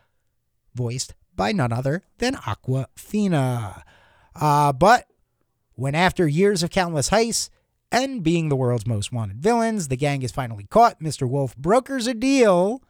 voiced 0.75 1.15
by 1.35 1.53
none 1.53 1.73
other 1.73 2.03
than 2.19 2.35
Awkwafina. 2.35 3.83
Uh, 4.35 4.73
but 4.73 5.07
when 5.75 5.95
after 5.95 6.27
years 6.27 6.63
of 6.63 6.71
countless 6.71 7.11
heists 7.11 7.51
and 7.91 8.23
being 8.23 8.49
the 8.49 8.57
world's 8.57 8.87
most 8.87 9.13
wanted 9.13 9.41
villains, 9.41 9.89
the 9.89 9.97
gang 9.97 10.23
is 10.23 10.33
finally 10.33 10.67
caught, 10.71 11.01
Mr. 11.01 11.29
Wolf 11.29 11.57
brokers 11.57 12.07
a 12.07 12.15
deal 12.15 12.83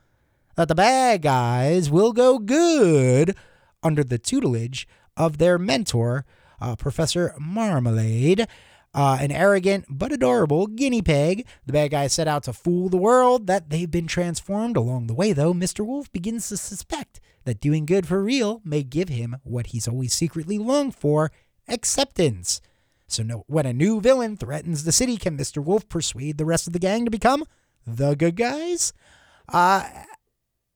that 0.56 0.68
the 0.68 0.74
bad 0.74 1.22
guys 1.22 1.90
will 1.90 2.12
go 2.12 2.38
good 2.38 3.36
under 3.82 4.04
the 4.04 4.18
tutelage 4.18 4.86
of 5.16 5.38
their 5.38 5.58
mentor, 5.58 6.24
uh, 6.60 6.76
Professor 6.76 7.34
Marmalade. 7.38 8.46
Uh, 8.94 9.18
an 9.20 9.32
arrogant 9.32 9.84
but 9.88 10.12
adorable 10.12 10.68
guinea 10.68 11.02
pig. 11.02 11.46
The 11.66 11.72
bad 11.72 11.90
guys 11.90 12.12
set 12.12 12.28
out 12.28 12.44
to 12.44 12.52
fool 12.52 12.88
the 12.88 12.96
world 12.96 13.48
that 13.48 13.70
they've 13.70 13.90
been 13.90 14.06
transformed. 14.06 14.76
Along 14.76 15.08
the 15.08 15.14
way, 15.14 15.32
though, 15.32 15.52
Mr. 15.52 15.84
Wolf 15.84 16.12
begins 16.12 16.48
to 16.48 16.56
suspect 16.56 17.20
that 17.44 17.60
doing 17.60 17.86
good 17.86 18.06
for 18.06 18.22
real 18.22 18.60
may 18.64 18.82
give 18.82 19.08
him 19.08 19.36
what 19.42 19.68
he's 19.68 19.88
always 19.88 20.12
secretly 20.12 20.58
longed 20.58 20.94
for 20.94 21.32
acceptance. 21.68 22.60
So, 23.06 23.22
no, 23.22 23.44
when 23.48 23.66
a 23.66 23.72
new 23.72 24.00
villain 24.00 24.36
threatens 24.36 24.84
the 24.84 24.92
city, 24.92 25.16
can 25.16 25.36
Mr. 25.36 25.62
Wolf 25.62 25.88
persuade 25.88 26.38
the 26.38 26.44
rest 26.44 26.66
of 26.66 26.72
the 26.72 26.78
gang 26.78 27.04
to 27.04 27.10
become 27.10 27.44
the 27.86 28.14
good 28.14 28.36
guys? 28.36 28.92
Uh, 29.52 29.88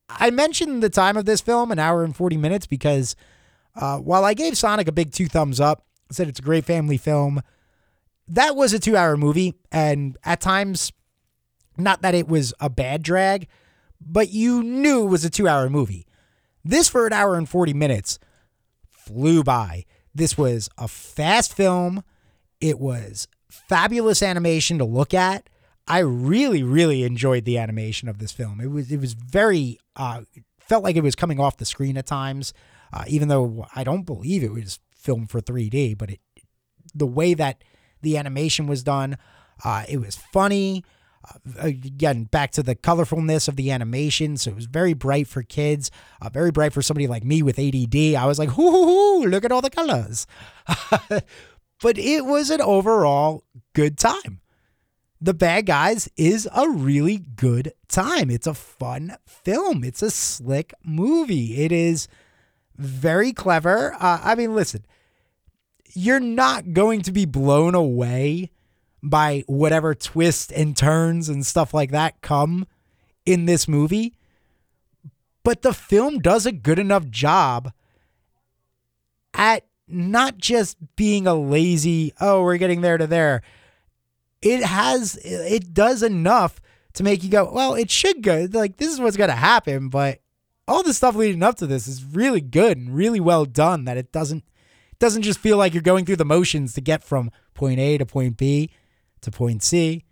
I 0.08 0.30
mentioned 0.30 0.82
the 0.82 0.90
time 0.90 1.16
of 1.16 1.24
this 1.24 1.40
film, 1.40 1.70
an 1.70 1.78
hour 1.78 2.04
and 2.04 2.14
40 2.14 2.36
minutes, 2.36 2.66
because 2.66 3.16
uh, 3.74 3.98
while 3.98 4.24
I 4.24 4.34
gave 4.34 4.56
Sonic 4.56 4.88
a 4.88 4.92
big 4.92 5.12
two 5.12 5.26
thumbs 5.26 5.60
up, 5.60 5.84
said 6.10 6.28
it's 6.28 6.38
a 6.38 6.42
great 6.42 6.64
family 6.64 6.96
film, 6.96 7.42
that 8.28 8.56
was 8.56 8.72
a 8.72 8.78
two 8.78 8.96
hour 8.96 9.16
movie. 9.16 9.54
And 9.72 10.16
at 10.24 10.40
times, 10.40 10.92
not 11.76 12.02
that 12.02 12.14
it 12.14 12.28
was 12.28 12.54
a 12.60 12.70
bad 12.70 13.02
drag, 13.02 13.48
but 14.00 14.30
you 14.30 14.62
knew 14.62 15.04
it 15.04 15.10
was 15.10 15.24
a 15.24 15.30
two 15.30 15.48
hour 15.48 15.68
movie. 15.68 16.06
This, 16.64 16.88
for 16.88 17.06
an 17.06 17.12
hour 17.12 17.36
and 17.36 17.48
40 17.48 17.72
minutes, 17.72 18.18
flew 18.90 19.42
by. 19.42 19.84
This 20.14 20.36
was 20.36 20.68
a 20.76 20.88
fast 20.88 21.54
film. 21.54 22.02
It 22.60 22.78
was 22.78 23.28
fabulous 23.48 24.22
animation 24.22 24.78
to 24.78 24.84
look 24.84 25.14
at. 25.14 25.48
I 25.86 26.00
really, 26.00 26.62
really 26.62 27.04
enjoyed 27.04 27.44
the 27.44 27.56
animation 27.56 28.08
of 28.08 28.18
this 28.18 28.32
film. 28.32 28.60
It 28.60 28.70
was 28.70 28.92
it 28.92 29.00
was 29.00 29.14
very 29.14 29.78
uh, 29.96 30.22
felt 30.60 30.84
like 30.84 30.96
it 30.96 31.02
was 31.02 31.14
coming 31.14 31.40
off 31.40 31.56
the 31.56 31.64
screen 31.64 31.96
at 31.96 32.06
times, 32.06 32.52
uh, 32.92 33.04
even 33.06 33.28
though 33.28 33.66
I 33.74 33.84
don't 33.84 34.04
believe 34.04 34.42
it 34.42 34.52
was 34.52 34.80
filmed 34.94 35.30
for 35.30 35.40
3D. 35.40 35.96
But 35.96 36.10
it 36.10 36.20
the 36.94 37.06
way 37.06 37.32
that 37.34 37.64
the 38.02 38.16
animation 38.16 38.66
was 38.66 38.82
done, 38.82 39.16
uh, 39.64 39.84
it 39.88 39.98
was 39.98 40.16
funny. 40.16 40.84
Uh, 41.24 41.38
again, 41.58 42.24
back 42.24 42.52
to 42.52 42.62
the 42.62 42.76
colorfulness 42.76 43.48
of 43.48 43.56
the 43.56 43.70
animation. 43.70 44.36
So 44.36 44.50
it 44.50 44.56
was 44.56 44.66
very 44.66 44.92
bright 44.92 45.26
for 45.26 45.42
kids, 45.42 45.90
uh, 46.22 46.28
very 46.28 46.50
bright 46.50 46.72
for 46.72 46.80
somebody 46.82 47.06
like 47.06 47.24
me 47.24 47.42
with 47.42 47.58
ADD. 47.58 48.14
I 48.14 48.24
was 48.26 48.38
like, 48.38 48.50
hoo, 48.50 48.70
hoo, 48.70 48.86
hoo 48.86 49.26
look 49.26 49.44
at 49.44 49.52
all 49.52 49.60
the 49.60 49.70
colors. 49.70 50.26
but 51.08 51.98
it 51.98 52.24
was 52.24 52.50
an 52.50 52.60
overall 52.60 53.44
good 53.74 53.98
time. 53.98 54.40
The 55.20 55.34
Bad 55.34 55.66
Guys 55.66 56.08
is 56.16 56.48
a 56.54 56.68
really 56.70 57.18
good 57.18 57.72
time. 57.88 58.30
It's 58.30 58.46
a 58.46 58.54
fun 58.54 59.16
film. 59.26 59.82
It's 59.82 60.02
a 60.02 60.12
slick 60.12 60.72
movie. 60.84 61.64
It 61.64 61.72
is 61.72 62.06
very 62.76 63.32
clever. 63.32 63.94
Uh, 63.94 64.20
I 64.22 64.36
mean, 64.36 64.54
listen, 64.54 64.86
you're 65.94 66.20
not 66.20 66.72
going 66.72 67.02
to 67.02 67.12
be 67.12 67.24
blown 67.24 67.74
away 67.74 68.50
by 69.02 69.44
whatever 69.46 69.94
twists 69.94 70.52
and 70.52 70.76
turns 70.76 71.28
and 71.28 71.46
stuff 71.46 71.72
like 71.72 71.90
that 71.90 72.20
come 72.20 72.66
in 73.24 73.46
this 73.46 73.68
movie. 73.68 74.14
But 75.44 75.62
the 75.62 75.72
film 75.72 76.18
does 76.18 76.46
a 76.46 76.52
good 76.52 76.78
enough 76.78 77.08
job 77.08 77.72
at 79.34 79.66
not 79.86 80.36
just 80.36 80.76
being 80.96 81.26
a 81.26 81.34
lazy, 81.34 82.12
oh, 82.20 82.42
we're 82.42 82.58
getting 82.58 82.80
there 82.80 82.98
to 82.98 83.06
there 83.06 83.42
it 84.42 84.62
has 84.62 85.16
it 85.24 85.74
does 85.74 86.02
enough 86.02 86.60
to 86.94 87.02
make 87.02 87.22
you 87.22 87.30
go, 87.30 87.50
well, 87.52 87.74
it 87.74 87.90
should 87.90 88.22
go. 88.22 88.48
Like 88.50 88.76
this 88.76 88.92
is 88.92 89.00
what's 89.00 89.16
gonna 89.16 89.32
happen, 89.32 89.88
but 89.88 90.20
all 90.66 90.82
the 90.82 90.94
stuff 90.94 91.14
leading 91.14 91.42
up 91.42 91.56
to 91.56 91.66
this 91.66 91.86
is 91.86 92.04
really 92.04 92.40
good 92.40 92.76
and 92.76 92.94
really 92.94 93.20
well 93.20 93.44
done. 93.44 93.84
That 93.84 93.96
it 93.96 94.12
doesn't 94.12 94.44
doesn't 94.98 95.22
just 95.22 95.38
feel 95.38 95.56
like 95.56 95.74
you're 95.74 95.82
going 95.82 96.04
through 96.04 96.16
the 96.16 96.24
motions 96.24 96.74
to 96.74 96.80
get 96.80 97.02
from 97.02 97.30
point 97.54 97.78
A 97.78 97.98
to 97.98 98.06
point 98.06 98.36
B 98.36 98.70
to 99.20 99.30
point 99.30 99.62
C 99.62 100.04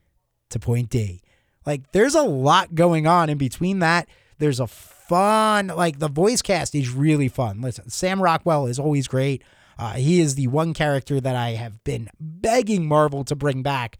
to 0.50 0.58
point 0.58 0.90
D. 0.90 1.20
Like 1.64 1.92
there's 1.92 2.14
a 2.14 2.22
lot 2.22 2.74
going 2.74 3.06
on 3.06 3.28
in 3.28 3.38
between 3.38 3.80
that. 3.80 4.08
There's 4.38 4.60
a 4.60 4.66
fun 4.66 5.68
like 5.68 5.98
the 5.98 6.08
voice 6.08 6.42
cast 6.42 6.74
is 6.74 6.90
really 6.90 7.28
fun. 7.28 7.60
Listen, 7.60 7.90
Sam 7.90 8.22
Rockwell 8.22 8.66
is 8.66 8.78
always 8.78 9.08
great. 9.08 9.42
Uh, 9.78 9.92
he 9.92 10.20
is 10.20 10.34
the 10.36 10.46
one 10.46 10.72
character 10.72 11.20
that 11.20 11.36
I 11.36 11.50
have 11.50 11.82
been 11.84 12.08
begging 12.18 12.86
Marvel 12.86 13.24
to 13.24 13.36
bring 13.36 13.62
back 13.62 13.98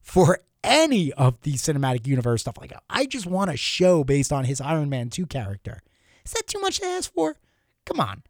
for 0.00 0.40
any 0.64 1.12
of 1.12 1.40
the 1.42 1.54
cinematic 1.54 2.06
universe 2.06 2.42
stuff. 2.42 2.56
Like, 2.58 2.72
I 2.88 3.06
just 3.06 3.26
want 3.26 3.50
a 3.50 3.56
show 3.56 4.04
based 4.04 4.32
on 4.32 4.44
his 4.44 4.60
Iron 4.60 4.88
Man 4.88 5.10
2 5.10 5.26
character. 5.26 5.82
Is 6.24 6.32
that 6.32 6.46
too 6.46 6.60
much 6.60 6.78
to 6.80 6.86
ask 6.86 7.12
for? 7.12 7.36
Come 7.84 8.00
on. 8.00 8.22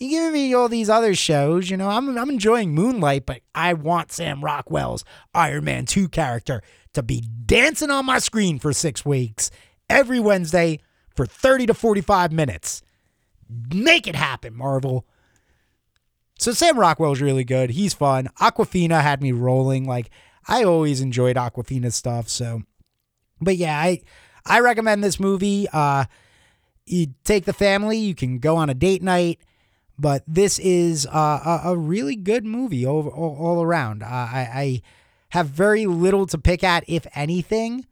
You 0.00 0.08
giving 0.08 0.32
me 0.32 0.54
all 0.54 0.70
these 0.70 0.88
other 0.88 1.14
shows, 1.14 1.68
you 1.68 1.76
know, 1.76 1.90
I'm, 1.90 2.16
I'm 2.16 2.30
enjoying 2.30 2.74
Moon 2.74 3.00
Knight, 3.00 3.26
but 3.26 3.42
I 3.54 3.74
want 3.74 4.10
Sam 4.10 4.42
Rockwell's 4.42 5.04
Iron 5.34 5.64
Man 5.64 5.84
2 5.84 6.08
character 6.08 6.62
to 6.94 7.02
be 7.02 7.20
dancing 7.44 7.90
on 7.90 8.06
my 8.06 8.18
screen 8.18 8.58
for 8.58 8.72
six 8.72 9.04
weeks 9.04 9.50
every 9.90 10.18
Wednesday 10.18 10.80
for 11.14 11.26
30 11.26 11.66
to 11.66 11.74
45 11.74 12.32
minutes. 12.32 12.80
Make 13.74 14.06
it 14.06 14.16
happen, 14.16 14.56
Marvel. 14.56 15.06
So 16.38 16.52
Sam 16.52 16.80
Rockwell's 16.80 17.20
really 17.20 17.44
good. 17.44 17.68
He's 17.68 17.92
fun. 17.92 18.30
Awkwafina 18.40 19.02
had 19.02 19.20
me 19.20 19.32
rolling. 19.32 19.86
Like, 19.86 20.08
I 20.48 20.64
always 20.64 21.02
enjoyed 21.02 21.36
Awkwafina's 21.36 21.94
stuff. 21.94 22.30
So, 22.30 22.62
but 23.38 23.56
yeah, 23.56 23.78
I 23.78 24.00
I 24.46 24.60
recommend 24.60 25.04
this 25.04 25.20
movie. 25.20 25.68
Uh, 25.70 26.06
you 26.86 27.08
take 27.24 27.44
the 27.44 27.52
family, 27.52 27.98
you 27.98 28.14
can 28.14 28.38
go 28.38 28.56
on 28.56 28.70
a 28.70 28.74
date 28.74 29.02
night, 29.02 29.40
but 30.00 30.22
this 30.26 30.58
is 30.58 31.06
uh, 31.06 31.60
a, 31.64 31.76
really 31.76 32.16
good 32.16 32.44
movie 32.44 32.86
all, 32.86 33.06
all, 33.08 33.36
all 33.38 33.62
around. 33.62 34.02
Uh, 34.02 34.06
I, 34.06 34.48
I 34.54 34.82
have 35.30 35.48
very 35.48 35.84
little 35.86 36.26
to 36.26 36.38
pick 36.38 36.64
at, 36.64 36.84
if 36.88 37.06
anything. 37.14 37.86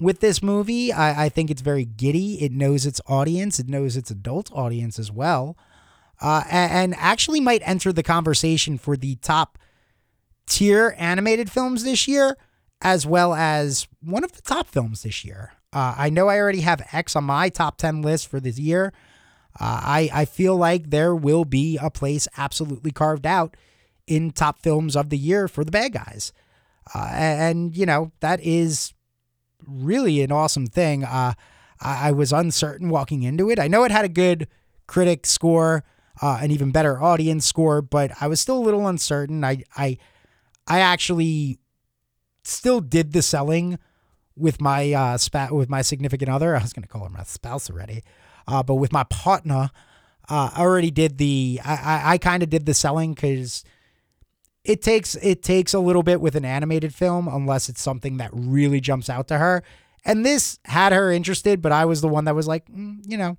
with 0.00 0.20
this 0.20 0.42
movie. 0.42 0.92
I, 0.92 1.26
I 1.26 1.28
think 1.28 1.50
it's 1.50 1.60
very 1.60 1.84
giddy. 1.84 2.42
It 2.42 2.52
knows 2.52 2.86
its 2.86 3.00
audience. 3.06 3.60
It 3.60 3.68
knows 3.68 3.96
its 3.96 4.10
adult 4.10 4.50
audience 4.52 4.98
as 4.98 5.12
well, 5.12 5.56
uh, 6.20 6.42
and, 6.50 6.72
and 6.72 6.94
actually 6.98 7.40
might 7.40 7.62
enter 7.64 7.92
the 7.92 8.02
conversation 8.02 8.78
for 8.78 8.96
the 8.96 9.16
top 9.16 9.58
tier 10.46 10.96
animated 10.98 11.50
films 11.50 11.84
this 11.84 12.08
year, 12.08 12.36
as 12.80 13.06
well 13.06 13.34
as 13.34 13.86
one 14.02 14.24
of 14.24 14.32
the 14.32 14.42
top 14.42 14.66
films 14.66 15.02
this 15.02 15.24
year. 15.24 15.52
Uh, 15.72 15.94
I 15.96 16.10
know 16.10 16.28
I 16.28 16.38
already 16.38 16.62
have 16.62 16.82
X 16.92 17.14
on 17.14 17.24
my 17.24 17.48
top 17.48 17.76
10 17.76 18.02
list 18.02 18.26
for 18.26 18.40
this 18.40 18.58
year. 18.58 18.92
Uh, 19.58 19.80
I, 19.82 20.10
I 20.12 20.24
feel 20.24 20.56
like 20.56 20.90
there 20.90 21.14
will 21.14 21.44
be 21.44 21.78
a 21.80 21.90
place 21.90 22.28
absolutely 22.36 22.90
carved 22.90 23.26
out 23.26 23.56
in 24.06 24.30
top 24.30 24.58
films 24.60 24.96
of 24.96 25.10
the 25.10 25.18
year 25.18 25.48
for 25.48 25.64
the 25.64 25.70
bad 25.70 25.92
guys. 25.92 26.32
Uh, 26.94 27.08
and, 27.12 27.76
you 27.76 27.86
know, 27.86 28.12
that 28.20 28.40
is 28.42 28.94
really 29.66 30.22
an 30.22 30.32
awesome 30.32 30.66
thing. 30.66 31.04
Uh, 31.04 31.34
I, 31.80 32.08
I, 32.08 32.12
was 32.12 32.32
uncertain 32.32 32.88
walking 32.88 33.22
into 33.22 33.50
it. 33.50 33.58
I 33.58 33.68
know 33.68 33.84
it 33.84 33.90
had 33.90 34.04
a 34.04 34.08
good 34.08 34.48
critic 34.86 35.26
score, 35.26 35.84
uh, 36.20 36.38
an 36.40 36.50
even 36.50 36.72
better 36.72 37.00
audience 37.00 37.46
score, 37.46 37.82
but 37.82 38.10
I 38.20 38.26
was 38.26 38.40
still 38.40 38.58
a 38.58 38.64
little 38.64 38.86
uncertain. 38.88 39.44
I, 39.44 39.62
I, 39.76 39.98
I 40.66 40.80
actually 40.80 41.58
still 42.44 42.80
did 42.80 43.12
the 43.12 43.22
selling 43.22 43.78
with 44.36 44.60
my 44.60 44.92
uh, 44.92 45.18
spa- 45.18 45.48
with 45.52 45.68
my 45.68 45.82
significant 45.82 46.30
other. 46.30 46.56
I 46.56 46.62
was 46.62 46.72
going 46.72 46.82
to 46.82 46.88
call 46.88 47.04
her 47.04 47.10
my 47.10 47.24
spouse 47.24 47.70
already, 47.70 48.02
uh, 48.50 48.62
but 48.62 48.74
with 48.74 48.92
my 48.92 49.04
partner, 49.04 49.70
uh, 50.28 50.50
I 50.54 50.60
already 50.60 50.90
did 50.90 51.18
the. 51.18 51.60
I 51.64 51.74
I, 51.74 52.12
I 52.12 52.18
kind 52.18 52.42
of 52.42 52.50
did 52.50 52.66
the 52.66 52.74
selling 52.74 53.14
because 53.14 53.64
it 54.64 54.82
takes 54.82 55.14
it 55.16 55.42
takes 55.42 55.74
a 55.74 55.80
little 55.80 56.02
bit 56.02 56.20
with 56.20 56.34
an 56.34 56.44
animated 56.44 56.94
film 56.94 57.28
unless 57.28 57.68
it's 57.68 57.82
something 57.82 58.18
that 58.18 58.30
really 58.32 58.80
jumps 58.80 59.08
out 59.08 59.28
to 59.28 59.38
her. 59.38 59.62
And 60.04 60.24
this 60.24 60.58
had 60.64 60.92
her 60.92 61.10
interested, 61.10 61.60
but 61.60 61.72
I 61.72 61.84
was 61.84 62.00
the 62.00 62.08
one 62.08 62.24
that 62.24 62.34
was 62.34 62.46
like, 62.46 62.66
mm, 62.70 62.98
you 63.06 63.18
know, 63.18 63.36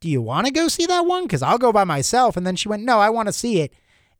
do 0.00 0.08
you 0.08 0.20
want 0.20 0.46
to 0.46 0.52
go 0.52 0.68
see 0.68 0.86
that 0.86 1.06
one? 1.06 1.24
Because 1.24 1.42
I'll 1.42 1.58
go 1.58 1.72
by 1.72 1.84
myself. 1.84 2.36
And 2.36 2.46
then 2.46 2.56
she 2.56 2.68
went, 2.68 2.82
no, 2.82 2.98
I 2.98 3.10
want 3.10 3.28
to 3.28 3.32
see 3.32 3.60
it. 3.60 3.72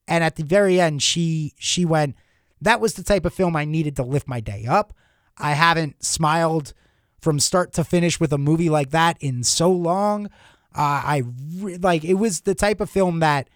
And 0.06 0.22
at 0.22 0.36
the 0.36 0.44
very 0.44 0.80
end, 0.80 1.02
she 1.02 1.54
she 1.58 1.84
went, 1.84 2.16
that 2.60 2.80
was 2.80 2.94
the 2.94 3.02
type 3.02 3.24
of 3.24 3.34
film 3.34 3.56
I 3.56 3.64
needed 3.64 3.96
to 3.96 4.02
lift 4.02 4.28
my 4.28 4.40
day 4.40 4.66
up. 4.66 4.92
I 5.38 5.52
haven't 5.52 6.04
smiled 6.04 6.74
from 7.20 7.38
start 7.38 7.72
to 7.74 7.84
finish 7.84 8.18
with 8.18 8.32
a 8.32 8.38
movie 8.38 8.70
like 8.70 8.90
that 8.90 9.16
in 9.20 9.42
so 9.42 9.70
long. 9.70 10.26
Uh, 10.74 11.02
I 11.04 11.22
re- 11.58 11.76
like 11.76 12.04
it 12.04 12.14
was 12.14 12.42
the 12.42 12.54
type 12.54 12.80
of 12.80 12.90
film 12.90 13.20
that 13.20 13.48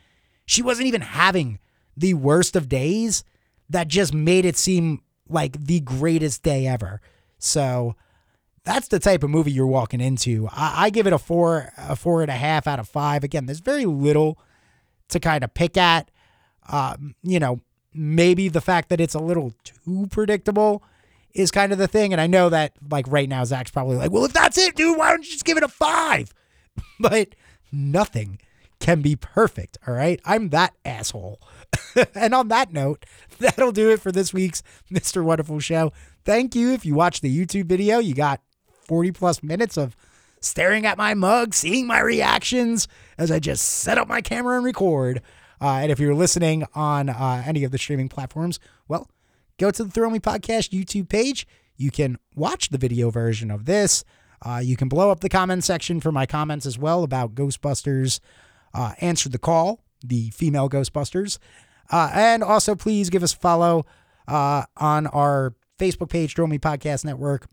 she 0.46 0.62
wasn't 0.62 0.88
even 0.88 1.00
having 1.00 1.58
the 1.96 2.14
worst 2.14 2.56
of 2.56 2.68
days 2.68 3.24
that 3.70 3.88
just 3.88 4.12
made 4.12 4.44
it 4.44 4.56
seem 4.56 5.00
like 5.28 5.64
the 5.64 5.80
greatest 5.80 6.42
day 6.42 6.66
ever. 6.66 7.00
So 7.38 7.94
that's 8.64 8.88
the 8.88 8.98
type 8.98 9.22
of 9.22 9.30
movie 9.30 9.52
you're 9.52 9.66
walking 9.66 10.00
into. 10.00 10.48
I, 10.50 10.86
I 10.86 10.90
give 10.90 11.06
it 11.06 11.12
a 11.12 11.18
four, 11.18 11.72
a 11.76 11.96
four 11.96 12.22
and 12.22 12.30
a 12.30 12.34
half 12.34 12.66
out 12.66 12.78
of 12.78 12.88
five. 12.88 13.24
Again, 13.24 13.46
there's 13.46 13.60
very 13.60 13.86
little 13.86 14.38
to 15.08 15.20
kind 15.20 15.44
of 15.44 15.54
pick 15.54 15.76
at. 15.76 16.10
Um, 16.70 17.14
you 17.22 17.38
know, 17.38 17.60
maybe 17.92 18.48
the 18.48 18.60
fact 18.60 18.88
that 18.88 19.00
it's 19.00 19.14
a 19.14 19.18
little 19.20 19.52
too 19.62 20.06
predictable 20.10 20.82
is 21.34 21.50
kind 21.50 21.72
of 21.72 21.78
the 21.78 21.88
thing. 21.88 22.12
And 22.12 22.20
I 22.20 22.26
know 22.26 22.48
that 22.48 22.72
like 22.90 23.06
right 23.08 23.28
now, 23.28 23.44
Zach's 23.44 23.70
probably 23.70 23.96
like, 23.96 24.10
well, 24.10 24.24
if 24.24 24.32
that's 24.32 24.56
it, 24.56 24.76
dude, 24.76 24.96
why 24.96 25.10
don't 25.10 25.24
you 25.24 25.32
just 25.32 25.44
give 25.44 25.56
it 25.56 25.62
a 25.62 25.68
five? 25.68 26.32
but 27.00 27.34
nothing 27.72 28.38
can 28.80 29.02
be 29.02 29.16
perfect. 29.16 29.78
All 29.86 29.94
right. 29.94 30.20
I'm 30.24 30.50
that 30.50 30.74
asshole. 30.84 31.40
and 32.14 32.34
on 32.34 32.48
that 32.48 32.72
note, 32.72 33.04
that'll 33.38 33.72
do 33.72 33.90
it 33.90 34.00
for 34.00 34.12
this 34.12 34.32
week's 34.32 34.62
Mr. 34.92 35.24
Wonderful 35.24 35.60
Show. 35.60 35.92
Thank 36.24 36.54
you. 36.54 36.72
If 36.72 36.86
you 36.86 36.94
watched 36.94 37.22
the 37.22 37.46
YouTube 37.46 37.66
video, 37.66 37.98
you 37.98 38.14
got 38.14 38.40
40 38.86 39.12
plus 39.12 39.42
minutes 39.42 39.76
of 39.76 39.96
staring 40.40 40.86
at 40.86 40.98
my 40.98 41.14
mug, 41.14 41.54
seeing 41.54 41.86
my 41.86 42.00
reactions 42.00 42.86
as 43.16 43.30
I 43.30 43.38
just 43.38 43.64
set 43.64 43.98
up 43.98 44.08
my 44.08 44.20
camera 44.20 44.56
and 44.56 44.64
record. 44.64 45.22
Uh, 45.60 45.78
and 45.82 45.90
if 45.90 45.98
you're 45.98 46.14
listening 46.14 46.64
on 46.74 47.08
uh, 47.08 47.42
any 47.46 47.64
of 47.64 47.72
the 47.72 47.78
streaming 47.78 48.08
platforms, 48.08 48.60
well, 48.86 49.08
go 49.58 49.70
to 49.70 49.84
the 49.84 49.90
Thrill 49.90 50.10
Me 50.10 50.18
Podcast 50.18 50.70
YouTube 50.70 51.08
page. 51.08 51.46
You 51.76 51.90
can 51.90 52.18
watch 52.34 52.68
the 52.68 52.78
video 52.78 53.10
version 53.10 53.50
of 53.50 53.64
this. 53.64 54.04
Uh, 54.44 54.60
you 54.62 54.76
can 54.76 54.88
blow 54.88 55.10
up 55.10 55.20
the 55.20 55.28
comment 55.28 55.64
section 55.64 56.00
for 56.00 56.12
my 56.12 56.26
comments 56.26 56.66
as 56.66 56.78
well 56.78 57.02
about 57.02 57.34
Ghostbusters 57.34 58.20
uh, 58.74 58.92
Answer 59.00 59.28
the 59.28 59.38
Call, 59.38 59.80
the 60.04 60.30
female 60.30 60.68
Ghostbusters. 60.68 61.38
Uh, 61.90 62.10
and 62.12 62.42
also, 62.42 62.74
please 62.74 63.10
give 63.10 63.22
us 63.22 63.32
a 63.32 63.38
follow 63.38 63.86
uh, 64.26 64.64
on 64.76 65.06
our 65.08 65.54
Facebook 65.78 66.10
page, 66.10 66.34
Thrill 66.34 66.48
Me 66.48 66.58
Podcast 66.58 67.04
Network. 67.04 67.46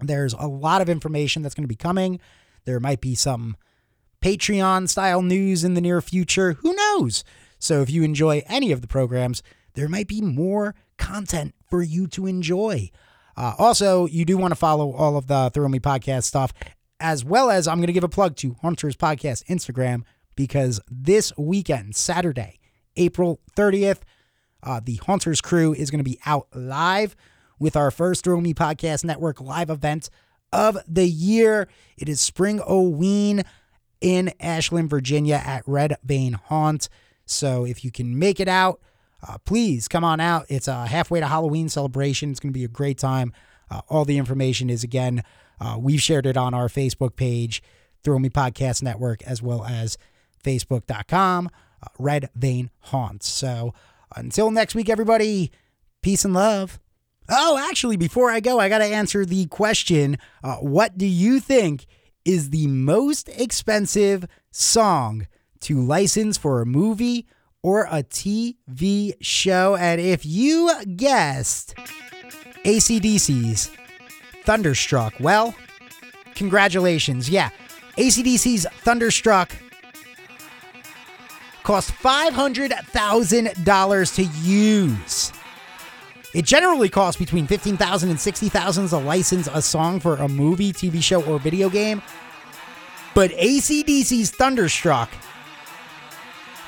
There's 0.00 0.32
a 0.34 0.46
lot 0.46 0.82
of 0.82 0.88
information 0.88 1.42
that's 1.42 1.54
going 1.54 1.64
to 1.64 1.68
be 1.68 1.76
coming. 1.76 2.20
There 2.64 2.80
might 2.80 3.00
be 3.00 3.14
some 3.14 3.56
Patreon 4.22 4.88
style 4.88 5.22
news 5.22 5.64
in 5.64 5.74
the 5.74 5.80
near 5.80 6.00
future. 6.00 6.54
Who 6.54 6.74
knows? 6.74 7.22
So, 7.58 7.82
if 7.82 7.90
you 7.90 8.02
enjoy 8.02 8.42
any 8.46 8.72
of 8.72 8.80
the 8.80 8.88
programs, 8.88 9.42
there 9.74 9.88
might 9.88 10.08
be 10.08 10.20
more 10.20 10.74
content 11.00 11.54
for 11.68 11.82
you 11.82 12.06
to 12.08 12.26
enjoy. 12.26 12.90
Uh, 13.36 13.54
also, 13.58 14.06
you 14.06 14.24
do 14.24 14.36
want 14.36 14.52
to 14.52 14.56
follow 14.56 14.92
all 14.92 15.16
of 15.16 15.26
the 15.26 15.50
Thrill 15.52 15.68
Me 15.68 15.80
podcast 15.80 16.24
stuff, 16.24 16.52
as 17.00 17.24
well 17.24 17.50
as 17.50 17.66
I'm 17.66 17.78
going 17.78 17.88
to 17.88 17.92
give 17.92 18.04
a 18.04 18.08
plug 18.08 18.36
to 18.36 18.54
Hunters 18.62 18.96
Podcast 18.96 19.44
Instagram 19.46 20.02
because 20.36 20.80
this 20.88 21.32
weekend, 21.36 21.96
Saturday, 21.96 22.60
April 22.96 23.40
30th, 23.56 24.00
uh, 24.62 24.80
the 24.84 24.96
Hunters 24.96 25.40
crew 25.40 25.72
is 25.72 25.90
going 25.90 26.04
to 26.04 26.08
be 26.08 26.20
out 26.26 26.48
live 26.54 27.16
with 27.58 27.76
our 27.76 27.90
first 27.90 28.24
Thrill 28.24 28.40
Me 28.40 28.52
Podcast 28.54 29.04
Network 29.04 29.40
live 29.40 29.70
event 29.70 30.10
of 30.52 30.76
the 30.86 31.06
year. 31.06 31.68
It 31.96 32.08
is 32.08 32.20
Spring 32.20 32.58
Oween 32.60 33.44
in 34.00 34.32
Ashland, 34.38 34.90
Virginia 34.90 35.42
at 35.44 35.62
Red 35.66 35.96
Vein 36.04 36.34
Haunt. 36.34 36.88
So 37.24 37.64
if 37.64 37.84
you 37.84 37.90
can 37.90 38.18
make 38.18 38.40
it 38.40 38.48
out, 38.48 38.80
uh, 39.26 39.38
please 39.38 39.88
come 39.88 40.04
on 40.04 40.20
out. 40.20 40.46
It's 40.48 40.68
a 40.68 40.86
halfway 40.86 41.20
to 41.20 41.26
Halloween 41.26 41.68
celebration. 41.68 42.30
It's 42.30 42.40
going 42.40 42.52
to 42.52 42.58
be 42.58 42.64
a 42.64 42.68
great 42.68 42.98
time. 42.98 43.32
Uh, 43.70 43.82
all 43.88 44.04
the 44.04 44.18
information 44.18 44.70
is 44.70 44.82
again, 44.82 45.22
uh, 45.60 45.76
we've 45.78 46.00
shared 46.00 46.26
it 46.26 46.36
on 46.36 46.54
our 46.54 46.68
Facebook 46.68 47.16
page, 47.16 47.62
Thrill 48.02 48.18
Me 48.18 48.28
Podcast 48.28 48.82
Network, 48.82 49.22
as 49.22 49.42
well 49.42 49.64
as 49.64 49.98
facebook.com, 50.42 51.50
uh, 51.82 51.86
Red 51.98 52.30
Vein 52.34 52.70
Haunts. 52.80 53.28
So 53.28 53.74
until 54.16 54.50
next 54.50 54.74
week, 54.74 54.88
everybody, 54.88 55.50
peace 56.02 56.24
and 56.24 56.34
love. 56.34 56.80
Oh, 57.28 57.58
actually, 57.58 57.96
before 57.96 58.30
I 58.30 58.40
go, 58.40 58.58
I 58.58 58.68
got 58.68 58.78
to 58.78 58.84
answer 58.84 59.24
the 59.24 59.46
question 59.46 60.18
uh, 60.42 60.56
What 60.56 60.98
do 60.98 61.06
you 61.06 61.38
think 61.38 61.86
is 62.24 62.50
the 62.50 62.66
most 62.66 63.28
expensive 63.28 64.26
song 64.50 65.26
to 65.60 65.80
license 65.80 66.36
for 66.36 66.60
a 66.60 66.66
movie 66.66 67.26
or 67.62 67.86
a 67.90 68.02
TV 68.02 69.12
show. 69.20 69.76
And 69.76 70.00
if 70.00 70.24
you 70.24 70.72
guessed 70.96 71.74
ACDC's 72.64 73.70
Thunderstruck, 74.44 75.12
well, 75.20 75.54
congratulations. 76.34 77.28
Yeah, 77.28 77.50
ACDC's 77.96 78.66
Thunderstruck 78.82 79.50
cost 81.62 81.92
$500,000 81.92 84.14
to 84.14 84.22
use. 84.48 85.32
It 86.32 86.44
generally 86.44 86.88
costs 86.88 87.18
between 87.18 87.44
$15,000 87.46 88.04
and 88.04 88.16
$60,000 88.16 88.88
to 88.90 88.98
license 88.98 89.48
a 89.52 89.60
song 89.60 89.98
for 90.00 90.14
a 90.16 90.28
movie, 90.28 90.72
TV 90.72 91.02
show, 91.02 91.22
or 91.24 91.40
video 91.40 91.68
game. 91.68 92.00
But 93.14 93.32
ACDC's 93.32 94.30
Thunderstruck 94.30 95.10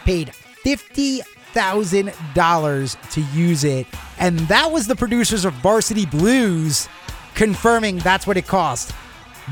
paid 0.05 0.33
$50,000 0.65 3.11
to 3.11 3.21
use 3.37 3.65
it. 3.65 3.87
And 4.19 4.39
that 4.41 4.71
was 4.71 4.87
the 4.87 4.97
producers 4.97 5.45
of 5.45 5.53
Varsity 5.55 6.07
Blues 6.07 6.89
confirming 7.35 7.99
that's 7.99 8.27
what 8.27 8.37
it 8.37 8.47
cost 8.47 8.91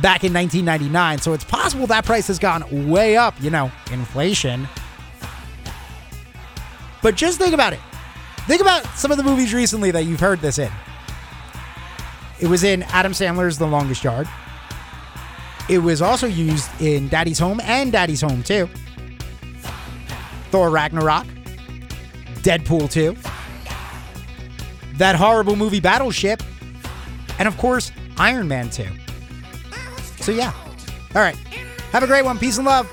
back 0.00 0.24
in 0.24 0.32
1999. 0.32 1.18
So 1.18 1.32
it's 1.32 1.44
possible 1.44 1.86
that 1.88 2.04
price 2.04 2.28
has 2.28 2.38
gone 2.38 2.88
way 2.88 3.16
up, 3.16 3.34
you 3.40 3.50
know, 3.50 3.72
inflation. 3.90 4.68
But 7.02 7.16
just 7.16 7.38
think 7.38 7.54
about 7.54 7.72
it. 7.72 7.80
Think 8.46 8.61
about 8.61 8.84
some 8.96 9.11
of 9.11 9.16
the 9.16 9.24
movies 9.24 9.54
recently 9.54 9.90
that 9.90 10.04
you've 10.04 10.20
heard 10.20 10.40
this 10.40 10.58
in. 10.58 10.70
It 12.40 12.48
was 12.48 12.64
in 12.64 12.82
Adam 12.84 13.12
Sandler's 13.12 13.58
The 13.58 13.66
Longest 13.66 14.04
Yard. 14.04 14.26
It 15.68 15.78
was 15.78 16.00
also 16.02 16.26
used 16.26 16.68
in 16.80 17.08
Daddy's 17.08 17.38
Home 17.38 17.61
and 17.62 17.92
Daddy's 17.92 18.22
Home 18.22 18.42
2. 18.42 18.68
Thor 20.51 20.70
Ragnarok, 20.70 21.26
Deadpool 22.42 22.90
2, 22.90 23.16
that 24.96 25.16
horrible 25.16 25.57
movie 25.57 25.80
Battleship, 25.80 26.42
and 27.38 27.48
of 27.48 27.57
course, 27.57 27.92
Iron 28.18 28.48
Man 28.48 28.68
2. 28.70 28.84
So, 30.20 30.32
yeah. 30.32 30.53
All 31.14 31.22
right. 31.22 31.36
Have 31.92 32.03
a 32.03 32.07
great 32.07 32.24
one. 32.24 32.38
Peace 32.38 32.59
and 32.59 32.66
love. 32.66 32.88